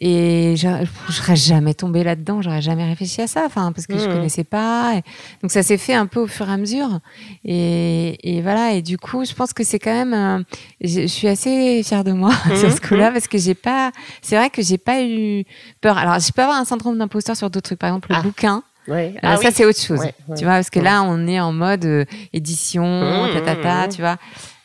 et 0.01 0.55
je, 0.57 0.69
je 1.09 1.13
serais 1.13 1.37
jamais 1.37 1.75
tombée 1.75 2.03
là-dedans, 2.03 2.43
j'aurais 2.43 2.63
jamais 2.63 2.85
réfléchi 2.85 3.23
à 3.23 3.27
ça, 3.27 3.45
enfin 3.47 3.73
parce 3.73 3.87
que 3.87 3.99
je 3.99 4.07
mmh. 4.07 4.13
connaissais 4.13 4.45
pas. 4.45 4.95
Et, 4.97 5.03
donc 5.43 5.51
ça 5.51 5.63
s'est 5.63 5.77
fait 5.77 5.95
un 5.95 6.07
peu 6.07 6.21
au 6.21 6.27
fur 6.27 6.49
et 6.49 6.53
à 6.53 6.57
mesure. 6.57 7.01
Et, 7.45 8.37
et 8.37 8.43
voilà. 8.43 8.73
Et 8.73 8.83
du 8.83 8.99
coup, 8.99 9.25
je 9.25 9.35
pense 9.35 9.53
que 9.53 9.63
c'est 9.63 9.79
quand 9.79 9.93
même, 9.93 10.15
euh, 10.15 10.43
je, 10.81 11.07
suis 11.07 11.29
assez 11.29 11.83
fière 11.85 12.05
de 12.05 12.13
moi 12.13 12.33
sur 12.57 12.69
mmh. 12.69 12.73
ce 12.73 12.81
coup-là 12.81 13.13
parce 13.13 13.29
que 13.29 13.39
j'ai 13.39 13.55
pas. 13.55 13.93
C'est 14.23 14.37
vrai 14.37 14.51
que 14.51 14.63
j'ai 14.63 14.79
pas 14.79 15.03
eu 15.03 15.45
peur. 15.81 15.99
Alors, 15.99 16.19
je 16.19 16.33
peux 16.33 16.43
avoir 16.43 16.59
un 16.59 16.65
syndrome 16.65 16.99
d'imposteur 16.99 17.37
sur 17.37 17.51
d'autres 17.51 17.69
trucs, 17.69 17.79
par 17.79 17.91
exemple 17.91 18.11
le 18.11 18.17
ah. 18.17 18.23
bouquin. 18.23 18.63
Ouais. 18.91 19.15
Ah 19.23 19.37
ça, 19.37 19.51
c'est 19.51 19.65
autre 19.65 19.81
chose. 19.81 20.01
tu 20.37 20.45
vois, 20.45 20.55
parce 20.55 20.71
que 20.71 20.81
là, 20.81 21.03
on 21.05 21.27
est 21.27 21.41
en 21.41 21.53
mode 21.53 21.85
euh, 21.85 22.05
édition, 22.33 22.85
mmh, 22.85 23.45
ta, 23.63 23.89
tu 23.89 24.01
vois. 24.01 24.19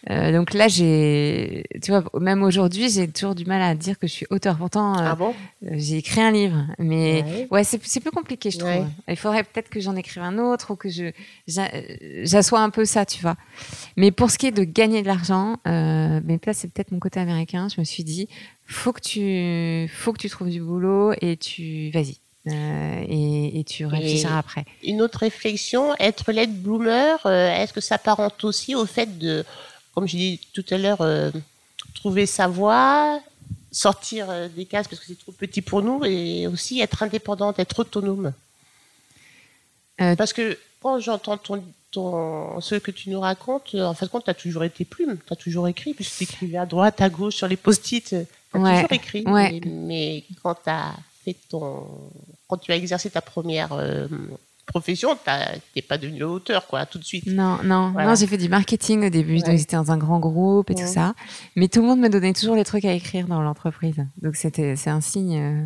Euh, 0.09 0.31
donc 0.31 0.53
là, 0.53 0.67
j'ai, 0.67 1.63
tu 1.81 1.91
vois, 1.91 2.03
même 2.19 2.43
aujourd'hui, 2.43 2.89
j'ai 2.89 3.07
toujours 3.07 3.33
du 3.33 3.45
mal 3.45 3.61
à 3.61 3.73
dire 3.73 3.97
que 3.97 4.07
je 4.07 4.11
suis 4.11 4.27
auteur. 4.29 4.57
Pourtant, 4.57 4.93
euh, 4.93 5.03
ah 5.03 5.15
bon? 5.15 5.33
j'ai 5.63 5.97
écrit 5.97 6.21
un 6.21 6.31
livre, 6.31 6.67
mais 6.77 7.47
ouais, 7.49 7.63
c'est, 7.63 7.79
plus 7.79 8.11
compliqué, 8.11 8.51
je 8.51 8.59
trouve. 8.59 8.85
Il 9.07 9.15
faudrait 9.15 9.43
peut-être 9.43 9.69
que 9.69 9.79
j'en 9.79 9.95
écrive 9.95 10.21
un 10.21 10.37
autre 10.37 10.71
ou 10.71 10.75
que 10.75 10.89
je 10.89 11.11
j'assois 11.47 12.61
un 12.61 12.69
peu 12.69 12.85
ça, 12.85 13.05
tu 13.05 13.21
vois. 13.21 13.35
Mais 13.97 14.11
pour 14.11 14.29
ce 14.29 14.37
qui 14.37 14.47
est 14.47 14.51
de 14.51 14.63
gagner 14.63 15.01
de 15.01 15.07
l'argent, 15.07 15.57
mais 15.65 16.39
là, 16.45 16.53
c'est 16.53 16.71
peut-être 16.71 16.91
mon 16.91 16.99
côté 16.99 17.19
américain. 17.19 17.67
Je 17.73 17.79
me 17.79 17.85
suis 17.85 18.03
dit, 18.03 18.27
faut 18.65 18.91
que 18.91 19.01
tu, 19.01 19.91
faut 19.91 20.13
que 20.13 20.19
tu 20.19 20.29
trouves 20.29 20.49
du 20.49 20.61
boulot 20.61 21.13
et 21.21 21.37
tu, 21.37 21.89
vas-y. 21.91 22.19
Et, 22.47 23.59
et, 23.59 23.63
tu 23.63 23.85
réfléchiras 23.85 24.37
après. 24.39 24.65
Une 24.83 25.01
autre 25.01 25.19
réflexion, 25.19 25.95
être 25.99 26.31
late 26.31 26.53
bloomer, 26.53 27.17
est-ce 27.25 27.73
que 27.73 27.81
ça 27.81 27.97
parente 27.97 28.43
aussi 28.43 28.75
au 28.75 28.85
fait 28.85 29.17
de 29.17 29.43
comme 29.93 30.07
je 30.07 30.17
dis 30.17 30.41
tout 30.53 30.65
à 30.71 30.77
l'heure, 30.77 30.99
euh, 31.01 31.31
trouver 31.95 32.25
sa 32.25 32.47
voie, 32.47 33.21
sortir 33.71 34.29
euh, 34.29 34.49
des 34.49 34.65
cases 34.65 34.87
parce 34.89 34.99
que 34.99 35.07
c'est 35.07 35.17
trop 35.17 35.31
petit 35.31 35.61
pour 35.61 35.81
nous 35.81 36.03
et 36.03 36.47
aussi 36.47 36.81
être 36.81 37.01
indépendante, 37.01 37.59
être 37.59 37.79
autonome? 37.79 38.33
Euh, 40.01 40.15
Parce 40.17 40.33
que 40.33 40.57
quand 40.81 40.99
j'entends 40.99 41.37
ton, 41.37 41.63
ton, 41.91 42.59
ce 42.59 42.75
que 42.75 42.91
tu 42.91 43.09
nous 43.09 43.21
racontes, 43.21 43.73
en 43.75 43.93
fin 43.93 44.05
de 44.05 44.11
compte, 44.11 44.25
tu 44.25 44.29
as 44.29 44.33
toujours 44.33 44.65
été 44.65 44.83
plume, 44.83 45.17
tu 45.25 45.31
as 45.31 45.37
toujours 45.37 45.69
écrit, 45.69 45.93
puisque 45.93 46.17
tu 46.17 46.23
écrivais 46.25 46.57
à 46.57 46.65
droite, 46.65 46.99
à 46.99 47.09
gauche, 47.09 47.35
sur 47.37 47.47
les 47.47 47.55
post-it, 47.55 48.05
tu 48.09 48.15
as 48.15 48.59
Ouais, 48.59 48.73
toujours 48.81 48.91
écrit. 48.91 49.23
ouais. 49.25 49.61
Mais, 49.63 49.69
mais 49.71 50.23
quand, 50.43 50.57
as 50.65 50.93
fait 51.25 51.35
ton, 51.49 51.83
quand 52.47 52.57
tu 52.57 52.71
as 52.71 52.75
exercé 52.75 53.09
ta 53.09 53.21
première 53.21 53.73
euh, 53.73 54.07
profession, 54.65 55.15
tu 55.15 55.31
n'es 55.75 55.81
pas 55.81 55.97
devenu 55.97 56.23
auteur, 56.23 56.67
quoi, 56.67 56.85
tout 56.85 56.97
de 56.99 57.03
suite. 57.03 57.25
Non, 57.27 57.57
non, 57.63 57.91
Voilà. 57.91 58.09
non, 58.09 58.15
j'ai 58.15 58.27
fait 58.27 58.37
du 58.37 58.49
marketing 58.49 59.05
au 59.07 59.09
début, 59.09 59.39
donc 59.39 59.57
j'étais 59.57 59.75
dans 59.75 59.91
un 59.91 59.97
grand 59.97 60.19
groupe 60.19 60.69
et 60.71 60.75
tout 60.75 60.87
ça. 60.87 61.13
Mais 61.55 61.67
tout 61.67 61.81
le 61.81 61.87
monde 61.87 61.99
me 61.99 62.09
donnait 62.09 62.33
toujours 62.33 62.55
les 62.55 62.63
trucs 62.65 62.85
à 62.85 62.93
écrire 62.93 63.27
dans 63.27 63.41
l'entreprise. 63.41 64.05
Donc 64.21 64.35
c'était, 64.35 64.75
c'est 64.75 64.89
un 64.89 65.01
signe, 65.01 65.37
euh, 65.37 65.65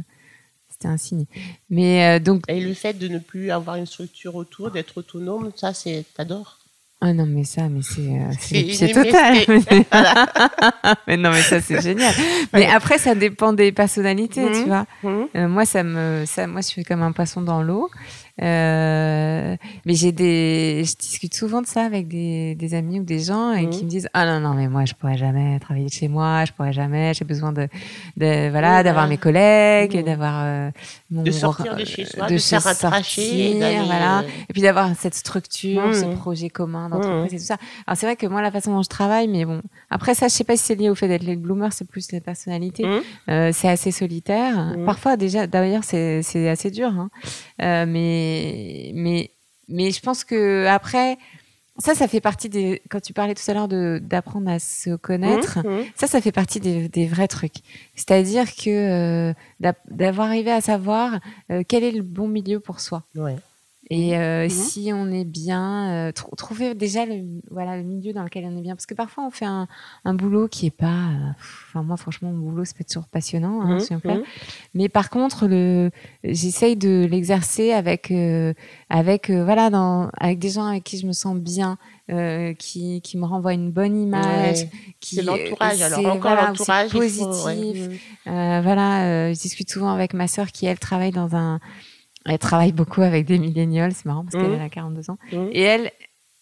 c'était 0.70 0.88
un 0.88 0.98
signe. 0.98 1.26
Mais 1.70 2.18
euh, 2.18 2.20
donc, 2.20 2.44
Et 2.48 2.60
le 2.60 2.74
fait 2.74 2.94
de 2.94 3.08
ne 3.08 3.20
plus 3.20 3.52
avoir 3.52 3.76
une 3.78 3.86
structure 3.86 4.36
autour, 4.36 4.72
d'être 4.72 4.98
autonome, 4.98 5.52
ça, 5.56 5.74
c'est, 5.74 6.06
t'adores? 6.16 6.59
Ah 7.02 7.14
non, 7.14 7.26
mais 7.26 7.46
ça, 7.46 7.70
mais 7.70 7.80
c'est, 7.82 8.02
euh, 8.02 8.34
c'est, 8.40 8.92
total. 8.92 9.38
Voilà. 9.92 10.28
mais 11.08 11.16
non, 11.18 11.32
mais 11.32 11.42
ça 11.42 11.62
c'est 11.62 11.82
génial. 11.82 12.14
Mais 12.54 12.60
Ouais. 12.66 12.68
après, 12.72 12.98
ça 12.98 13.16
dépend 13.16 13.54
des 13.54 13.72
personnalités, 13.72 14.46
tu 14.52 14.60
Mhm. 14.62 14.66
vois. 14.68 14.86
Hum, 15.04 15.28
Euh, 15.36 15.48
moi, 15.48 15.66
ça 15.66 15.84
me, 15.84 16.24
ça, 16.26 16.46
moi, 16.48 16.60
je 16.62 16.68
suis 16.68 16.84
comme 16.84 17.02
un 17.02 17.12
poisson 17.14 17.42
dans 17.42 17.62
l'eau. 17.62 17.90
Euh, 18.42 19.56
mais 19.86 19.94
j'ai 19.96 20.12
des, 20.12 20.84
je 20.86 20.96
discute 20.96 21.34
souvent 21.36 21.62
de 21.62 21.68
ça 21.68 21.84
avec 21.84 22.08
des, 22.08 22.56
des 22.56 22.74
amis 22.74 23.00
ou 23.00 23.04
des 23.04 23.20
gens 23.20 23.54
et 23.54 23.64
Mhm. 23.66 23.70
qui 23.70 23.86
me 23.86 23.90
disent 23.90 24.10
ah 24.14 24.26
non 24.26 24.40
non 24.40 24.54
mais 24.56 24.68
moi 24.68 24.86
je 24.86 24.94
pourrais 24.94 25.18
jamais 25.18 25.60
travailler 25.60 25.88
de 25.88 25.92
chez 25.92 26.08
moi, 26.08 26.46
je 26.46 26.52
pourrais 26.54 26.72
jamais, 26.74 27.14
j'ai 27.14 27.26
besoin 27.26 27.52
de, 27.52 27.68
de 28.18 28.50
voilà 28.50 28.82
d'avoir 28.84 29.08
mes 29.08 29.18
collègues, 29.18 29.98
Mhm. 29.98 30.04
d'avoir 30.04 30.44
euh, 30.46 30.72
mon 31.12 31.24
De 31.24 31.32
sortir 31.32 31.76
de 31.76 31.86
chez 31.86 32.06
soi, 32.06 32.28
de 32.28 32.38
se 32.38 32.50
faire 32.50 32.64
rattracher, 32.64 33.56
voilà, 33.86 34.20
euh, 34.20 34.24
et 34.50 34.54
puis 34.54 34.62
d'avoir 34.62 34.90
cette 34.96 35.16
structure, 35.16 35.94
ce 35.94 36.06
Mhm. 36.06 36.14
projet 36.16 36.50
commun 36.50 36.86
Mhm. 36.90 36.92
d'entreprise 36.92 37.34
et 37.34 37.38
tout 37.40 37.44
ça. 37.46 37.58
Alors 37.88 37.98
c'est 37.98 38.06
vrai 38.06 38.16
que 38.16 38.26
moi 38.28 38.42
la 38.42 38.52
façon 38.52 38.74
dont 38.74 38.82
je 38.84 38.90
travaille, 38.90 39.28
mais 39.28 39.46
bon 39.46 39.62
après 39.90 40.14
ça 40.16 40.28
je 40.28 40.34
sais 40.34 40.44
pas 40.44 40.56
si 40.58 40.64
c'est 40.64 40.76
lié 40.76 40.90
au 40.90 40.96
fait 40.96 41.08
d'être 41.08 41.24
les 41.24 41.36
bloomers, 41.36 41.74
c'est 41.74 41.88
plus 41.88 42.08
hum. 42.84 43.02
Euh, 43.30 43.52
c'est 43.54 43.68
assez 43.70 43.92
solitaire. 43.92 44.76
Mhm. 44.78 44.86
Parfois, 44.86 45.18
déjà, 45.18 45.48
d'ailleurs, 45.48 45.84
c'est 45.84 46.22
c'est 46.24 46.50
assez 46.50 46.72
dur. 46.72 46.88
hein. 46.90 47.10
Euh, 47.62 47.86
mais, 48.30 48.92
mais, 48.94 49.32
mais 49.68 49.92
je 49.92 50.00
pense 50.02 50.24
que 50.24 50.66
après, 50.68 51.18
ça, 51.78 51.96
ça 51.96 52.08
fait 52.08 52.20
partie 52.22 52.50
des. 52.50 52.82
Quand 52.90 53.00
tu 53.00 53.14
parlais 53.14 53.34
tout 53.36 53.50
à 53.50 53.54
l'heure 53.54 53.68
d'apprendre 54.02 54.50
à 54.50 54.60
se 54.60 54.96
connaître, 54.98 55.60
Hum, 55.66 55.80
hum. 55.80 55.86
ça, 55.96 56.08
ça 56.08 56.20
fait 56.22 56.32
partie 56.32 56.60
des, 56.60 56.90
des 56.90 57.08
vrais 57.08 57.28
trucs. 57.28 57.56
C'est-à-dire 57.96 58.54
que 58.56 59.30
euh, 59.30 59.34
d'avoir 59.90 60.28
arrivé 60.28 60.52
à 60.52 60.62
savoir 60.62 61.20
euh, 61.52 61.64
quel 61.68 61.84
est 61.84 61.92
le 61.92 62.04
bon 62.04 62.28
milieu 62.28 62.60
pour 62.60 62.80
soi. 62.82 63.04
Ouais. 63.16 63.38
Et 63.92 64.16
euh, 64.20 64.44
Mhm. 64.44 64.50
si 64.52 64.92
on 64.94 65.12
est 65.12 65.24
bien, 65.26 65.90
euh, 65.90 66.12
tr- 66.12 66.36
trouver 66.36 66.76
déjà 66.76 67.08
le, 67.08 67.24
voilà, 67.50 67.76
le 67.76 67.82
milieu 67.82 68.14
dans 68.14 68.22
lequel 68.22 68.46
on 68.46 68.56
est 68.56 68.62
bien. 68.62 68.76
Parce 68.76 68.86
que 68.86 68.94
parfois, 68.94 69.26
on 69.26 69.32
fait 69.32 69.46
un, 69.46 69.68
un 70.06 70.14
boulot 70.14 70.48
qui 70.48 70.68
est 70.68 70.72
pas. 70.72 70.86
euh, 70.86 71.30
Enfin, 71.70 71.82
moi, 71.82 71.98
franchement, 71.98 72.32
mon 72.32 72.52
boulot, 72.52 72.66
c'est 72.66 72.78
pas 72.78 72.84
toujours 72.84 73.08
passionnant, 73.08 73.62
hein, 73.64 73.72
Hum, 73.74 73.80
soyons 73.80 74.00
clairs. 74.00 74.18
hum. 74.18 74.24
Mais 74.76 74.90
par 74.90 75.10
contre, 75.10 75.48
le, 75.48 75.90
j'essaye 76.24 76.76
de 76.76 77.08
l'exercer 77.10 77.72
avec, 77.72 78.12
euh, 78.12 78.54
avec, 78.90 79.32
euh, 79.32 79.44
voilà, 79.44 79.72
dans, 79.72 80.10
avec 80.20 80.38
des 80.38 80.50
gens 80.50 80.66
avec 80.66 80.84
qui 80.84 81.00
je 81.00 81.08
me 81.08 81.12
sens 81.14 81.36
bien, 81.38 81.78
euh, 82.12 82.54
qui, 82.54 83.02
qui 83.02 83.18
me 83.18 83.26
renvoient 83.26 83.54
une 83.54 83.72
bonne 83.72 84.00
image. 84.00 84.58
Ouais. 84.60 84.70
Qui, 85.00 85.16
C'est 85.16 85.22
l'entourage, 85.24 85.82
alors 85.82 86.00
encore 86.06 86.22
voilà, 86.34 86.48
l'entourage. 86.50 86.92
faut- 86.92 87.00
positif. 87.00 87.46
ouais. 87.46 88.00
Euh, 88.28 88.62
voilà, 88.62 89.06
euh, 89.30 89.34
je 89.34 89.40
discute 89.40 89.72
souvent 89.72 89.90
avec 89.92 90.14
ma 90.14 90.28
sœur 90.28 90.52
qui, 90.52 90.68
elle, 90.68 90.78
travaille 90.80 91.12
dans 91.12 91.36
un. 91.36 91.60
Elle 92.30 92.40
travaille 92.40 92.72
beaucoup 92.72 93.02
avec 93.02 93.26
des 93.26 93.40
millénials, 93.40 93.92
c'est 93.94 94.06
marrant 94.06 94.24
parce 94.24 94.36
qu'elle 94.36 94.60
a 94.62 94.70
42 94.70 95.10
ans. 95.10 95.18
Mhm. 95.32 95.50
Et 95.52 95.62
elle, 95.62 95.92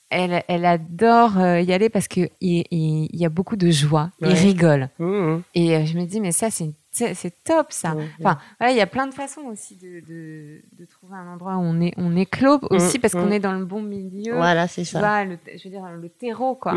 elle, 0.09 0.43
elle 0.47 0.65
adore 0.65 1.37
euh, 1.37 1.59
y 1.61 1.73
aller 1.73 1.89
parce 1.89 2.07
qu'il 2.07 2.29
il, 2.41 2.65
il 2.71 3.15
y 3.19 3.25
a 3.25 3.29
beaucoup 3.29 3.55
de 3.55 3.69
joie. 3.71 4.11
Il 4.21 4.27
Ouais. 4.27 4.33
rigole. 4.33 4.89
Hum, 4.99 5.07
hum. 5.07 5.43
Et 5.55 5.75
euh, 5.75 5.85
je 5.85 5.97
me 5.97 6.05
dis, 6.05 6.21
mais 6.21 6.31
ça, 6.31 6.49
c'est 6.49 6.73
top, 7.43 7.67
ça. 7.71 7.95
Enfin, 8.19 8.37
voilà, 8.59 8.73
il 8.73 8.77
y 8.77 8.81
a 8.81 8.87
plein 8.87 9.07
de 9.07 9.13
façons 9.13 9.41
aussi 9.51 9.75
de, 9.75 10.01
de, 10.07 10.61
de 10.79 10.85
trouver 10.85 11.15
un 11.15 11.27
endroit 11.33 11.55
où 11.57 11.61
on 11.61 11.79
est, 11.81 11.93
on 11.97 12.15
éclot 12.15 12.59
aussi 12.71 12.97
Mhm, 12.97 13.01
parce 13.01 13.13
qu'on 13.13 13.31
est 13.31 13.39
dans 13.39 13.53
le 13.53 13.65
bon 13.65 13.81
milieu. 13.81 14.33
Voilà, 14.35 14.67
c'est 14.67 14.83
ça. 14.83 14.99
vois, 14.99 15.23
le, 15.25 15.37
je 15.57 15.63
veux 15.63 15.69
dire, 15.69 15.85
le 15.89 16.09
terreau, 16.09 16.55
quoi, 16.55 16.73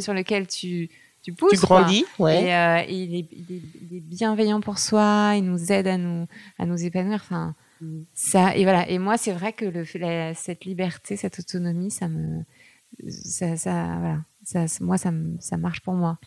sur 0.00 0.14
lequel 0.14 0.46
tu, 0.46 0.88
tu 1.22 1.32
pousses. 1.32 1.58
Tu 1.58 1.66
grandis, 1.66 2.04
ouais. 2.18 2.44
Et, 2.44 2.54
euh, 2.54 2.78
et 2.86 2.94
il, 2.94 3.14
est, 3.16 3.26
il, 3.32 3.56
est, 3.56 3.62
il 3.90 3.96
est 3.96 4.00
bienveillant 4.00 4.60
pour 4.60 4.78
soi, 4.78 5.32
il 5.36 5.42
nous 5.44 5.72
aide 5.72 5.86
à 5.88 5.96
nous, 5.96 6.26
à 6.58 6.66
nous 6.66 6.84
épanouir. 6.84 7.20
Enfin, 7.24 7.54
Mm. 7.80 8.02
ça, 8.14 8.56
et 8.56 8.62
voilà. 8.64 8.88
Et 8.88 8.98
moi, 8.98 9.16
c'est 9.18 9.32
vrai 9.32 9.52
que 9.52 9.64
le, 9.64 9.84
fait- 9.84 9.98
la- 9.98 10.34
cette 10.34 10.64
liberté, 10.64 11.16
cette 11.16 11.38
autonomie, 11.38 11.90
ça 11.90 12.08
me. 12.08 12.42
Ça, 13.08 13.56
ça, 13.56 13.96
voilà. 14.00 14.18
Ça, 14.44 14.64
moi, 14.80 14.96
ça, 14.98 15.10
me- 15.10 15.36
ça 15.40 15.56
marche 15.56 15.80
pour 15.80 15.94
moi. 15.94 16.18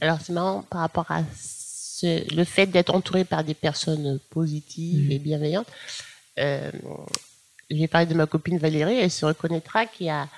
Alors, 0.00 0.20
c'est 0.20 0.32
marrant 0.32 0.62
par 0.62 0.80
rapport 0.80 1.10
à 1.10 1.22
ce- 1.36 2.34
le 2.34 2.44
fait 2.44 2.66
d'être 2.66 2.94
entouré 2.94 3.24
par 3.24 3.44
des 3.44 3.54
personnes 3.54 4.18
positives 4.30 5.06
Mhm. 5.06 5.10
et 5.12 5.18
bienveillantes. 5.18 5.68
Euh, 6.38 6.70
je 7.70 7.76
vais 7.76 7.88
parler 7.88 8.06
de 8.06 8.14
ma 8.14 8.26
copine 8.26 8.56
Valérie, 8.58 8.96
elle 8.98 9.10
se 9.10 9.26
reconnaîtra 9.26 9.86
qui 9.86 10.08
a 10.08 10.28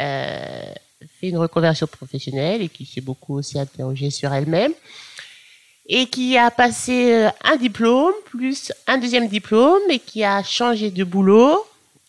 euh, 0.00 0.72
fait 1.20 1.28
une 1.28 1.38
reconversion 1.38 1.86
professionnelle 1.86 2.62
et 2.62 2.68
qui 2.68 2.86
s'est 2.86 3.00
beaucoup 3.00 3.34
aussi 3.34 3.58
interrogée 3.58 4.10
sur 4.10 4.32
elle-même 4.32 4.72
et 5.88 6.06
qui 6.06 6.36
a 6.36 6.50
passé 6.50 7.12
euh, 7.14 7.30
un 7.44 7.56
diplôme 7.56 8.12
plus 8.26 8.72
un 8.86 8.98
deuxième 8.98 9.28
diplôme 9.28 9.80
et 9.90 9.98
qui 9.98 10.22
a 10.24 10.42
changé 10.42 10.90
de 10.90 11.04
boulot. 11.04 11.64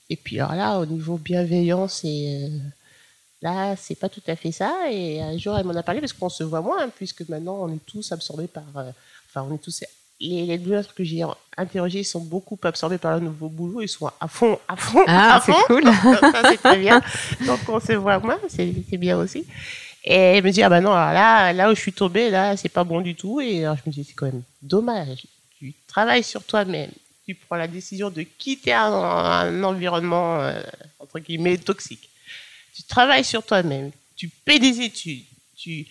Et 0.10 0.16
puis 0.16 0.40
alors 0.40 0.56
là, 0.56 0.80
au 0.80 0.86
niveau 0.86 1.18
bienveillance 1.18 2.02
et 2.04 2.44
euh, 2.46 2.58
Là, 3.42 3.76
c'est 3.78 3.96
pas 3.96 4.10
tout 4.10 4.22
à 4.28 4.36
fait 4.36 4.52
ça. 4.52 4.74
Et 4.92 5.22
un 5.22 5.38
jour, 5.38 5.58
elle 5.58 5.64
m'en 5.66 5.74
a 5.74 5.82
parlé 5.82 6.02
parce 6.02 6.12
qu'on 6.12 6.28
se 6.28 6.44
voit 6.44 6.60
moins, 6.60 6.84
hein, 6.84 6.90
puisque 6.94 7.22
maintenant, 7.30 7.60
on 7.62 7.74
est 7.74 7.86
tous 7.86 8.12
absorbés 8.12 8.48
par. 8.48 8.64
euh, 8.76 8.92
enfin, 9.30 9.48
on 9.50 9.56
est 9.56 9.60
tous. 9.60 9.82
Les, 10.20 10.46
les 10.46 10.58
blogueurs 10.58 10.94
que 10.94 11.06
j'ai 11.06 11.24
interrogés 11.56 12.04
sont 12.04 12.20
beaucoup 12.20 12.60
absorbés 12.64 12.98
par 12.98 13.14
le 13.16 13.22
nouveau 13.22 13.48
boulot. 13.48 13.80
Ils 13.80 13.88
sont 13.88 14.12
à 14.20 14.28
fond, 14.28 14.60
à 14.68 14.76
fond, 14.76 15.06
Ah, 15.08 15.38
à 15.38 15.40
c'est 15.42 15.54
fond. 15.54 15.60
cool. 15.68 15.84
ça, 16.34 16.42
c'est 16.50 16.58
très 16.58 16.76
bien. 16.80 17.02
Donc, 17.48 17.60
on 17.70 17.80
se 17.80 17.94
voit 17.94 18.20
moins, 18.20 18.40
c'est 18.50 18.74
c'est 18.90 18.98
bien 18.98 19.18
aussi. 19.18 19.46
Et 20.04 20.16
elle 20.16 20.44
me 20.44 20.52
dit, 20.52 20.64
ah 20.64 20.70
ben 20.70 20.82
non, 20.82 20.92
là, 20.92 21.52
là 21.52 21.72
où 21.72 21.76
je 21.76 21.82
suis 21.82 21.94
tombée, 21.94 22.30
là, 22.30 22.56
c'est 22.56 22.70
pas 22.70 22.84
bon 22.84 23.02
du 23.02 23.16
tout. 23.16 23.42
Et 23.42 23.66
alors, 23.66 23.78
je 23.78 23.82
me 23.86 23.92
dis, 23.92 24.04
c'est 24.04 24.14
quand 24.14 24.28
même 24.28 24.44
dommage. 24.62 25.26
Tu 25.58 25.74
travailles 25.88 26.24
sur 26.24 26.44
toi-même. 26.44 26.92
Tu 27.26 27.36
prends 27.36 27.58
la 27.58 27.68
décision 27.68 28.10
de 28.10 28.22
quitter 28.22 28.74
un, 28.74 29.64
environnement, 29.64 30.40
euh, 30.40 30.62
entre 31.00 31.20
guillemets, 31.20 31.58
toxique. 31.58 32.10
Tu 32.74 32.84
travailles 32.84 33.26
sur 33.26 33.46
toi-même. 33.46 33.92
Tu 34.16 34.30
paies 34.30 34.60
des 34.60 34.82
études. 34.82 35.26
Tu 35.58 35.86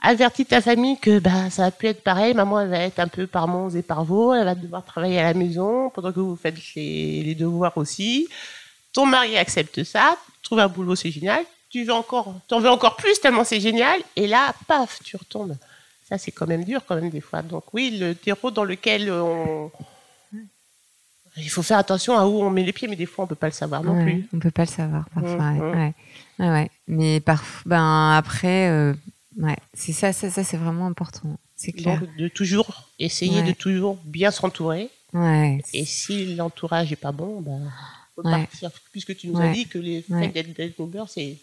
avertis 0.00 0.46
ta 0.46 0.60
famille 0.60 0.98
que 0.98 1.18
bah, 1.18 1.50
ça 1.50 1.62
va 1.62 1.70
plus 1.72 1.88
être 1.88 2.04
pareil. 2.04 2.34
Maman, 2.34 2.60
elle 2.60 2.68
va 2.68 2.78
être 2.78 3.00
un 3.00 3.08
peu 3.08 3.26
par 3.26 3.48
Mons 3.48 3.74
et 3.74 3.82
par 3.82 4.04
Vaux. 4.04 4.32
Elle 4.32 4.44
va 4.44 4.54
devoir 4.54 4.84
travailler 4.84 5.18
à 5.18 5.24
la 5.24 5.34
maison 5.34 5.90
pendant 5.90 6.12
que 6.12 6.20
vous 6.20 6.36
faites 6.36 6.56
les 6.76 7.34
devoirs 7.34 7.76
aussi. 7.76 8.28
Ton 8.92 9.06
mari 9.06 9.36
accepte 9.36 9.82
ça. 9.82 10.16
Trouve 10.42 10.60
un 10.60 10.68
boulot, 10.68 10.94
c'est 10.94 11.10
génial. 11.10 11.44
Tu 11.74 11.82
veux 11.82 11.92
encore, 11.92 12.32
t'en 12.46 12.60
veux 12.60 12.70
encore 12.70 12.94
plus 12.94 13.20
tellement 13.20 13.42
c'est 13.42 13.58
génial. 13.58 13.98
Et 14.14 14.28
là, 14.28 14.54
paf, 14.68 15.00
tu 15.02 15.16
retombes. 15.16 15.56
Ça, 16.08 16.18
c'est 16.18 16.30
quand 16.30 16.46
même 16.46 16.62
dur, 16.62 16.84
quand 16.86 16.94
même, 16.94 17.10
des 17.10 17.20
fois. 17.20 17.42
Donc, 17.42 17.64
oui, 17.74 17.98
le 17.98 18.14
terreau 18.14 18.52
dans 18.52 18.62
lequel 18.62 19.10
on. 19.10 19.72
Il 21.36 21.50
faut 21.50 21.64
faire 21.64 21.78
attention 21.78 22.16
à 22.16 22.28
où 22.28 22.44
on 22.44 22.50
met 22.50 22.62
les 22.62 22.72
pieds, 22.72 22.86
mais 22.86 22.94
des 22.94 23.06
fois, 23.06 23.24
on 23.24 23.26
peut 23.26 23.34
pas 23.34 23.48
le 23.48 23.52
savoir 23.52 23.82
non 23.82 23.96
Ouais, 23.96 24.04
plus. 24.04 24.28
On 24.32 24.38
peut 24.38 24.52
pas 24.52 24.62
le 24.62 24.68
savoir 24.68 25.08
parfois. 25.10 25.50
Mhm. 25.50 25.60
ouais, 25.60 25.74
ouais. 25.74 25.94
Ouais, 26.38 26.48
ouais. 26.48 26.70
Mais 26.86 27.18
parfois, 27.18 27.62
ben 27.66 28.12
après, 28.16 28.68
euh, 28.68 28.94
ouais, 29.38 29.56
c'est 29.72 29.92
ça, 29.92 30.12
ça, 30.12 30.30
ça 30.30 30.44
c'est 30.44 30.56
vraiment 30.56 30.86
important. 30.86 31.36
C'est 31.56 31.72
clair. 31.72 31.98
Donc, 31.98 32.16
de 32.16 32.28
toujours 32.28 32.88
essayer 33.00 33.42
de 33.42 33.50
toujours 33.50 33.96
bien 34.04 34.30
s'entourer. 34.30 34.90
ouais. 35.12 35.60
Et 35.72 35.84
si 35.84 36.36
l'entourage 36.36 36.92
est 36.92 37.02
pas 37.02 37.10
bon, 37.10 37.40
ben, 37.40 37.68
partir. 38.22 38.70
Puisque 38.92 39.16
tu 39.16 39.26
nous 39.26 39.40
as 39.40 39.48
dit 39.48 39.66
que 39.66 39.78
les 39.78 40.02
faits 40.02 40.32
d'être 40.32 41.08
c'est 41.08 41.36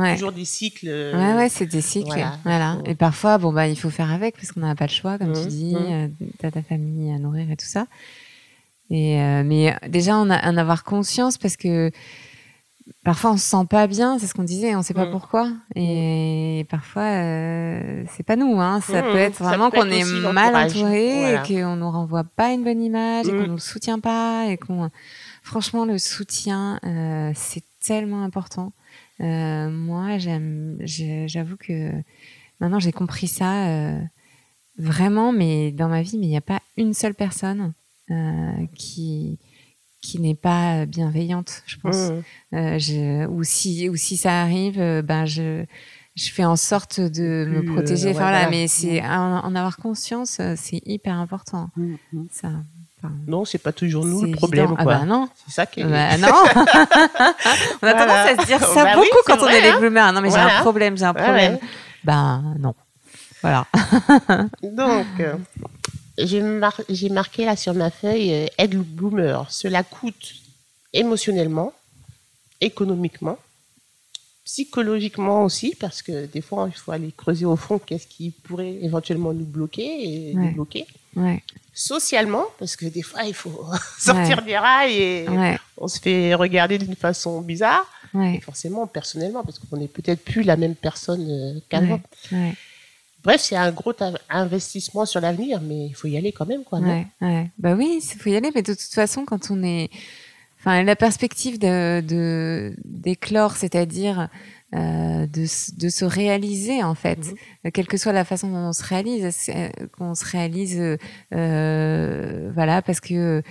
ouais. 0.00 0.14
toujours 0.14 0.32
des 0.32 0.44
cycles. 0.44 0.86
euh, 0.88 1.12
Ouais, 1.16 1.36
ouais, 1.36 1.48
c'est 1.48 1.66
des 1.66 1.80
cycles. 1.80 2.06
Voilà. 2.08 2.38
voilà. 2.44 2.78
Et 2.86 2.94
parfois, 2.94 3.38
bon, 3.38 3.52
bah, 3.52 3.68
il 3.68 3.76
faut 3.78 3.90
faire 3.90 4.10
avec 4.12 4.36
parce 4.36 4.52
qu'on 4.52 4.60
n'a 4.60 4.74
pas 4.74 4.86
le 4.86 4.90
choix, 4.92 5.18
comme 5.18 5.32
tu 5.32 5.40
Mhm, 5.42 5.46
dis. 5.48 5.74
mhm. 5.74 5.86
euh, 5.92 6.08
T'as 6.38 6.50
ta 6.50 6.62
famille 6.62 7.12
à 7.12 7.18
nourrir 7.18 7.50
et 7.50 7.56
tout 7.56 7.66
ça. 7.66 7.86
Et, 8.90 9.20
euh, 9.20 9.42
mais 9.44 9.76
déjà, 9.88 10.16
en, 10.16 10.30
a- 10.30 10.48
en 10.50 10.56
avoir 10.56 10.82
conscience 10.84 11.36
parce 11.36 11.56
que 11.56 11.90
parfois, 13.04 13.32
on 13.32 13.36
se 13.36 13.44
sent 13.44 13.66
pas 13.68 13.86
bien, 13.86 14.18
c'est 14.18 14.26
ce 14.26 14.32
qu'on 14.34 14.44
disait, 14.44 14.74
on 14.74 14.82
sait 14.82 14.94
pas 14.94 15.04
Mhm. 15.04 15.10
pourquoi. 15.10 15.50
Et 15.74 16.66
parfois, 16.70 17.02
euh, 17.02 18.04
c'est 18.16 18.22
pas 18.22 18.36
nous. 18.36 18.60
Hein. 18.60 18.80
Ça 18.80 19.02
peut 19.02 19.16
être 19.16 19.42
vraiment 19.42 19.70
qu'on 19.70 19.90
est 19.90 20.04
mal 20.32 20.56
entouré 20.56 21.20
Voilà. 21.20 21.42
et 21.44 21.46
qu'on 21.62 21.76
nous 21.76 21.90
renvoie 21.90 22.24
pas 22.24 22.50
une 22.52 22.64
bonne 22.64 22.82
image 22.82 23.26
et 23.28 23.30
qu'on 23.30 23.46
nous 23.46 23.58
soutient 23.58 23.98
pas. 23.98 24.46
Et 24.48 24.56
qu'on... 24.56 24.90
Franchement, 25.42 25.84
le 25.84 25.98
soutien, 25.98 26.80
c'est 27.34 27.62
tellement 27.84 28.22
important. 28.22 28.72
Euh, 29.20 29.70
moi, 29.70 30.18
j'aime, 30.18 30.78
j'avoue 31.26 31.56
que 31.56 31.92
maintenant 32.60 32.78
j'ai 32.78 32.92
compris 32.92 33.28
ça. 33.28 33.68
euh, 33.68 34.00
vraiment, 34.76 35.32
mais 35.32 35.72
dans 35.72 35.88
ma 35.88 36.02
vie, 36.02 36.18
mais 36.18 36.26
il 36.26 36.30
n'y 36.30 36.36
a 36.36 36.40
pas 36.40 36.60
une 36.76 36.94
seule 36.94 37.14
personne 37.14 37.72
qui 38.74 39.38
qui 40.00 40.20
n'est 40.20 40.36
pas 40.36 40.86
bienveillante, 40.86 41.62
je 41.66 41.76
pense. 41.76 42.10
Mmh. 42.52 42.78
je, 42.78 43.26
ou 43.26 43.42
si 43.42 43.88
ou 43.88 43.96
si 43.96 44.16
ça 44.16 44.40
arrive, 44.40 44.78
ben 45.02 45.26
je 45.26 45.64
je 46.14 46.30
fais 46.30 46.44
en 46.44 46.56
sorte 46.56 47.00
de 47.00 47.46
me 47.48 47.62
protéger. 47.62 48.10
enfin, 48.10 48.20
voilà, 48.20 48.50
mais 48.50 48.66
c'est 48.68 49.02
en, 49.04 49.54
avoir 49.54 49.76
conscience, 49.76 50.40
c'est 50.56 50.80
hyper 50.86 51.14
important. 51.14 51.70
Mmh, 51.76 51.96
Ça. 52.30 52.52
Non, 53.26 53.44
c'est 53.44 53.58
pas 53.58 53.72
toujours 53.72 54.04
nous 54.04 54.22
le 54.22 54.32
problème. 54.32 54.74
Ah 54.76 54.84
bah 54.84 55.04
non. 55.04 55.28
C'est 55.46 55.52
ça 55.52 55.66
qui 55.66 55.80
est. 55.80 55.84
Bah 55.84 56.16
non. 56.18 56.28
on 57.82 57.86
a 57.86 57.92
tendance 57.94 58.10
à 58.10 58.36
se 58.40 58.46
dire 58.46 58.60
ça 58.60 58.84
bah 58.84 58.94
beaucoup 58.96 59.18
quand 59.24 59.38
on 59.42 59.48
est 59.48 59.60
les 59.60 59.78
bloomers. 59.78 60.12
Non, 60.12 60.20
mais 60.20 60.30
j'ai 60.30 60.36
un 60.36 60.60
problème, 60.60 60.96
j'ai 60.96 61.04
un 61.04 61.14
problème. 61.14 61.58
Ben 62.04 62.56
non. 62.58 62.74
Voilà. 63.40 63.66
Donc, 64.62 65.06
euh, 65.20 65.34
j'ai 66.18 67.08
marqué 67.08 67.44
là 67.44 67.56
sur 67.56 67.74
ma 67.74 67.90
feuille 67.90 68.32
euh, 68.32 68.46
aide 68.58 68.74
le 68.74 68.82
bloomer. 68.82 69.46
Cela 69.50 69.84
coûte 69.84 70.34
émotionnellement, 70.92 71.72
économiquement, 72.60 73.38
psychologiquement 74.44 75.44
aussi, 75.44 75.76
parce 75.78 76.02
que 76.02 76.26
des 76.26 76.40
fois, 76.40 76.68
il 76.68 76.76
faut 76.76 76.90
aller 76.90 77.12
creuser 77.16 77.44
au 77.44 77.56
fond 77.56 77.78
qu'est-ce 77.78 78.06
qui 78.06 78.30
pourrait 78.30 78.78
éventuellement 78.82 79.32
nous 79.32 79.44
bloquer 79.44 80.30
et 80.30 80.34
nous 80.34 80.52
bloquer. 80.52 80.86
Socialement, 81.72 82.44
parce 82.58 82.74
que 82.76 82.86
des 82.86 83.02
fois, 83.02 83.22
il 83.24 83.34
faut 83.34 83.64
sortir 83.98 84.42
des 84.42 84.58
rails 84.58 84.96
et 84.96 85.26
on 85.76 85.86
se 85.88 86.00
fait 86.00 86.34
regarder 86.34 86.78
d'une 86.78 86.96
façon 86.96 87.40
bizarre. 87.40 87.86
Et 88.14 88.40
forcément, 88.40 88.86
personnellement, 88.86 89.44
parce 89.44 89.58
qu'on 89.58 89.76
n'est 89.76 89.86
peut-être 89.88 90.24
plus 90.24 90.42
la 90.42 90.56
même 90.56 90.74
personne 90.74 91.26
euh, 91.30 91.60
qu'avant. 91.68 92.00
Bref, 93.22 93.40
c'est 93.42 93.56
un 93.56 93.70
gros 93.70 93.92
investissement 94.30 95.04
sur 95.04 95.20
l'avenir, 95.20 95.60
mais 95.60 95.86
il 95.86 95.94
faut 95.94 96.08
y 96.08 96.16
aller 96.16 96.32
quand 96.32 96.46
même, 96.46 96.64
quoi. 96.64 96.78
Ouais, 96.78 97.06
ouais. 97.20 97.50
Bah 97.58 97.74
oui, 97.76 98.00
il 98.02 98.18
faut 98.18 98.30
y 98.30 98.36
aller, 98.36 98.50
mais 98.54 98.62
de 98.62 98.72
toute 98.72 98.94
façon, 98.94 99.24
quand 99.24 99.50
on 99.50 99.62
est, 99.62 99.90
enfin, 100.60 100.82
la 100.82 100.96
perspective 100.96 101.58
de 101.58 102.74
d'éclore, 102.84 103.56
c'est-à-dire 103.56 104.28
euh, 104.74 105.26
de, 105.26 105.46
de, 105.78 105.88
se 105.88 106.04
réaliser 106.04 106.82
en 106.84 106.94
fait, 106.94 107.18
mmh. 107.64 107.70
quelle 107.70 107.86
que 107.86 107.96
soit 107.96 108.12
la 108.12 108.26
façon 108.26 108.50
dont 108.50 108.68
on 108.68 108.72
se 108.74 108.84
réalise, 108.84 109.48
euh, 109.48 109.68
qu'on 109.96 110.14
se 110.14 110.26
réalise, 110.26 110.98
euh, 111.34 112.50
voilà, 112.54 112.82
parce 112.82 113.00
que 113.00 113.14
euh, 113.14 113.42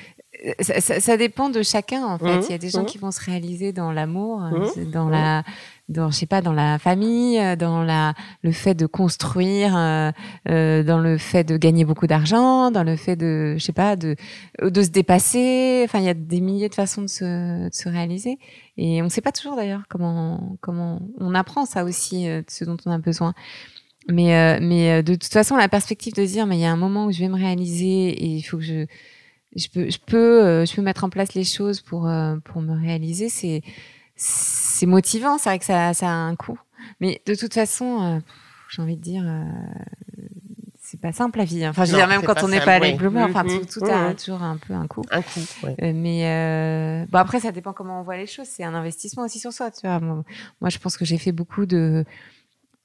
ça, 0.59 0.81
ça, 0.81 0.99
ça, 0.99 1.17
dépend 1.17 1.49
de 1.49 1.61
chacun 1.63 2.05
en 2.05 2.17
fait. 2.17 2.47
Il 2.47 2.51
y 2.51 2.55
a 2.55 2.57
des 2.57 2.69
gens 2.69 2.85
qui 2.85 2.97
vont 2.97 3.11
se 3.11 3.23
réaliser 3.23 3.73
dans 3.73 3.91
l'amour, 3.91 4.43
dans 4.91 5.09
la 5.09 5.43
dans 5.89 6.11
je 6.11 6.17
sais 6.17 6.25
pas 6.25 6.41
dans 6.41 6.53
la 6.53 6.79
famille 6.79 7.39
euh, 7.39 7.55
dans 7.55 7.81
la 7.81 8.13
le 8.41 8.51
fait 8.51 8.75
de 8.75 8.85
construire 8.85 9.75
euh, 9.77 10.11
euh, 10.49 10.83
dans 10.83 10.99
le 10.99 11.17
fait 11.17 11.43
de 11.43 11.55
gagner 11.57 11.85
beaucoup 11.85 12.07
d'argent 12.07 12.71
dans 12.71 12.83
le 12.83 12.97
fait 12.97 13.15
de 13.15 13.55
je 13.57 13.63
sais 13.63 13.73
pas 13.73 13.95
de 13.95 14.15
de 14.61 14.83
se 14.83 14.89
dépasser. 14.89 15.81
Enfin 15.85 15.99
il 15.99 16.05
y 16.05 16.09
a 16.09 16.13
des 16.13 16.41
milliers 16.41 16.69
de 16.69 16.75
façons 16.75 17.01
de 17.01 17.07
se, 17.07 17.69
de 17.69 17.73
se 17.73 17.89
réaliser. 17.89 18.37
Et 18.77 19.01
on 19.01 19.05
ne 19.05 19.09
sait 19.09 19.21
pas 19.21 19.31
toujours 19.31 19.55
d'ailleurs 19.55 19.83
comment 19.89 20.57
comment 20.61 21.01
on 21.19 21.33
apprend 21.35 21.65
ça 21.65 21.83
aussi 21.83 22.27
euh, 22.27 22.41
ce 22.47 22.65
dont 22.65 22.77
on 22.85 22.91
a 22.91 22.97
besoin. 22.97 23.33
Mais 24.09 24.35
euh, 24.35 24.59
mais 24.61 25.03
de 25.03 25.15
toute 25.15 25.31
façon 25.31 25.55
la 25.55 25.69
perspective 25.69 26.13
de 26.13 26.25
dire 26.25 26.45
mais 26.47 26.57
il 26.57 26.61
y 26.61 26.65
a 26.65 26.71
un 26.71 26.77
moment 26.77 27.05
où 27.05 27.11
je 27.11 27.19
vais 27.19 27.29
me 27.29 27.35
réaliser 27.35 28.09
et 28.09 28.25
il 28.25 28.41
faut 28.41 28.57
que 28.57 28.63
je 28.63 28.85
je 29.57 29.67
peux 29.69 29.89
je 29.89 29.97
peux 29.99 30.65
je 30.65 30.75
peux 30.75 30.81
mettre 30.81 31.03
en 31.03 31.09
place 31.09 31.33
les 31.33 31.43
choses 31.43 31.81
pour 31.81 32.09
pour 32.45 32.61
me 32.61 32.79
réaliser 32.79 33.27
c'est 33.29 33.61
c'est 34.17 34.87
motivant, 34.87 35.37
c'est 35.37 35.49
vrai 35.49 35.59
que 35.59 35.65
ça, 35.65 35.93
ça, 35.93 36.07
a 36.07 36.11
un 36.11 36.35
coût. 36.35 36.59
Mais 36.99 37.21
de 37.25 37.35
toute 37.35 37.53
façon, 37.53 38.01
euh, 38.01 38.19
j'ai 38.69 38.81
envie 38.81 38.97
de 38.97 39.01
dire, 39.01 39.23
euh, 39.25 39.43
c'est 40.81 40.99
pas 40.99 41.11
simple 41.11 41.37
la 41.37 41.45
vie. 41.45 41.67
Enfin, 41.67 41.85
je 41.85 41.91
veux 41.91 41.97
dire, 41.97 42.07
même 42.07 42.23
quand 42.23 42.43
on 42.43 42.47
n'est 42.47 42.59
pas 42.59 42.73
avec 42.73 42.97
Bloomer, 42.97 43.25
enfin, 43.29 43.43
tout, 43.43 43.79
tout 43.79 43.85
a 43.85 44.13
toujours 44.15 44.41
un 44.41 44.57
peu 44.57 44.73
un 44.73 44.87
coût. 44.87 45.03
Un 45.11 45.21
coût, 45.21 45.39
euh, 45.65 45.93
mais 45.93 47.05
bon, 47.11 47.19
après, 47.19 47.39
ça 47.39 47.51
dépend 47.51 47.73
comment 47.73 48.01
on 48.01 48.03
voit 48.03 48.17
les 48.17 48.27
choses. 48.27 48.47
C'est 48.47 48.63
un 48.63 48.73
investissement 48.73 49.23
aussi 49.23 49.39
sur 49.39 49.53
soi, 49.53 49.69
tu 49.69 49.85
vois. 49.85 49.99
Moi 49.99 50.69
je 50.69 50.79
pense 50.79 50.97
que 50.97 51.05
j'ai 51.05 51.17
fait 51.17 51.31
beaucoup 51.31 51.65
de 51.65 52.03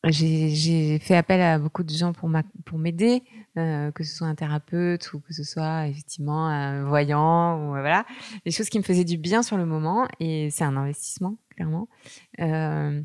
j'ai 0.04 0.98
fait 0.98 1.16
appel 1.16 1.40
à 1.40 1.58
beaucoup 1.58 1.84
de 1.84 1.90
gens 1.90 2.12
pour 2.12 2.78
m'aider, 2.78 3.22
euh, 3.56 3.90
que 3.92 4.02
ce 4.02 4.16
soit 4.16 4.26
un 4.26 4.34
thérapeute 4.34 5.12
ou 5.12 5.20
que 5.20 5.32
ce 5.32 5.44
soit 5.44 5.86
effectivement 5.86 6.48
un 6.48 6.84
voyant 6.84 7.58
ou 7.58 7.68
voilà, 7.68 8.04
des 8.44 8.50
choses 8.50 8.68
qui 8.68 8.78
me 8.78 8.84
faisaient 8.84 9.04
du 9.04 9.16
bien 9.16 9.42
sur 9.42 9.56
le 9.56 9.66
moment 9.66 10.08
et 10.18 10.50
c'est 10.50 10.64
un 10.64 10.76
investissement 10.76 11.36
clairement. 11.50 11.88
Euh, 12.40 13.00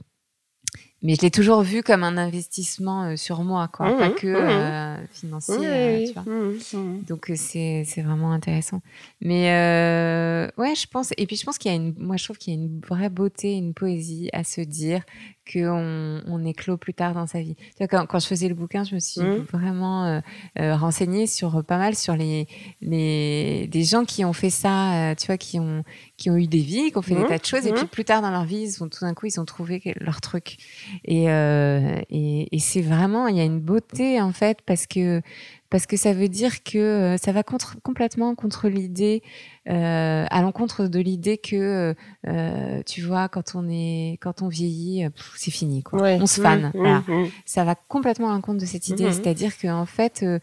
mais 1.03 1.13
je 1.13 1.21
l'ai 1.21 1.31
toujours 1.31 1.61
vu 1.61 1.83
comme 1.83 2.03
un 2.03 2.17
investissement 2.17 3.03
euh, 3.03 3.15
sur 3.15 3.43
moi, 3.43 3.67
quoi, 3.67 3.95
pas 3.95 4.09
mmh, 4.09 4.15
que 4.15 4.27
mmh. 4.27 4.35
euh, 4.35 5.07
financier. 5.11 6.05
tu 6.07 6.13
vois. 6.13 6.23
Mmh, 6.23 7.03
Donc 7.07 7.31
c'est 7.35 7.83
c'est 7.85 8.01
vraiment 8.01 8.31
intéressant. 8.31 8.81
Mais 9.21 9.51
euh, 9.51 10.49
ouais, 10.57 10.73
je 10.73 10.87
pense. 10.87 11.13
Et 11.17 11.27
puis 11.27 11.35
je 11.35 11.45
pense 11.45 11.59
qu'il 11.59 11.71
y 11.71 11.73
a 11.73 11.77
une, 11.77 11.93
moi 11.99 12.17
je 12.17 12.23
trouve 12.23 12.39
qu'il 12.39 12.53
y 12.53 12.57
a 12.57 12.59
une 12.59 12.79
vraie 12.79 13.09
beauté, 13.09 13.53
une 13.53 13.75
poésie 13.75 14.29
à 14.33 14.43
se 14.43 14.61
dire 14.61 15.03
qu'on 15.51 16.21
on 16.25 16.45
éclot 16.45 16.77
plus 16.77 16.93
tard 16.93 17.13
dans 17.13 17.27
sa 17.27 17.41
vie. 17.41 17.55
Quand, 17.89 18.05
quand 18.05 18.19
je 18.19 18.27
faisais 18.27 18.47
le 18.47 18.55
bouquin, 18.55 18.83
je 18.83 18.95
me 18.95 18.99
suis 18.99 19.21
vraiment 19.51 20.05
euh, 20.05 20.19
euh, 20.59 20.75
renseignée 20.75 21.27
sur 21.27 21.63
pas 21.63 21.77
mal 21.77 21.95
sur 21.95 22.15
les 22.15 22.47
les 22.81 23.67
des 23.67 23.83
gens 23.83 24.05
qui 24.05 24.25
ont 24.25 24.33
fait 24.33 24.49
ça, 24.49 25.13
tu 25.17 25.27
vois, 25.27 25.37
qui 25.37 25.59
ont 25.59 25.83
qui 26.17 26.29
ont 26.29 26.35
eu 26.35 26.47
des 26.47 26.61
vies, 26.61 26.91
qui 26.91 26.97
ont 26.97 27.01
fait 27.01 27.15
des 27.15 27.25
tas 27.25 27.37
de 27.37 27.45
choses, 27.45 27.65
et 27.67 27.73
puis 27.73 27.85
plus 27.85 28.05
tard 28.05 28.21
dans 28.21 28.31
leur 28.31 28.43
vie, 28.43 28.61
ils 28.61 28.83
ont, 28.83 28.89
tout 28.89 29.05
d'un 29.05 29.13
coup, 29.13 29.27
ils 29.27 29.39
ont 29.39 29.45
trouvé 29.45 29.81
leur 29.99 30.21
truc. 30.21 30.57
Et, 31.05 31.29
euh, 31.29 31.99
et, 32.09 32.55
et 32.55 32.59
c'est 32.59 32.81
vraiment, 32.81 33.27
il 33.27 33.37
y 33.37 33.39
a 33.39 33.43
une 33.43 33.59
beauté 33.59 34.21
en 34.21 34.31
fait 34.31 34.59
parce 34.65 34.87
que 34.87 35.21
parce 35.69 35.85
que 35.85 35.97
ça 35.97 36.13
veut 36.13 36.29
dire 36.29 36.63
que 36.63 36.77
euh, 36.77 37.17
ça 37.17 37.31
va 37.31 37.43
contre, 37.43 37.75
complètement 37.81 38.35
contre 38.35 38.69
l'idée, 38.69 39.21
euh, 39.69 40.25
à 40.29 40.41
l'encontre 40.41 40.87
de 40.87 40.99
l'idée 40.99 41.37
que, 41.37 41.93
euh, 42.27 42.81
tu 42.85 43.01
vois, 43.01 43.27
quand 43.27 43.55
on 43.55 43.67
est, 43.69 44.17
quand 44.21 44.41
on 44.41 44.47
vieillit, 44.47 45.05
euh, 45.05 45.09
c'est 45.35 45.51
fini, 45.51 45.83
quoi. 45.83 46.01
On 46.03 46.25
se 46.25 46.41
fane. 46.41 46.67
Mmh, 46.67 46.71
voilà. 46.73 47.03
Mmh, 47.07 47.13
mmh. 47.13 47.27
Ça 47.45 47.63
va 47.63 47.75
complètement 47.75 48.29
à 48.29 48.33
l'encontre 48.33 48.61
de 48.61 48.65
cette 48.65 48.87
idée, 48.87 49.11
c'est-à-dire 49.11 49.57
qu'en 49.57 49.85
fait, 49.85 50.23
euh, 50.23 50.39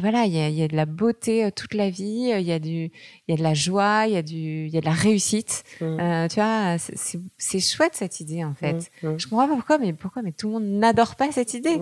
voilà, 0.00 0.24
il 0.24 0.32
y 0.32 0.40
a, 0.40 0.48
y 0.48 0.62
a, 0.62 0.68
de 0.68 0.76
la 0.76 0.86
beauté 0.86 1.50
toute 1.54 1.74
la 1.74 1.90
vie, 1.90 2.32
il 2.34 2.46
y 2.46 2.52
a 2.52 2.58
du, 2.58 2.90
il 2.90 2.90
y 3.28 3.32
a 3.32 3.36
de 3.36 3.42
la 3.42 3.54
joie, 3.54 4.04
il 4.06 4.12
y 4.12 4.16
a 4.16 4.22
du, 4.22 4.66
il 4.66 4.70
y 4.70 4.78
a 4.78 4.80
de 4.80 4.86
la 4.86 4.92
réussite. 4.92 5.64
tu 5.78 5.86
vois, 5.86 6.76
c'est 6.78 7.60
chouette 7.60 7.94
cette 7.94 8.20
idée 8.20 8.44
en 8.44 8.54
fait. 8.54 8.90
Je 9.02 9.26
comprends 9.26 9.48
pas 9.48 9.54
pourquoi, 9.54 9.78
mais 9.78 9.92
pourquoi, 9.92 10.22
mais 10.22 10.32
tout 10.32 10.46
le 10.48 10.54
monde 10.54 10.78
n'adore 10.78 11.16
pas 11.16 11.30
cette 11.32 11.54
idée. 11.54 11.78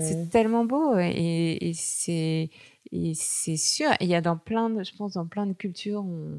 C'est 0.00 0.30
tellement 0.30 0.64
beau 0.64 0.98
et 0.98 1.60
et 1.60 1.72
c'est 1.74 2.50
et 2.92 3.12
c'est 3.14 3.56
sûr. 3.56 3.90
il 4.00 4.08
y 4.08 4.14
a 4.14 4.20
dans 4.20 4.36
plein 4.36 4.70
de, 4.70 4.82
je 4.82 4.94
pense, 4.94 5.14
dans 5.14 5.26
plein 5.26 5.46
de 5.46 5.52
cultures, 5.52 6.04
on, 6.04 6.38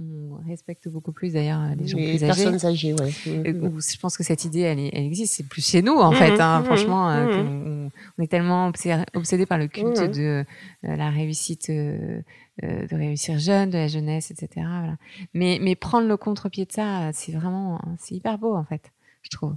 on 0.00 0.38
respecte 0.48 0.88
beaucoup 0.88 1.12
plus 1.12 1.34
d'ailleurs 1.34 1.60
les 1.76 1.86
gens 1.86 1.98
plus 1.98 2.18
personnes 2.18 2.64
âgées. 2.64 2.94
ouais. 2.94 3.10
je 3.10 3.98
pense 3.98 4.16
que 4.16 4.22
cette 4.22 4.44
idée, 4.44 4.60
elle, 4.60 4.78
elle 4.78 5.04
existe. 5.04 5.34
C'est 5.34 5.46
plus 5.46 5.66
chez 5.66 5.82
nous, 5.82 5.94
en 5.94 6.12
mmh, 6.12 6.16
fait. 6.16 6.40
Hein, 6.40 6.60
mmh, 6.60 6.64
franchement, 6.64 7.10
euh, 7.10 7.88
on, 8.18 8.22
est 8.22 8.26
tellement 8.26 8.68
obsédé, 9.14 9.46
par 9.46 9.58
le 9.58 9.68
culte 9.68 10.00
de 10.00 10.44
euh, 10.84 10.96
la 10.96 11.10
réussite, 11.10 11.68
euh, 11.70 12.22
de 12.62 12.94
réussir 12.94 13.38
jeune, 13.38 13.70
de 13.70 13.78
la 13.78 13.88
jeunesse, 13.88 14.30
etc. 14.30 14.48
Voilà. 14.56 14.96
Mais, 15.34 15.58
mais 15.60 15.74
prendre 15.74 16.08
le 16.08 16.16
contre-pied 16.16 16.64
de 16.64 16.72
ça, 16.72 17.10
c'est 17.12 17.32
vraiment, 17.32 17.80
c'est 17.98 18.14
hyper 18.14 18.38
beau, 18.38 18.54
en 18.54 18.64
fait, 18.64 18.92
je 19.22 19.30
trouve. 19.30 19.54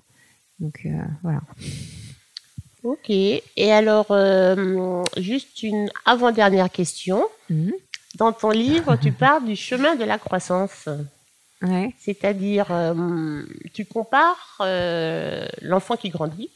Donc 0.59 0.87
voilà. 1.23 1.41
Ok. 2.86 3.09
Et 3.09 3.43
alors, 3.73 4.11
euh, 4.11 5.03
juste 5.17 5.63
une 5.63 5.89
avant-dernière 6.05 6.69
question. 6.69 7.25
Mhm. 7.49 7.73
Dans 8.13 8.31
ton 8.31 8.51
livre, 8.51 8.95
tu 8.95 9.11
parles 9.11 9.43
du 9.43 9.55
chemin 9.55 9.95
de 9.95 10.03
la 10.03 10.19
croissance. 10.19 10.88
Ouais. 11.63 11.93
C'est-à-dire, 11.99 12.67
euh, 12.69 13.41
tu 13.73 13.86
compares 13.86 14.57
euh, 14.61 15.47
l'enfant 15.63 15.95
qui 15.97 16.09
grandit 16.09 16.51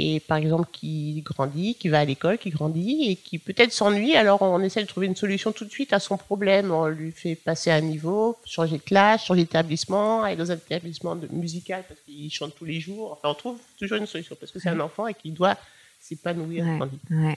et 0.00 0.20
par 0.20 0.38
exemple 0.38 0.68
qui 0.70 1.22
grandit, 1.22 1.74
qui 1.74 1.88
va 1.88 1.98
à 1.98 2.04
l'école, 2.04 2.38
qui 2.38 2.50
grandit 2.50 3.10
et 3.10 3.16
qui 3.16 3.40
peut-être 3.40 3.72
s'ennuie, 3.72 4.14
alors 4.14 4.42
on 4.42 4.60
essaie 4.60 4.80
de 4.80 4.86
trouver 4.86 5.08
une 5.08 5.16
solution 5.16 5.50
tout 5.50 5.64
de 5.64 5.70
suite 5.70 5.92
à 5.92 5.98
son 5.98 6.16
problème. 6.16 6.70
On 6.70 6.86
lui 6.86 7.10
fait 7.10 7.34
passer 7.34 7.72
un 7.72 7.80
niveau, 7.80 8.38
changer 8.44 8.78
de 8.78 8.82
classe, 8.82 9.24
changer 9.24 9.42
d'établissement, 9.42 10.22
aller 10.22 10.36
dans 10.36 10.52
un 10.52 10.54
établissement 10.54 11.16
musical 11.30 11.82
parce 11.88 11.98
qu'il 12.02 12.30
chante 12.30 12.54
tous 12.56 12.64
les 12.64 12.78
jours. 12.78 13.10
Enfin, 13.10 13.30
on 13.30 13.34
trouve 13.34 13.58
toujours 13.76 13.98
une 13.98 14.06
solution 14.06 14.36
parce 14.38 14.52
que 14.52 14.60
c'est 14.60 14.68
un 14.68 14.78
enfant 14.78 15.08
et 15.08 15.14
qu'il 15.14 15.34
doit 15.34 15.56
s'épanouir. 16.00 16.64
Ouais, 17.10 17.36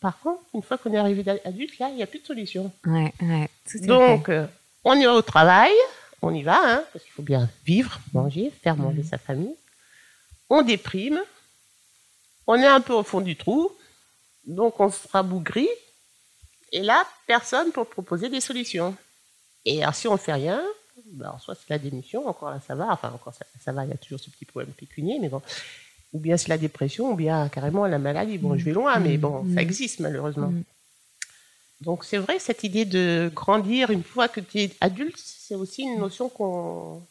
Par 0.00 0.18
contre, 0.18 0.42
une 0.54 0.62
fois 0.62 0.78
qu'on 0.78 0.92
est 0.92 0.98
arrivé 0.98 1.22
adulte, 1.44 1.78
là, 1.78 1.88
il 1.90 1.94
n'y 1.94 2.02
a 2.02 2.08
plus 2.08 2.18
de 2.18 2.26
solution. 2.26 2.72
Ouais, 2.84 3.12
Donc, 3.84 4.28
euh, 4.28 4.48
on 4.82 4.94
y 4.94 5.04
va 5.04 5.14
au 5.14 5.22
travail, 5.22 5.70
on 6.20 6.34
y 6.34 6.42
va, 6.42 6.58
hein, 6.64 6.82
parce 6.92 7.04
qu'il 7.04 7.12
faut 7.12 7.22
bien 7.22 7.48
vivre, 7.64 8.00
manger, 8.12 8.50
faire 8.60 8.76
manger 8.76 9.04
sa 9.04 9.18
famille. 9.18 9.54
On 10.50 10.62
déprime, 10.62 11.20
on 12.46 12.56
est 12.56 12.66
un 12.66 12.80
peu 12.80 12.92
au 12.92 13.02
fond 13.02 13.20
du 13.20 13.36
trou, 13.36 13.70
donc 14.44 14.80
on 14.80 14.90
sera 14.90 15.22
bougri, 15.22 15.68
et 16.72 16.80
là, 16.80 17.04
personne 17.26 17.70
pour 17.72 17.86
proposer 17.86 18.28
des 18.28 18.40
solutions. 18.40 18.96
Et 19.64 19.82
alors, 19.82 19.94
si 19.94 20.08
on 20.08 20.14
ne 20.14 20.18
fait 20.18 20.32
rien, 20.32 20.62
ben, 21.12 21.36
soit 21.38 21.54
c'est 21.54 21.70
la 21.70 21.78
démission, 21.78 22.26
encore 22.26 22.50
là 22.50 22.60
ça 22.66 22.74
va, 22.74 22.88
enfin 22.90 23.10
encore 23.14 23.34
ça, 23.34 23.46
ça 23.62 23.72
va, 23.72 23.84
il 23.84 23.90
y 23.90 23.94
a 23.94 23.96
toujours 23.96 24.20
ce 24.20 24.30
petit 24.30 24.44
problème 24.44 24.72
pécunier, 24.72 25.18
mais 25.20 25.28
bon. 25.28 25.42
ou 26.12 26.18
bien 26.18 26.36
c'est 26.36 26.48
la 26.48 26.58
dépression, 26.58 27.12
ou 27.12 27.16
bien 27.16 27.48
carrément 27.48 27.86
la 27.86 27.98
maladie. 27.98 28.38
Bon, 28.38 28.56
je 28.56 28.64
vais 28.64 28.72
loin, 28.72 28.98
mais 28.98 29.16
bon, 29.16 29.44
ça 29.54 29.62
existe 29.62 30.00
malheureusement. 30.00 30.52
Donc 31.80 32.04
c'est 32.04 32.18
vrai, 32.18 32.38
cette 32.38 32.62
idée 32.64 32.84
de 32.84 33.30
grandir 33.34 33.90
une 33.90 34.04
fois 34.04 34.28
que 34.28 34.40
tu 34.40 34.60
es 34.60 34.70
adulte, 34.80 35.18
c'est 35.18 35.54
aussi 35.54 35.82
une 35.82 35.98
notion 35.98 36.28
qu'on 36.28 37.02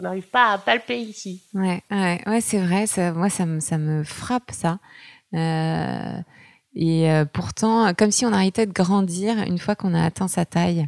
n'arrive 0.00 0.28
pas 0.28 0.52
à 0.52 0.58
palper 0.58 0.98
ici. 0.98 1.42
Ouais, 1.54 1.82
ouais, 1.90 2.20
ouais 2.26 2.40
c'est 2.40 2.60
vrai. 2.60 2.86
Ça, 2.86 3.12
moi, 3.12 3.30
ça 3.30 3.46
me, 3.46 3.60
ça 3.60 3.78
me 3.78 4.04
frappe 4.04 4.50
ça. 4.52 4.78
Euh, 5.34 6.20
et 6.74 7.10
euh, 7.10 7.24
pourtant, 7.24 7.92
comme 7.94 8.10
si 8.10 8.24
on 8.26 8.32
arrêtait 8.32 8.66
de 8.66 8.72
grandir 8.72 9.38
une 9.46 9.58
fois 9.58 9.74
qu'on 9.74 9.94
a 9.94 10.04
atteint 10.04 10.28
sa 10.28 10.44
taille 10.44 10.86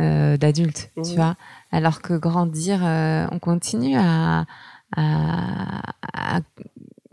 euh, 0.00 0.36
d'adulte, 0.36 0.90
tu 0.96 1.12
mmh. 1.12 1.14
vois. 1.14 1.36
Alors 1.70 2.02
que 2.02 2.14
grandir, 2.14 2.80
on 2.82 3.38
continue 3.38 3.96
à, 3.96 4.46
à, 4.96 5.71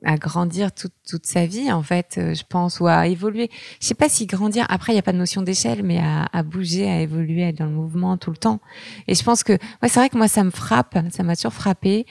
à 0.09 0.17
grandir 0.17 0.71
toute, 0.71 0.93
toute, 1.07 1.27
sa 1.27 1.45
vie, 1.45 1.71
en 1.71 1.83
fait, 1.83 2.15
euh, 2.17 2.33
je 2.33 2.43
pense, 2.43 2.79
ou 2.79 2.87
à 2.87 3.05
évoluer. 3.05 3.51
Je 3.79 3.85
sais 3.85 3.93
pas 3.93 4.09
si 4.09 4.25
grandir, 4.25 4.65
après, 4.67 4.91
il 4.91 4.95
n'y 4.95 4.99
a 4.99 5.03
pas 5.03 5.13
de 5.13 5.19
notion 5.19 5.43
d'échelle, 5.43 5.83
mais 5.83 5.99
à, 5.99 6.41
bouger, 6.41 6.89
à 6.89 6.99
évoluer, 7.01 7.43
à 7.43 7.49
être 7.49 7.59
dans 7.59 7.65
le 7.65 7.71
mouvement 7.71 8.17
tout 8.17 8.31
le 8.31 8.37
temps. 8.37 8.59
Et 9.07 9.13
je 9.13 9.23
pense 9.23 9.43
que, 9.43 9.53
ouais, 9.53 9.87
c'est 9.87 9.99
vrai 9.99 10.09
que 10.09 10.17
moi, 10.17 10.27
ça 10.27 10.43
me 10.43 10.49
frappe, 10.49 10.97
ça 11.11 11.21
m'a 11.21 11.35
toujours 11.35 11.53
frappé, 11.53 12.07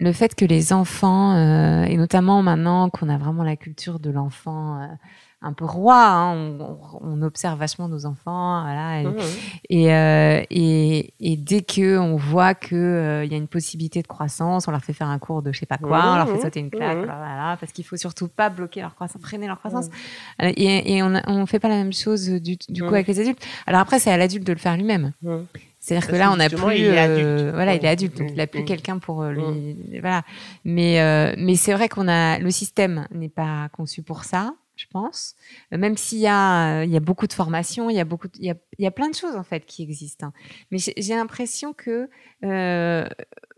le 0.00 0.12
fait 0.12 0.34
que 0.34 0.46
les 0.46 0.72
enfants, 0.72 1.36
euh, 1.36 1.84
et 1.84 1.98
notamment 1.98 2.42
maintenant 2.42 2.88
qu'on 2.88 3.10
a 3.10 3.18
vraiment 3.18 3.44
la 3.44 3.56
culture 3.56 4.00
de 4.00 4.10
l'enfant, 4.10 4.80
euh, 4.80 4.86
un 5.42 5.52
peu 5.52 5.64
roi. 5.64 6.06
Hein. 6.06 6.56
On, 7.00 7.20
observe 7.22 7.58
vachement 7.58 7.88
nos 7.88 8.04
enfants, 8.04 8.62
voilà, 8.62 9.00
et, 9.00 9.04
mmh, 9.04 9.10
mmh. 9.10 9.88
Euh, 9.88 10.42
et, 10.50 11.14
et, 11.20 11.36
dès 11.36 11.62
que 11.62 11.98
on 11.98 12.16
voit 12.16 12.54
que 12.54 12.74
euh, 12.74 13.24
il 13.24 13.30
y 13.30 13.34
a 13.34 13.38
une 13.38 13.46
possibilité 13.46 14.02
de 14.02 14.08
croissance, 14.08 14.66
on 14.66 14.72
leur 14.72 14.82
fait 14.82 14.92
faire 14.92 15.08
un 15.08 15.20
cours 15.20 15.40
de 15.40 15.52
je 15.52 15.60
sais 15.60 15.66
pas 15.66 15.78
quoi, 15.78 16.12
on 16.12 16.16
leur 16.16 16.26
fait 16.26 16.38
mmh, 16.38 16.40
sauter 16.40 16.60
une 16.60 16.70
claque, 16.70 16.98
voilà, 16.98 17.56
parce 17.60 17.70
qu'il 17.70 17.84
faut 17.84 17.96
surtout 17.96 18.26
pas 18.26 18.48
bloquer 18.48 18.80
leur 18.80 18.94
croissance, 18.96 19.22
freiner 19.22 19.46
leur 19.46 19.58
croissance. 19.58 19.86
Euh, 20.42 20.52
et, 20.56 20.96
et 20.96 21.02
on, 21.02 21.14
on 21.26 21.46
fait 21.46 21.60
pas 21.60 21.68
la 21.68 21.76
même 21.76 21.92
chose 21.92 22.28
du, 22.28 22.56
du 22.68 22.82
coup 22.82 22.94
avec 22.94 23.06
les 23.06 23.20
adultes. 23.20 23.44
Alors 23.66 23.80
après, 23.80 24.00
c'est 24.00 24.10
à 24.10 24.16
l'adulte 24.16 24.46
de 24.46 24.52
le 24.52 24.58
faire 24.58 24.76
lui-même. 24.76 25.12
C'est-à-dire 25.78 26.08
que 26.08 26.16
là, 26.16 26.32
on 26.32 26.40
a 26.40 26.48
plus, 26.48 26.76
il 26.76 27.50
voilà, 27.54 27.74
il 27.74 27.84
est 27.84 27.88
adulte, 27.88 28.18
donc 28.18 28.30
il 28.32 28.40
a 28.40 28.46
plus 28.46 28.64
quelqu'un 28.64 28.98
pour 28.98 29.24
lui, 29.24 29.76
voilà. 30.00 30.22
Mais 30.64 31.34
mais 31.38 31.54
c'est 31.54 31.72
vrai 31.72 31.88
qu'on 31.88 32.08
a 32.08 32.40
le 32.40 32.50
système 32.50 33.06
n'est 33.12 33.28
pas 33.28 33.68
conçu 33.72 34.02
pour 34.02 34.24
ça 34.24 34.54
je 34.82 34.88
pense. 34.88 35.34
Euh, 35.72 35.78
même 35.78 35.96
s'il 35.96 36.18
y 36.18 36.26
a, 36.26 36.80
euh, 36.80 36.84
y 36.84 36.96
a 36.96 37.00
beaucoup 37.00 37.26
de 37.26 37.32
formations, 37.32 37.90
il 37.90 37.96
y 37.96 38.00
a 38.00 38.04
beaucoup, 38.04 38.28
il, 38.38 38.54
y 38.78 38.86
a, 38.86 38.90
plein 38.90 39.08
de 39.08 39.14
choses 39.14 39.36
en 39.36 39.42
fait 39.42 39.64
qui 39.64 39.82
existent. 39.82 40.26
Hein. 40.26 40.32
Mais 40.70 40.78
j'ai 40.78 41.14
l'impression 41.14 41.72
que 41.72 42.10
euh, 42.44 43.06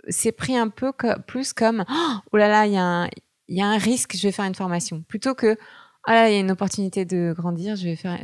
c'est 0.08 0.32
pris 0.32 0.56
un 0.56 0.68
peu 0.68 0.92
plus 1.26 1.52
comme 1.52 1.84
oh 2.32 2.36
là 2.36 2.48
là, 2.48 2.66
il 2.66 2.72
y, 2.72 3.60
a 3.60 3.66
un, 3.66 3.78
risque, 3.78 4.16
je 4.16 4.22
vais 4.22 4.32
faire 4.32 4.44
une 4.44 4.54
formation, 4.54 5.02
plutôt 5.08 5.34
que 5.34 5.56
oh 6.06 6.10
là, 6.10 6.28
il 6.28 6.34
y 6.34 6.36
a 6.36 6.40
une 6.40 6.50
opportunité 6.50 7.04
de 7.04 7.34
grandir, 7.36 7.76
je 7.76 7.84
vais 7.84 7.96
faire, 7.96 8.18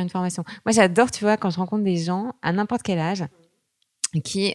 une 0.00 0.10
formation. 0.10 0.44
Moi, 0.64 0.72
j'adore, 0.72 1.10
tu 1.10 1.24
vois, 1.24 1.36
quand 1.36 1.50
je 1.50 1.58
rencontre 1.58 1.84
des 1.84 1.96
gens 1.96 2.32
à 2.42 2.52
n'importe 2.52 2.82
quel 2.82 2.98
âge 2.98 3.24
qui 4.24 4.54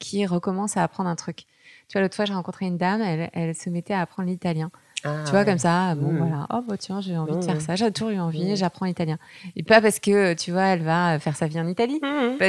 qui 0.00 0.26
recommencent 0.26 0.76
à 0.76 0.82
apprendre 0.82 1.08
un 1.08 1.16
truc. 1.16 1.44
Tu 1.88 1.92
vois, 1.92 2.00
l'autre 2.00 2.16
fois, 2.16 2.24
j'ai 2.24 2.34
rencontré 2.34 2.66
une 2.66 2.78
dame, 2.78 3.00
elle 3.00 3.54
se 3.54 3.70
mettait 3.70 3.94
à 3.94 4.00
apprendre 4.00 4.28
l'italien. 4.28 4.72
Ah, 5.04 5.24
tu 5.24 5.32
vois, 5.32 5.44
comme 5.44 5.58
ça, 5.58 5.94
bon, 5.96 6.12
mmh. 6.12 6.18
voilà, 6.18 6.46
oh, 6.50 6.62
bah, 6.66 6.76
tiens, 6.76 7.00
j'ai 7.00 7.16
envie 7.16 7.34
de 7.34 7.42
faire 7.42 7.56
mmh. 7.56 7.60
ça, 7.60 7.74
j'ai 7.74 7.90
toujours 7.90 8.10
eu 8.10 8.20
envie, 8.20 8.52
mmh. 8.52 8.56
j'apprends 8.56 8.86
l'italien. 8.86 9.18
Et 9.56 9.64
pas 9.64 9.80
parce 9.80 9.98
que, 9.98 10.34
tu 10.34 10.52
vois, 10.52 10.62
elle 10.62 10.82
va 10.82 11.18
faire 11.18 11.34
sa 11.36 11.48
vie 11.48 11.58
en 11.58 11.66
Italie, 11.66 12.00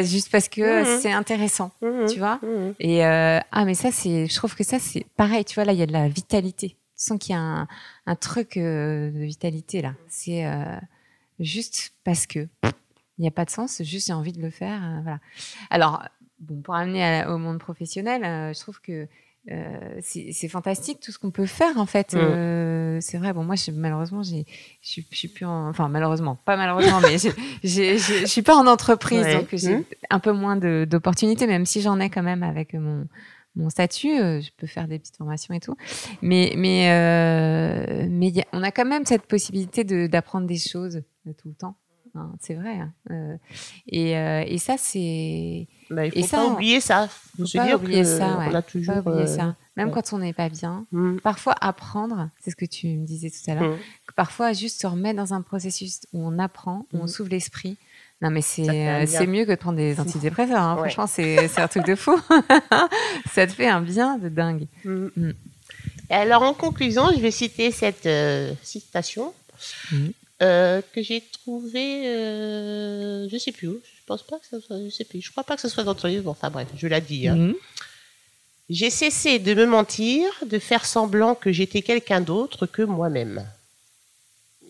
juste 0.04 0.32
parce 0.32 0.50
que 0.50 1.00
c'est 1.00 1.12
intéressant, 1.12 1.72
tu 1.82 2.20
vois. 2.20 2.40
Et, 2.80 3.06
euh, 3.06 3.40
ah, 3.52 3.66
mais 3.66 3.74
ça, 3.74 3.92
c'est, 3.92 4.28
je 4.28 4.36
trouve 4.36 4.56
que 4.56 4.64
ça, 4.64 4.78
c'est 4.80 5.06
pareil, 5.18 5.46
tu 5.46 5.56
vois, 5.56 5.66
là, 5.66 5.74
il 5.74 5.80
y 5.80 5.84
a 5.84 5.88
de 5.88 5.94
la 5.94 6.08
vitalité. 6.08 6.78
Tu 6.96 7.06
sens 7.06 7.18
qu'il 7.18 7.34
y 7.34 7.38
a 7.38 7.42
un, 7.42 7.68
un 8.06 8.16
truc 8.16 8.58
euh, 8.58 9.10
de 9.10 9.20
vitalité, 9.20 9.82
là. 9.82 9.94
C'est 10.08 10.46
euh, 10.46 10.64
juste 11.40 11.94
parce 12.04 12.28
que 12.28 12.48
il 13.18 13.22
n'y 13.22 13.28
a 13.28 13.32
pas 13.32 13.46
de 13.46 13.52
sens, 13.52 13.82
juste 13.84 14.08
j'ai 14.08 14.14
envie 14.14 14.32
de 14.32 14.42
le 14.42 14.50
faire, 14.50 14.80
voilà. 15.04 15.20
Alors, 15.70 16.04
bon, 16.40 16.62
pour 16.62 16.76
amener 16.76 17.26
au 17.28 17.38
monde 17.38 17.60
professionnel, 17.60 18.54
je 18.54 18.60
trouve 18.60 18.80
que 18.82 19.08
euh, 19.52 20.00
c'est 20.02 20.48
fantastique 20.48 21.02
tout 21.02 21.12
ce 21.12 21.20
qu'on 21.20 21.32
peut 21.32 21.46
faire 21.46 21.78
en 21.78 21.86
fait. 21.86 22.14
Mm. 22.14 22.18
Euh, 22.18 22.98
c'est 23.02 23.18
vrai. 23.18 23.34
Bon, 23.34 23.44
moi, 23.44 23.56
je, 23.56 23.72
malheureusement, 23.72 24.24
je 24.24 24.44
suis 24.82 25.28
plus 25.28 25.46
en, 25.46 25.68
enfin 25.70 25.90
malheureusement, 25.90 26.38
pas 26.46 26.56
malheureusement, 26.56 27.02
mais 27.02 27.18
je 27.64 28.26
suis 28.26 28.42
pas 28.42 28.56
en 28.56 28.68
entreprise, 28.68 29.26
donc 29.28 29.50
j'ai 29.52 29.78
mm. 29.78 29.86
un 30.10 30.20
peu 30.20 30.32
moins 30.32 30.56
d'opportunités, 30.56 31.46
même 31.48 31.66
si 31.66 31.82
j'en 31.82 32.00
ai 32.00 32.10
quand 32.10 32.24
même 32.24 32.44
avec 32.44 32.74
mon 32.74 33.08
mon 33.56 33.70
statut. 33.70 34.20
Euh, 34.20 34.42
je 34.42 34.50
peux 34.58 34.66
faire 34.66 34.88
des 34.88 34.98
petites 34.98 35.18
formations 35.18 35.54
et 35.54 35.60
tout, 35.60 35.76
mais 36.22 36.54
mais 36.56 38.08
mais 38.10 38.32
on 38.54 38.64
a 38.64 38.72
quand 38.72 38.86
même 38.86 39.06
cette 39.06 39.24
possibilité 39.24 39.84
d'apprendre 40.08 40.48
des 40.48 40.58
choses 40.58 41.04
tout 41.26 41.50
le 41.50 41.56
temps. 41.56 41.76
Hein, 42.16 42.32
c'est 42.40 42.54
vrai. 42.54 42.80
Hein. 42.80 43.38
et, 43.88 44.12
et 44.12 44.58
ça, 44.60 44.76
c'est 44.78 45.68
bah, 45.90 46.06
il 46.06 46.26
faut 46.26 46.36
pas 46.36 46.48
oublier 46.48 46.80
ça. 46.80 47.10
Il 47.38 47.48
faut 47.48 47.58
pas 47.58 47.76
oublier 47.76 48.04
ça, 48.04 48.40
On 48.40 48.54
a 48.54 48.62
toujours. 48.62 49.04
Pas 49.04 49.12
oublier 49.12 49.28
ça. 49.28 49.56
Même 49.76 49.92
quand 49.92 50.14
on 50.14 50.20
n'est 50.20 50.34
pas 50.34 50.50
bien. 50.50 50.86
Mm. 50.92 51.18
Parfois, 51.18 51.56
apprendre, 51.60 52.30
c'est 52.40 52.52
ce 52.52 52.56
que 52.56 52.66
tu 52.66 52.88
me 52.88 53.06
disais 53.06 53.30
tout 53.32 53.52
à 53.52 53.56
l'heure. 53.56 53.74
Mm. 53.74 53.80
Parfois, 54.16 54.54
juste 54.54 54.82
se 54.82 54.88
remettre 54.88 55.18
dans 55.18 55.34
un 55.34 55.42
processus 55.42 56.02
où 56.14 56.26
on 56.26 56.38
apprend, 56.38 56.86
où 56.94 57.00
on 57.00 57.06
mm. 57.06 57.08
s'ouvre 57.08 57.30
l'esprit. 57.30 57.78
Non, 58.22 58.30
mais 58.30 58.42
c'est 58.42 58.70
euh, 58.70 59.28
mieux 59.28 59.46
que 59.46 59.52
de 59.52 59.56
prendre 59.56 59.78
des 59.78 60.00
antidépresseurs. 60.00 60.62
Hein. 60.62 60.78
Franchement, 60.78 61.08
c'est 61.08 61.60
un 61.60 61.68
truc 61.68 61.86
de 61.86 61.96
fou. 61.96 62.18
ça 63.32 63.48
te 63.48 63.52
fait 63.52 63.68
un 63.68 63.82
bien 63.82 64.18
de 64.18 64.30
dingue. 64.30 64.68
Et 64.86 66.14
alors, 66.14 66.44
en 66.44 66.54
conclusion, 66.54 67.10
je 67.14 67.20
vais 67.20 67.32
citer 67.32 67.72
cette 67.72 68.06
euh, 68.06 68.54
citation 68.62 69.34
euh, 70.44 70.82
que 70.94 71.02
j'ai 71.02 71.22
trouvée, 71.22 72.04
je 73.30 73.34
ne 73.34 73.40
sais 73.40 73.52
plus 73.52 73.68
où, 73.70 73.80
je 73.84 74.06
pense 74.06 74.24
pas 74.24 74.38
que 74.38 74.46
ça 74.46 74.60
soit, 74.60 74.78
je 74.84 74.90
sais 74.90 75.06
plus, 75.06 75.22
je 75.22 75.32
crois 75.32 75.44
pas 75.44 75.56
que 75.56 75.62
ce 75.62 75.70
soit 75.70 75.84
dans 75.84 75.96
ton 75.96 76.08
livre. 76.08 76.30
Enfin 76.30 76.50
bref, 76.50 76.68
je 76.76 76.88
l'ai 76.88 77.02
dit. 77.02 77.28
Hein. 77.28 77.36
Mhm. 77.36 77.56
J'ai 78.70 78.90
cessé 78.90 79.40
de 79.40 79.54
me 79.54 79.66
mentir, 79.66 80.26
de 80.46 80.58
faire 80.60 80.86
semblant 80.86 81.36
que 81.36 81.52
j'étais 81.52 81.82
quelqu'un 81.82 82.22
d'autre 82.22 82.66
que 82.66 82.82
moi-même. 82.82 83.46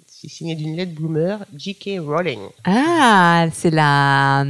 C'est 0.08 0.30
signé 0.30 0.56
d'une 0.56 0.78
lettre 0.78 0.94
bloomer, 0.94 1.40
J.K. 1.54 2.00
Rowling. 2.00 2.40
Ah, 2.64 3.46
c'est 3.52 3.72
la 3.72 4.46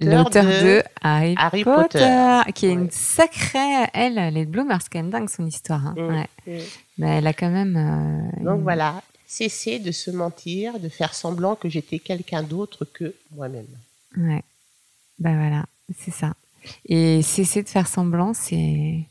l'auteur 0.00 0.44
de, 0.44 0.82
Harry, 1.02 1.62
Potter, 1.62 2.40
qui 2.54 2.66
est 2.66 2.72
une 2.72 2.90
sacrée, 2.90 3.86
elle, 3.92 4.32
les 4.32 4.46
bloomer, 4.46 4.80
c'est 4.80 4.88
quand 4.90 5.00
même 5.00 5.10
dingue 5.10 5.28
son 5.28 5.44
histoire. 5.44 5.88
Hein. 5.88 5.94
Mm, 5.96 6.08
ouais. 6.08 6.28
Mm. 6.46 6.62
Mais 6.98 7.18
elle 7.18 7.26
a 7.26 7.32
quand 7.34 7.50
même. 7.50 7.76
Euh, 7.76 8.44
Donc 8.44 8.62
voilà, 8.62 9.02
cesser 9.28 9.78
de 9.78 9.92
se 9.92 10.10
mentir, 10.10 10.80
de 10.80 10.88
faire 10.88 11.14
semblant 11.14 11.54
que 11.54 11.68
j'étais 11.68 12.00
quelqu'un 12.00 12.42
d'autre 12.42 12.84
que 12.86 13.14
moi-même. 13.36 13.68
Ouais. 14.16 14.42
Ben 15.18 15.36
voilà, 15.36 15.66
c'est 15.96 16.10
ça. 16.10 16.32
Et 16.86 17.22
cesser 17.22 17.62
de 17.62 17.68
faire 17.68 17.86
semblant, 17.86 18.34
c'est 18.34 19.04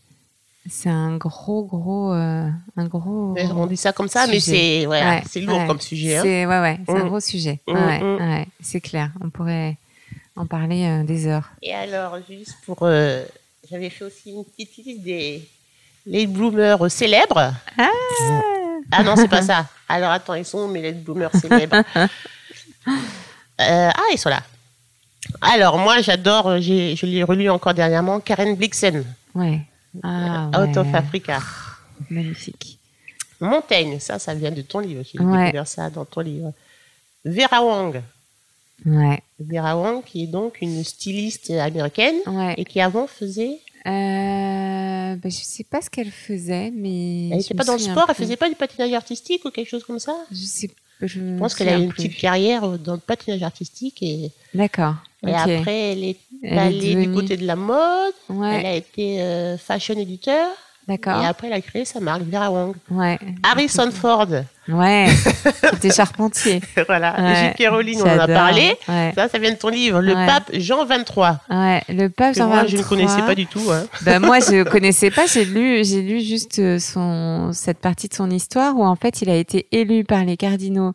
c'est 0.70 0.90
un 0.90 1.16
gros 1.16 1.64
gros 1.64 2.12
euh, 2.14 2.50
un 2.76 2.86
gros. 2.88 3.36
On 3.38 3.68
dit 3.68 3.78
ça 3.78 3.94
comme 3.94 4.10
ça, 4.10 4.28
mais 4.28 4.40
c'est 4.40 4.86
ouais, 4.88 5.22
c'est 5.30 5.40
lourd 5.40 5.66
comme 5.68 5.80
sujet. 5.80 6.18
Hein. 6.18 6.22
C'est 6.24 6.46
ouais 6.46 6.60
ouais, 6.60 6.80
c'est 6.86 6.96
un 6.96 7.06
mm. 7.06 7.08
gros 7.08 7.20
sujet. 7.20 7.60
Mm, 7.68 7.74
mm. 7.74 8.46
c'est 8.60 8.82
clair. 8.82 9.12
On 9.22 9.30
pourrait 9.30 9.78
en 10.36 10.46
parler 10.46 10.86
euh, 10.86 11.04
des 11.04 11.28
heures. 11.28 11.52
Et 11.62 11.74
alors 11.74 12.18
juste 12.28 12.58
pour, 12.66 12.80
euh, 12.82 13.24
j'avais 13.70 13.90
fait 13.90 14.06
aussi 14.06 14.32
une 14.32 14.44
petite 14.44 14.76
liste 14.78 15.02
des 15.04 15.48
les 16.06 16.26
bloomers 16.26 16.90
célèbres. 16.90 17.54
Ah. 17.78 17.88
Ah 18.92 19.04
non, 19.04 19.16
c'est 19.16 19.28
pas 19.28 19.42
ça. 19.42 19.68
Alors 19.90 20.12
attends, 20.12 20.36
ils 20.36 20.46
sont 20.46 20.68
mes 20.68 20.82
les 20.82 20.92
bloomers 20.92 21.32
célèbres. 21.36 21.84
ah, 23.58 23.92
ils 24.12 24.18
sont 24.18 24.30
là. 24.30 24.42
Alors, 25.42 25.78
moi, 25.78 26.02
j'adore, 26.02 26.48
euh, 26.48 26.60
je 26.62 27.06
l'ai 27.06 27.24
relu 27.24 27.50
encore 27.50 27.74
dernièrement, 27.74 28.20
Karen 28.20 28.56
Blixen. 28.56 29.04
Ouais. 29.36 29.62
Ah, 30.04 30.50
Out 30.60 30.78
of 30.78 30.94
Africa. 30.94 31.40
Magnifique. 32.10 32.80
Montaigne, 33.40 34.00
ça, 34.00 34.20
ça 34.20 34.34
vient 34.34 34.52
de 34.52 34.62
ton 34.62 34.80
livre. 34.80 35.04
J'ai 35.04 35.18
découvert 35.20 35.68
ça 35.68 35.90
dans 35.90 36.06
ton 36.06 36.22
livre. 36.22 36.54
Vera 37.26 37.64
Wang. 37.64 38.02
Ouais. 38.86 39.22
Vera 39.40 39.76
Wang, 39.78 40.04
qui 40.04 40.24
est 40.24 40.28
donc 40.28 40.60
une 40.62 40.84
styliste 40.84 41.52
américaine 41.52 42.16
et 42.56 42.66
qui 42.66 42.82
avant 42.82 43.08
faisait. 43.08 43.60
Euh, 43.88 45.16
ben, 45.16 45.32
je 45.32 45.44
sais 45.44 45.64
pas 45.64 45.82
ce 45.82 45.90
qu'elle 45.90 46.12
faisait, 46.12 46.72
mais. 46.72 47.30
Elle 47.30 47.38
n'était 47.38 47.54
pas 47.54 47.64
dans 47.64 47.74
le 47.74 47.80
sport, 47.80 48.06
elle 48.10 48.16
faisait 48.16 48.36
pas 48.36 48.50
du 48.50 48.56
patinage 48.56 48.94
artistique 48.94 49.46
ou 49.46 49.52
quelque 49.52 49.70
chose 49.70 49.84
comme 49.84 50.00
ça? 50.00 50.16
Je 50.32 50.46
sais 50.46 50.70
je, 51.02 51.38
pense 51.38 51.54
qu'elle 51.54 51.70
a 51.70 51.78
eu 51.78 51.84
une 51.84 51.94
petite 51.94 52.18
carrière 52.18 52.78
dans 52.80 52.94
le 52.94 53.00
patinage 53.00 53.44
artistique. 53.44 54.02
Et, 54.02 54.32
D'accord. 54.54 54.96
Et 55.26 55.34
après, 55.34 55.92
elle 55.92 56.04
est 56.04 56.18
allée 56.44 56.96
du 56.96 57.12
côté 57.12 57.38
de 57.38 57.46
la 57.46 57.56
mode. 57.56 58.14
Elle 58.30 58.66
a 58.66 58.76
été 58.76 59.22
euh, 59.22 59.58
fashion 59.58 59.96
éditeur. 59.96 60.48
D'accord. 60.88 61.22
Et 61.22 61.26
après, 61.26 61.48
elle 61.48 61.54
a 61.54 61.62
créé 61.62 61.86
sa 61.86 62.00
marque, 62.00 62.24
Vera 62.24 62.50
Wang. 62.50 62.76
Ouais. 62.90 63.20
Harrison 63.44 63.92
Ford. 63.92 64.28
Ouais, 64.70 65.08
c'était 65.72 65.92
charpentier. 65.94 66.62
voilà, 66.88 67.16
Ouais, 67.18 67.54
Pierroline, 67.56 68.02
on 68.02 68.06
en 68.10 68.20
a 68.20 68.28
parlé. 68.28 68.74
Ouais. 68.88 69.14
Ça, 69.16 69.30
ça 69.30 69.38
vient 69.40 69.52
de 69.52 69.58
ton 69.58 69.70
livre, 69.70 70.02
Le 70.02 70.14
Ouais. 70.14 70.26
Pape 70.26 70.50
Jean 70.54 70.86
23. 70.86 71.40
Ouais, 71.50 71.82
le 71.90 72.08
pape 72.10 72.36
Jean 72.36 72.48
moi, 72.48 72.66
je 72.66 72.76
ne 72.76 72.82
23. 72.82 72.98
connaissais 72.98 73.22
pas 73.22 73.36
du 73.36 73.46
tout. 73.48 73.62
Hein. 73.72 73.86
Bah, 74.04 74.20
moi, 74.20 74.40
je 74.40 74.64
connaissais 74.64 75.10
pas. 75.12 75.26
J'ai 75.26 75.46
lu, 75.46 75.84
j'ai 75.86 76.02
lu 76.02 76.22
juste 76.22 76.60
euh, 76.60 76.80
son 76.80 77.52
cette 77.54 77.80
partie 77.80 78.08
de 78.10 78.14
son 78.14 78.30
histoire 78.30 78.76
où 78.78 78.84
en 78.84 78.96
fait, 78.96 79.22
il 79.22 79.30
a 79.30 79.36
été 79.36 79.68
élu 79.72 80.04
par 80.04 80.24
les 80.26 80.38
cardinaux 80.38 80.94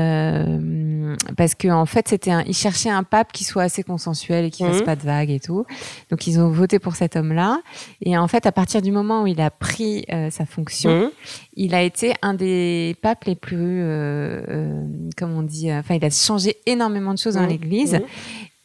euh, 0.00 1.16
parce 1.36 1.54
que 1.54 1.68
en 1.68 1.86
fait, 1.86 2.08
c'était 2.08 2.30
un, 2.30 2.42
il 2.46 2.54
cherchait 2.54 2.90
un 2.90 3.02
pape 3.02 3.32
qui 3.32 3.44
soit 3.44 3.62
assez 3.64 3.82
consensuel 3.82 4.44
et 4.44 4.50
qui 4.50 4.64
fasse 4.64 4.78
Mhm. 4.80 4.84
pas 4.84 4.96
de 4.96 5.02
vagues 5.02 5.30
et 5.30 5.40
tout. 5.40 5.64
Donc, 6.10 6.26
ils 6.26 6.38
ont 6.40 6.48
voté 6.50 6.78
pour 6.78 6.96
cet 6.96 7.16
homme-là. 7.16 7.60
Et 8.02 8.16
en 8.16 8.28
fait, 8.28 8.46
à 8.46 8.52
partir 8.52 8.82
du 8.82 8.92
moment 8.92 9.22
où 9.22 9.26
il 9.26 9.40
a 9.40 9.50
pris 9.50 10.04
euh, 10.12 10.30
sa 10.30 10.44
fonction, 10.46 10.90
Hum, 10.90 11.10
il 11.54 11.74
a 11.74 11.82
été 11.82 12.14
un 12.22 12.34
des 12.34 12.89
papes 12.94 13.24
les 13.24 13.34
plus, 13.34 13.82
euh, 13.82 14.42
euh, 14.48 14.84
comment 15.16 15.38
on 15.38 15.42
dit, 15.42 15.70
euh, 15.70 15.78
enfin, 15.80 15.94
il 15.94 16.04
a 16.04 16.10
changé 16.10 16.56
énormément 16.66 17.12
de 17.14 17.18
choses 17.18 17.34
dans 17.34 17.42
hum, 17.42 17.48
l'Église. 17.48 17.94
hum. 17.94 18.02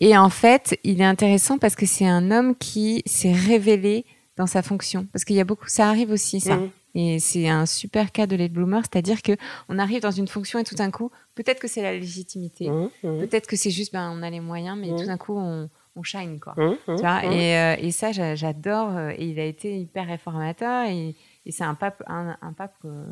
Et 0.02 0.18
en 0.18 0.30
fait, 0.30 0.78
il 0.84 1.00
est 1.02 1.06
intéressant 1.06 1.58
parce 1.58 1.76
que 1.76 1.86
c'est 1.86 2.06
un 2.08 2.30
homme 2.32 2.56
qui 2.56 3.02
s'est 3.06 3.32
révélé 3.32 4.06
dans 4.38 4.46
sa 4.48 4.62
fonction. 4.62 5.08
Parce 5.14 5.24
qu'il 5.24 5.36
y 5.38 5.40
a 5.40 5.46
beaucoup, 5.46 5.68
ça 5.68 5.88
arrive 5.90 6.12
aussi, 6.12 6.40
ça. 6.42 6.56
Hum. 6.56 6.70
Et 6.98 7.20
c'est 7.20 7.50
un 7.50 7.66
super 7.66 8.12
cas 8.14 8.26
de 8.26 8.38
late 8.38 8.54
bloomer, 8.54 8.82
c'est-à-dire 8.90 9.22
que 9.22 9.34
on 9.68 9.80
arrive 9.80 10.02
dans 10.02 10.12
une 10.12 10.30
fonction 10.30 10.60
et 10.60 10.64
tout 10.64 10.76
d'un 10.76 10.92
coup, 10.92 11.12
peut-être 11.36 11.60
que 11.60 11.68
c'est 11.68 11.82
la 11.82 11.92
légitimité, 11.92 12.70
peut-être 13.02 13.48
que 13.48 13.58
c'est 13.58 13.70
juste, 13.70 13.92
ben, 13.92 14.14
on 14.18 14.24
a 14.24 14.30
les 14.30 14.40
moyens, 14.40 14.78
mais 14.80 14.88
tout 14.98 15.06
d'un 15.06 15.18
coup, 15.18 15.38
on, 15.38 15.70
on 15.98 16.04
shine, 16.04 16.40
quoi. 16.40 16.54
Tu 16.88 16.94
vois, 17.02 17.26
et, 17.26 17.58
euh, 17.58 17.76
et 17.82 17.92
ça, 17.92 18.14
j'a- 18.14 18.36
j'adore. 18.36 18.98
Et 19.18 19.26
il 19.26 19.40
a 19.42 19.46
été 19.46 19.78
hyper 19.78 20.08
réformateur 20.08 20.86
et, 20.88 21.16
et 21.46 21.52
c'est 21.52 21.66
un 21.66 21.74
pape, 21.76 22.02
un, 22.08 22.38
un 22.42 22.54
pape 22.54 22.76
euh, 22.86 23.04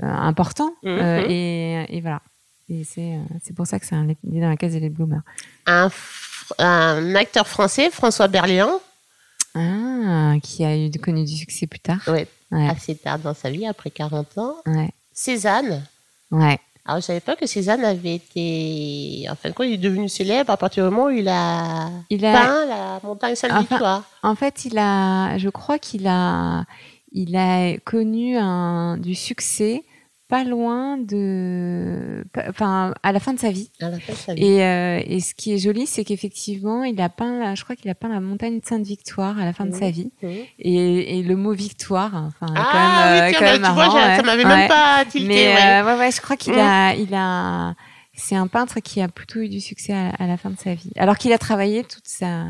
important. 0.00 0.70
Mhm. 0.82 0.90
euh, 0.98 1.26
et, 1.28 1.96
et 1.96 2.00
voilà. 2.00 2.20
Et 2.68 2.84
c'est 2.84 3.14
euh, 3.16 3.22
c'est 3.42 3.54
pour 3.54 3.66
ça 3.66 3.78
que 3.78 3.86
c'est 3.86 3.94
un, 3.94 4.06
il 4.24 4.38
est 4.38 4.40
dans 4.40 4.48
la 4.48 4.56
case 4.56 4.72
des 4.72 4.80
late 4.80 4.92
bloomers. 4.92 5.22
un, 5.66 7.14
acteur 7.14 7.46
français, 7.48 7.90
François 7.90 8.28
Berléand, 8.28 8.80
Ah, 9.54 10.34
qui 10.42 10.64
a 10.64 10.76
eu 10.76 10.90
connu 10.92 11.24
du 11.24 11.36
succès 11.36 11.66
plus 11.66 11.80
tard. 11.80 12.00
ouais, 12.08 12.26
Ouais, 12.50 12.68
assez 12.68 12.94
tard 12.96 13.18
dans 13.18 13.34
sa 13.34 13.50
vie, 13.50 13.66
après 13.66 13.90
40 13.90 14.38
ans. 14.38 14.56
ouais, 14.66 14.90
Cézanne. 15.12 15.82
ouais. 16.30 16.58
Alors, 16.84 17.00
je 17.00 17.06
savais 17.06 17.20
pas 17.20 17.36
que 17.36 17.46
Cézanne 17.46 17.84
avait 17.84 18.16
été. 18.16 19.26
En 19.30 19.36
fin 19.36 19.48
de 19.50 19.54
compte, 19.54 19.66
il 19.66 19.74
est 19.74 19.78
devenu 19.78 20.08
célèbre 20.08 20.50
à 20.50 20.56
partir 20.56 20.84
du 20.84 20.90
moment 20.94 21.06
où 21.06 21.10
il 21.10 21.28
a 21.28 21.90
Il 22.10 22.24
a, 22.26 22.32
peint 22.32 22.66
la 22.66 23.00
montagne 23.04 23.36
Sainte-Victoire. 23.36 24.02
en 24.24 24.34
fait, 24.34 24.64
il 24.64 24.76
a, 24.78 25.38
je 25.38 25.48
crois 25.48 25.78
qu'il 25.78 26.06
a, 26.08 26.64
il 27.12 27.36
a 27.36 27.76
connu 27.78 28.36
un, 28.36 28.96
du 28.98 29.14
succès 29.14 29.82
pas 30.28 30.44
loin 30.44 30.96
de, 30.96 32.24
enfin, 32.48 32.94
à 33.02 33.12
la 33.12 33.20
fin 33.20 33.34
de 33.34 33.38
sa 33.38 33.50
vie. 33.50 33.70
À 33.82 33.90
la 33.90 34.00
fin 34.00 34.14
de 34.14 34.18
sa 34.18 34.32
vie. 34.34 34.42
Et, 34.42 34.64
euh, 34.64 35.02
et 35.04 35.20
ce 35.20 35.34
qui 35.34 35.52
est 35.52 35.58
joli, 35.58 35.86
c'est 35.86 36.04
qu'effectivement, 36.04 36.84
il 36.84 36.98
a 37.02 37.10
peint, 37.10 37.38
la, 37.38 37.54
je 37.54 37.62
crois 37.64 37.76
qu'il 37.76 37.90
a 37.90 37.94
peint 37.94 38.08
la 38.08 38.20
montagne 38.20 38.58
Sainte-Victoire 38.64 39.38
à 39.38 39.44
la 39.44 39.52
fin 39.52 39.66
de 39.66 39.74
sa 39.74 39.90
vie. 39.90 40.10
Hum. 40.22 40.30
Et, 40.58 41.18
et 41.18 41.22
le 41.22 41.36
mot 41.36 41.52
victoire, 41.52 42.14
enfin, 42.14 42.46
Ah 42.56 42.70
quand 42.72 43.10
même, 43.10 43.34
euh, 43.34 43.38
quand 43.38 43.44
même 43.44 43.60
bah, 43.62 43.68
tu 43.68 43.74
vois, 43.74 43.84
marrant, 43.84 43.94
ouais. 44.08 44.16
ça 44.16 44.22
m'avait 44.22 44.44
Ouais. 44.46 44.56
même 44.56 44.68
pas 44.68 45.04
tilté. 45.04 45.28
Mais 45.28 45.48
ouais. 45.54 45.62
euh, 45.82 45.84
ouais, 45.84 45.98
ouais, 45.98 46.10
je 46.10 46.20
crois 46.22 46.36
qu'il 46.38 46.54
a, 46.54 46.94
il 46.94 47.12
a, 47.14 47.74
c'est 48.14 48.36
un 48.36 48.46
peintre 48.46 48.80
qui 48.80 49.02
a 49.02 49.08
plutôt 49.08 49.40
eu 49.40 49.50
du 49.50 49.60
succès 49.60 49.92
à, 49.92 50.08
à 50.18 50.26
la 50.26 50.38
fin 50.38 50.48
de 50.48 50.58
sa 50.58 50.72
vie. 50.72 50.92
Alors 50.96 51.18
qu'il 51.18 51.34
a 51.34 51.38
travaillé 51.38 51.84
toute 51.84 52.08
sa, 52.08 52.44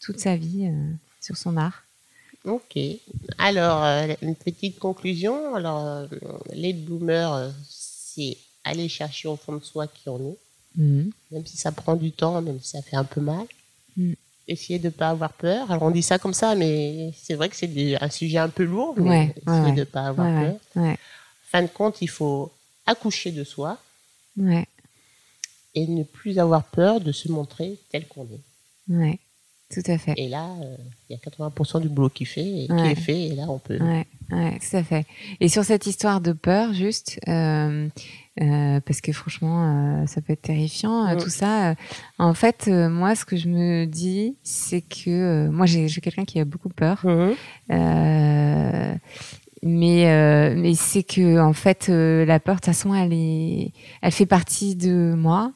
toute 0.00 0.20
sa 0.20 0.36
vie 0.36 0.66
euh, 0.68 0.92
sur 1.20 1.36
son 1.36 1.56
art. 1.56 1.82
Ok. 2.44 2.78
Alors, 3.38 3.82
euh, 3.84 4.14
une 4.22 4.34
petite 4.36 4.78
conclusion. 4.78 5.54
Alors, 5.54 5.84
euh, 5.86 6.06
les 6.52 6.72
bloomers, 6.72 7.32
euh, 7.32 7.50
c'est 7.68 8.36
aller 8.64 8.88
chercher 8.88 9.28
au 9.28 9.36
fond 9.36 9.54
de 9.56 9.64
soi 9.64 9.86
qui 9.86 10.08
on 10.08 10.18
est, 10.32 10.38
Mhm. 10.76 11.10
même 11.30 11.46
si 11.46 11.56
ça 11.56 11.72
prend 11.72 11.96
du 11.96 12.12
temps, 12.12 12.40
même 12.40 12.60
si 12.60 12.70
ça 12.70 12.82
fait 12.82 12.96
un 12.96 13.04
peu 13.04 13.20
mal. 13.20 13.46
Mm. 13.96 14.12
Essayer 14.46 14.78
de 14.78 14.86
ne 14.86 14.90
pas 14.90 15.10
avoir 15.10 15.32
peur. 15.34 15.70
Alors, 15.70 15.82
on 15.82 15.90
dit 15.90 16.02
ça 16.02 16.18
comme 16.18 16.32
ça, 16.34 16.54
mais 16.54 17.12
c'est 17.20 17.34
vrai 17.34 17.48
que 17.48 17.56
c'est 17.56 17.66
des- 17.66 17.96
un 18.00 18.08
sujet 18.08 18.38
un 18.38 18.48
peu 18.48 18.64
lourd, 18.64 18.94
mais 18.96 19.08
Ouais, 19.08 19.34
essayer 19.46 19.62
ouais. 19.66 19.72
de 19.72 19.80
ne 19.80 19.84
pas 19.84 20.06
avoir 20.06 20.26
Ouais, 20.26 20.46
peur. 20.74 20.82
ouais, 20.84 20.98
Fin 21.50 21.62
de 21.62 21.68
compte, 21.68 22.00
il 22.02 22.08
faut 22.08 22.52
accoucher 22.86 23.30
de 23.32 23.44
soi 23.44 23.78
et 25.74 25.86
ne 25.86 26.02
plus 26.04 26.38
avoir 26.38 26.64
peur 26.64 27.00
de 27.00 27.12
se 27.12 27.30
montrer 27.30 27.78
tel 27.90 28.06
qu'on 28.06 28.26
est. 28.26 28.40
tout 29.72 29.82
à 29.90 29.98
fait. 29.98 30.14
Et 30.16 30.28
là, 30.28 30.46
euh, 30.62 30.76
il 31.08 31.12
y 31.12 31.16
a 31.16 31.18
80% 31.18 31.80
du 31.80 31.88
boulot 31.88 32.08
qui 32.08 32.24
fait 32.24 32.40
et 32.40 32.66
qui 32.66 32.72
Ouais. 32.72 32.92
est 32.92 32.94
fait, 32.94 33.22
et 33.28 33.34
là, 33.34 33.44
on 33.48 33.58
peut. 33.58 33.78
Ouais, 33.78 34.06
ouais, 34.32 34.58
tout 34.58 34.76
à 34.76 34.82
fait. 34.82 35.04
Et 35.40 35.48
sur 35.48 35.64
cette 35.64 35.86
histoire 35.86 36.20
de 36.20 36.32
peur, 36.32 36.72
juste, 36.72 37.20
euh, 37.28 37.88
euh, 38.40 38.80
parce 38.80 39.00
que 39.00 39.12
franchement, 39.12 40.00
euh, 40.02 40.06
ça 40.06 40.20
peut 40.22 40.32
être 40.32 40.42
terrifiant, 40.42 41.14
Mm. 41.14 41.18
tout 41.18 41.28
ça. 41.30 41.70
euh, 41.70 41.74
en 42.18 42.34
fait, 42.34 42.66
euh, 42.68 42.88
moi, 42.88 43.14
ce 43.14 43.24
que 43.24 43.36
je 43.36 43.48
me 43.48 43.84
dis, 43.84 44.36
c'est 44.42 44.80
que 44.80 45.10
euh, 45.10 45.50
moi, 45.50 45.66
j'ai 45.66 45.86
quelqu'un 45.88 46.24
qui 46.24 46.40
a 46.40 46.44
beaucoup 46.44 46.68
peur. 46.70 47.00
Mhm. 47.04 47.34
Euh, 47.72 48.94
mais 49.62 50.08
euh, 50.08 50.54
mais 50.56 50.74
c'est 50.74 51.02
que 51.02 51.40
en 51.40 51.52
fait 51.52 51.88
euh, 51.88 52.24
la 52.24 52.38
peur 52.38 52.54
de 52.54 52.60
toute 52.60 52.66
façon 52.66 52.94
elle 52.94 53.12
est 53.12 53.72
elle 54.02 54.12
fait 54.12 54.24
partie 54.24 54.76
de 54.76 55.14
moi 55.16 55.50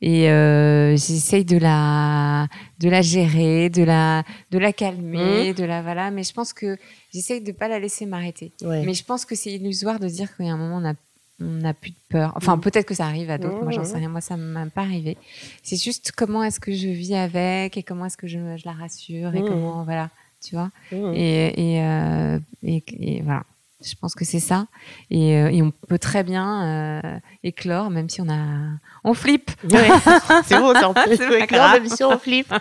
et 0.00 0.30
euh, 0.30 0.90
j'essaye 0.96 1.44
de 1.44 1.56
la 1.58 2.46
de 2.78 2.88
la 2.88 3.02
gérer 3.02 3.68
de 3.70 3.82
la 3.82 4.22
de 4.50 4.58
la 4.58 4.72
calmer 4.72 5.54
de 5.54 5.64
la 5.64 5.82
voilà 5.82 6.10
mais 6.10 6.22
je 6.22 6.32
pense 6.32 6.52
que 6.52 6.76
j'essaye 7.12 7.40
de 7.42 7.52
pas 7.52 7.68
la 7.68 7.78
laisser 7.78 8.06
m'arrêter 8.06 8.52
Ouais. 8.62 8.84
mais 8.84 8.94
je 8.94 9.04
pense 9.04 9.24
que 9.24 9.34
c'est 9.34 9.50
illusoire 9.52 9.98
de 9.98 10.08
dire 10.08 10.34
qu'il 10.36 10.46
y 10.46 10.48
a 10.48 10.52
un 10.52 10.56
moment 10.56 10.76
on 10.78 10.88
a 10.90 10.94
on 11.40 11.44
n'a 11.58 11.72
plus 11.72 11.90
de 11.92 11.96
peur. 12.08 12.32
Enfin, 12.34 12.56
Mm. 12.56 12.60
peut-être 12.62 12.84
que 12.84 12.94
ça 12.94 13.06
arrive 13.06 13.30
à 13.30 13.38
d'autres. 13.38 13.62
Moi, 13.62 13.70
j'en 13.70 13.82
Mhm. 13.82 13.86
sais 13.86 13.98
rien. 13.98 14.08
Moi, 14.08 14.20
ça 14.20 14.36
m'a 14.36 14.66
pas 14.66 14.80
arrivé. 14.80 15.16
C'est 15.62 15.80
juste 15.80 16.10
comment 16.16 16.42
est-ce 16.42 16.58
que 16.58 16.72
je 16.72 16.88
vis 16.88 17.14
avec 17.14 17.76
et 17.76 17.84
comment 17.84 18.06
est-ce 18.06 18.16
que 18.16 18.26
je, 18.26 18.40
je 18.56 18.64
la 18.64 18.72
rassure 18.72 19.32
et 19.36 19.44
comment, 19.44 19.84
voilà, 19.84 20.10
tu 20.44 20.56
vois. 20.56 20.72
Et, 21.14 21.74
et, 21.76 21.80
euh, 21.84 22.40
et, 22.64 22.82
et 22.98 23.22
voilà. 23.22 23.44
Je 23.84 23.94
pense 24.00 24.16
que 24.16 24.24
c'est 24.24 24.40
ça. 24.40 24.66
Et, 25.08 25.36
euh, 25.36 25.50
et 25.52 25.62
on 25.62 25.70
peut 25.70 26.00
très 26.00 26.24
bien 26.24 27.00
euh, 27.04 27.18
éclore, 27.44 27.90
même 27.90 28.08
si 28.08 28.20
on 28.20 28.28
a, 28.28 28.34
on 29.04 29.14
flippe. 29.14 29.52
Ouais, 29.70 29.88
c'est 30.44 30.58
bon, 30.58 30.74
ça, 30.80 30.90
on 30.90 30.94
peut 30.94 31.40
éclore 31.40 31.74
l'émission 31.74 32.08
au 32.12 32.18
flip. 32.18 32.52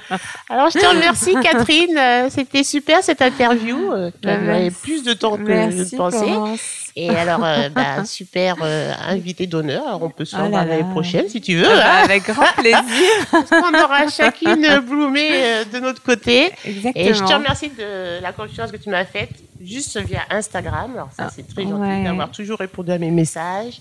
Alors, 0.47 0.69
je 0.69 0.77
te 0.77 0.85
remercie, 0.85 1.33
Catherine. 1.41 1.97
Euh, 1.97 2.29
C'était 2.29 2.63
super 2.63 3.01
cette 3.03 3.23
interview. 3.23 3.91
A 3.93 4.11
Bah, 4.21 4.37
merci. 4.37 4.77
plus 4.83 5.03
de 5.03 5.13
temps 5.13 5.37
que 5.37 5.45
je 5.45 5.51
Merci, 5.51 5.93
ne 5.95 5.97
pensais. 5.97 6.17
Florence. 6.19 6.59
Et 6.95 7.09
alors, 7.09 7.43
euh, 7.43 7.69
bah, 7.69 8.03
super 8.05 8.57
euh, 8.61 8.93
invité 9.07 9.47
d'onneur. 9.47 9.87
Alors, 9.87 10.03
on 10.03 10.09
peut 10.11 10.25
se 10.25 10.35
Oh 10.35 10.39
là 10.39 10.45
revoir 10.45 10.65
là. 10.65 10.77
l'année 10.77 10.91
prochaine 10.91 11.27
si 11.29 11.41
tu 11.41 11.55
veux. 11.57 11.65
Ah 11.67 11.75
bah, 11.75 11.83
hein. 11.95 12.03
avec 12.03 12.25
grand 12.27 12.53
plaisir. 12.57 13.09
on 13.51 13.73
aura 13.83 14.07
chacune 14.07 14.79
bloomé 14.87 15.29
de 15.73 15.79
notre 15.79 16.03
côté. 16.03 16.51
Exactement. 16.63 16.91
Et 16.95 17.13
je 17.15 17.23
te 17.23 17.33
remercie 17.33 17.69
de 17.69 18.21
la 18.21 18.31
confiance 18.33 18.71
que 18.71 18.77
tu 18.77 18.89
m'as 18.91 19.05
faite 19.05 19.31
juste 19.61 19.97
via 19.99 20.21
Instagram. 20.29 20.91
Alors 20.93 21.09
ça, 21.15 21.25
Ah, 21.27 21.31
c'est 21.33 21.47
très 21.47 21.63
gentil 21.63 21.73
ouais. 21.81 22.03
d'avoir 22.03 22.31
toujours 22.31 22.59
répondu 22.59 22.91
à 22.91 22.97
mes 22.97 23.11
messages. 23.11 23.79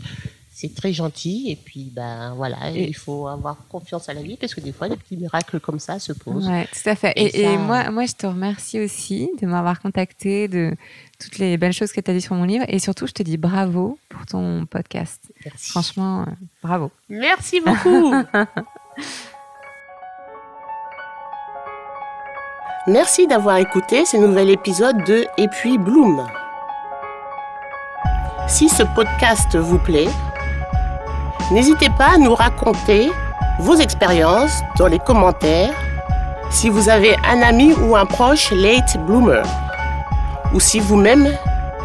C'est 0.59 0.75
très 0.75 0.95
gentil. 0.95 1.51
Et 1.51 1.57
puis, 1.57 1.91
ben 1.95 2.33
voilà, 2.35 2.71
Et- 2.73 2.85
il 2.89 2.95
faut 2.97 3.27
avoir 3.29 3.59
confiance 3.69 4.09
à 4.09 4.15
la 4.15 4.23
vie 4.23 4.39
parce 4.39 4.55
que 4.55 4.63
des 4.63 4.73
fois, 4.73 4.89
des 4.89 4.97
petits 4.97 5.19
miracles 5.19 5.61
comme 5.61 5.79
ça 5.79 5.99
se 5.99 6.15
posent. 6.15 6.49
Ouais, 6.49 6.67
tout 6.67 6.89
à 6.89 6.95
fait. 6.97 7.13
Et 7.17 7.25
Et, 7.27 7.41
et 7.41 7.45
ça- 7.45 7.59
moi, 7.59 7.91
moi, 7.91 8.07
je 8.07 8.15
te 8.15 8.27
remercie 8.27 8.81
aussi 8.81 9.29
de 9.43 9.47
m'avoir 9.47 9.81
contacté, 9.83 10.49
de 10.49 10.75
toutes 11.21 11.37
les 11.37 11.59
belles 11.59 11.75
choses 11.75 11.93
que 11.93 12.01
tu 12.01 12.11
as 12.11 12.15
dit 12.15 12.23
sur 12.23 12.35
mon 12.37 12.45
livre. 12.45 12.65
Et 12.69 12.79
surtout, 12.79 13.07
je 13.07 13.13
te 13.13 13.23
dis 13.23 13.37
bravo 13.37 13.99
pour 14.09 14.25
ton 14.25 14.65
podcast. 14.65 15.21
Merci. 15.45 15.71
Franchement, 15.73 16.23
euh, 16.23 16.31
bravo. 16.63 16.91
Merci 17.11 17.61
beaucoup. 17.61 18.15
Merci 22.89 23.27
d'avoir 23.27 23.57
écouté 23.57 24.05
ce 24.07 24.17
nouvel 24.17 24.49
épisode 24.49 25.03
de 25.03 25.27
Et 25.39 25.49
puis 25.49 25.77
Bloom. 25.77 26.25
Si 28.47 28.69
ce 28.69 28.85
podcast 28.85 29.57
vous 29.57 29.79
plaît, 29.79 30.09
n'hésitez 31.51 31.91
pas 31.91 32.15
à 32.15 32.19
nous 32.19 32.33
raconter 32.33 33.11
vos 33.59 33.75
expériences 33.75 34.63
dans 34.79 34.87
les 34.87 35.01
commentaires 35.01 35.75
si 36.51 36.69
vous 36.69 36.89
avez 36.89 37.17
un 37.29 37.43
ami 37.43 37.73
ou 37.73 37.97
un 37.97 38.07
proche 38.07 38.53
late 38.53 38.97
bloomer 39.05 39.43
ou 40.55 40.61
si 40.61 40.79
vous-même 40.79 41.37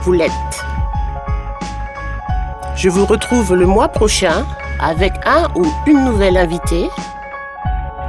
vous 0.04 0.12
l'êtes. 0.14 0.32
Je 2.76 2.90
vous 2.90 3.08
retrouve 3.08 3.56
le 3.56 3.66
mois 3.66 3.88
prochain 3.88 4.46
avec 4.80 5.14
un 5.26 5.48
ou 5.56 5.66
une 5.88 6.06
nouvelle 6.06 6.38
invitée, 6.38 6.92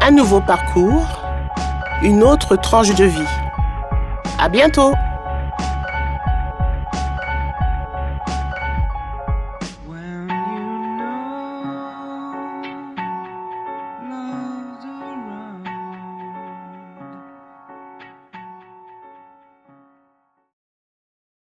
un 0.03 0.11
nouveau 0.11 0.43
parcours, 0.43 1.22
une 2.03 2.23
autre 2.23 2.57
tranche 2.57 2.95
de 2.95 3.05
vie. 3.05 3.29
À 4.39 4.49
bientôt! 4.49 4.93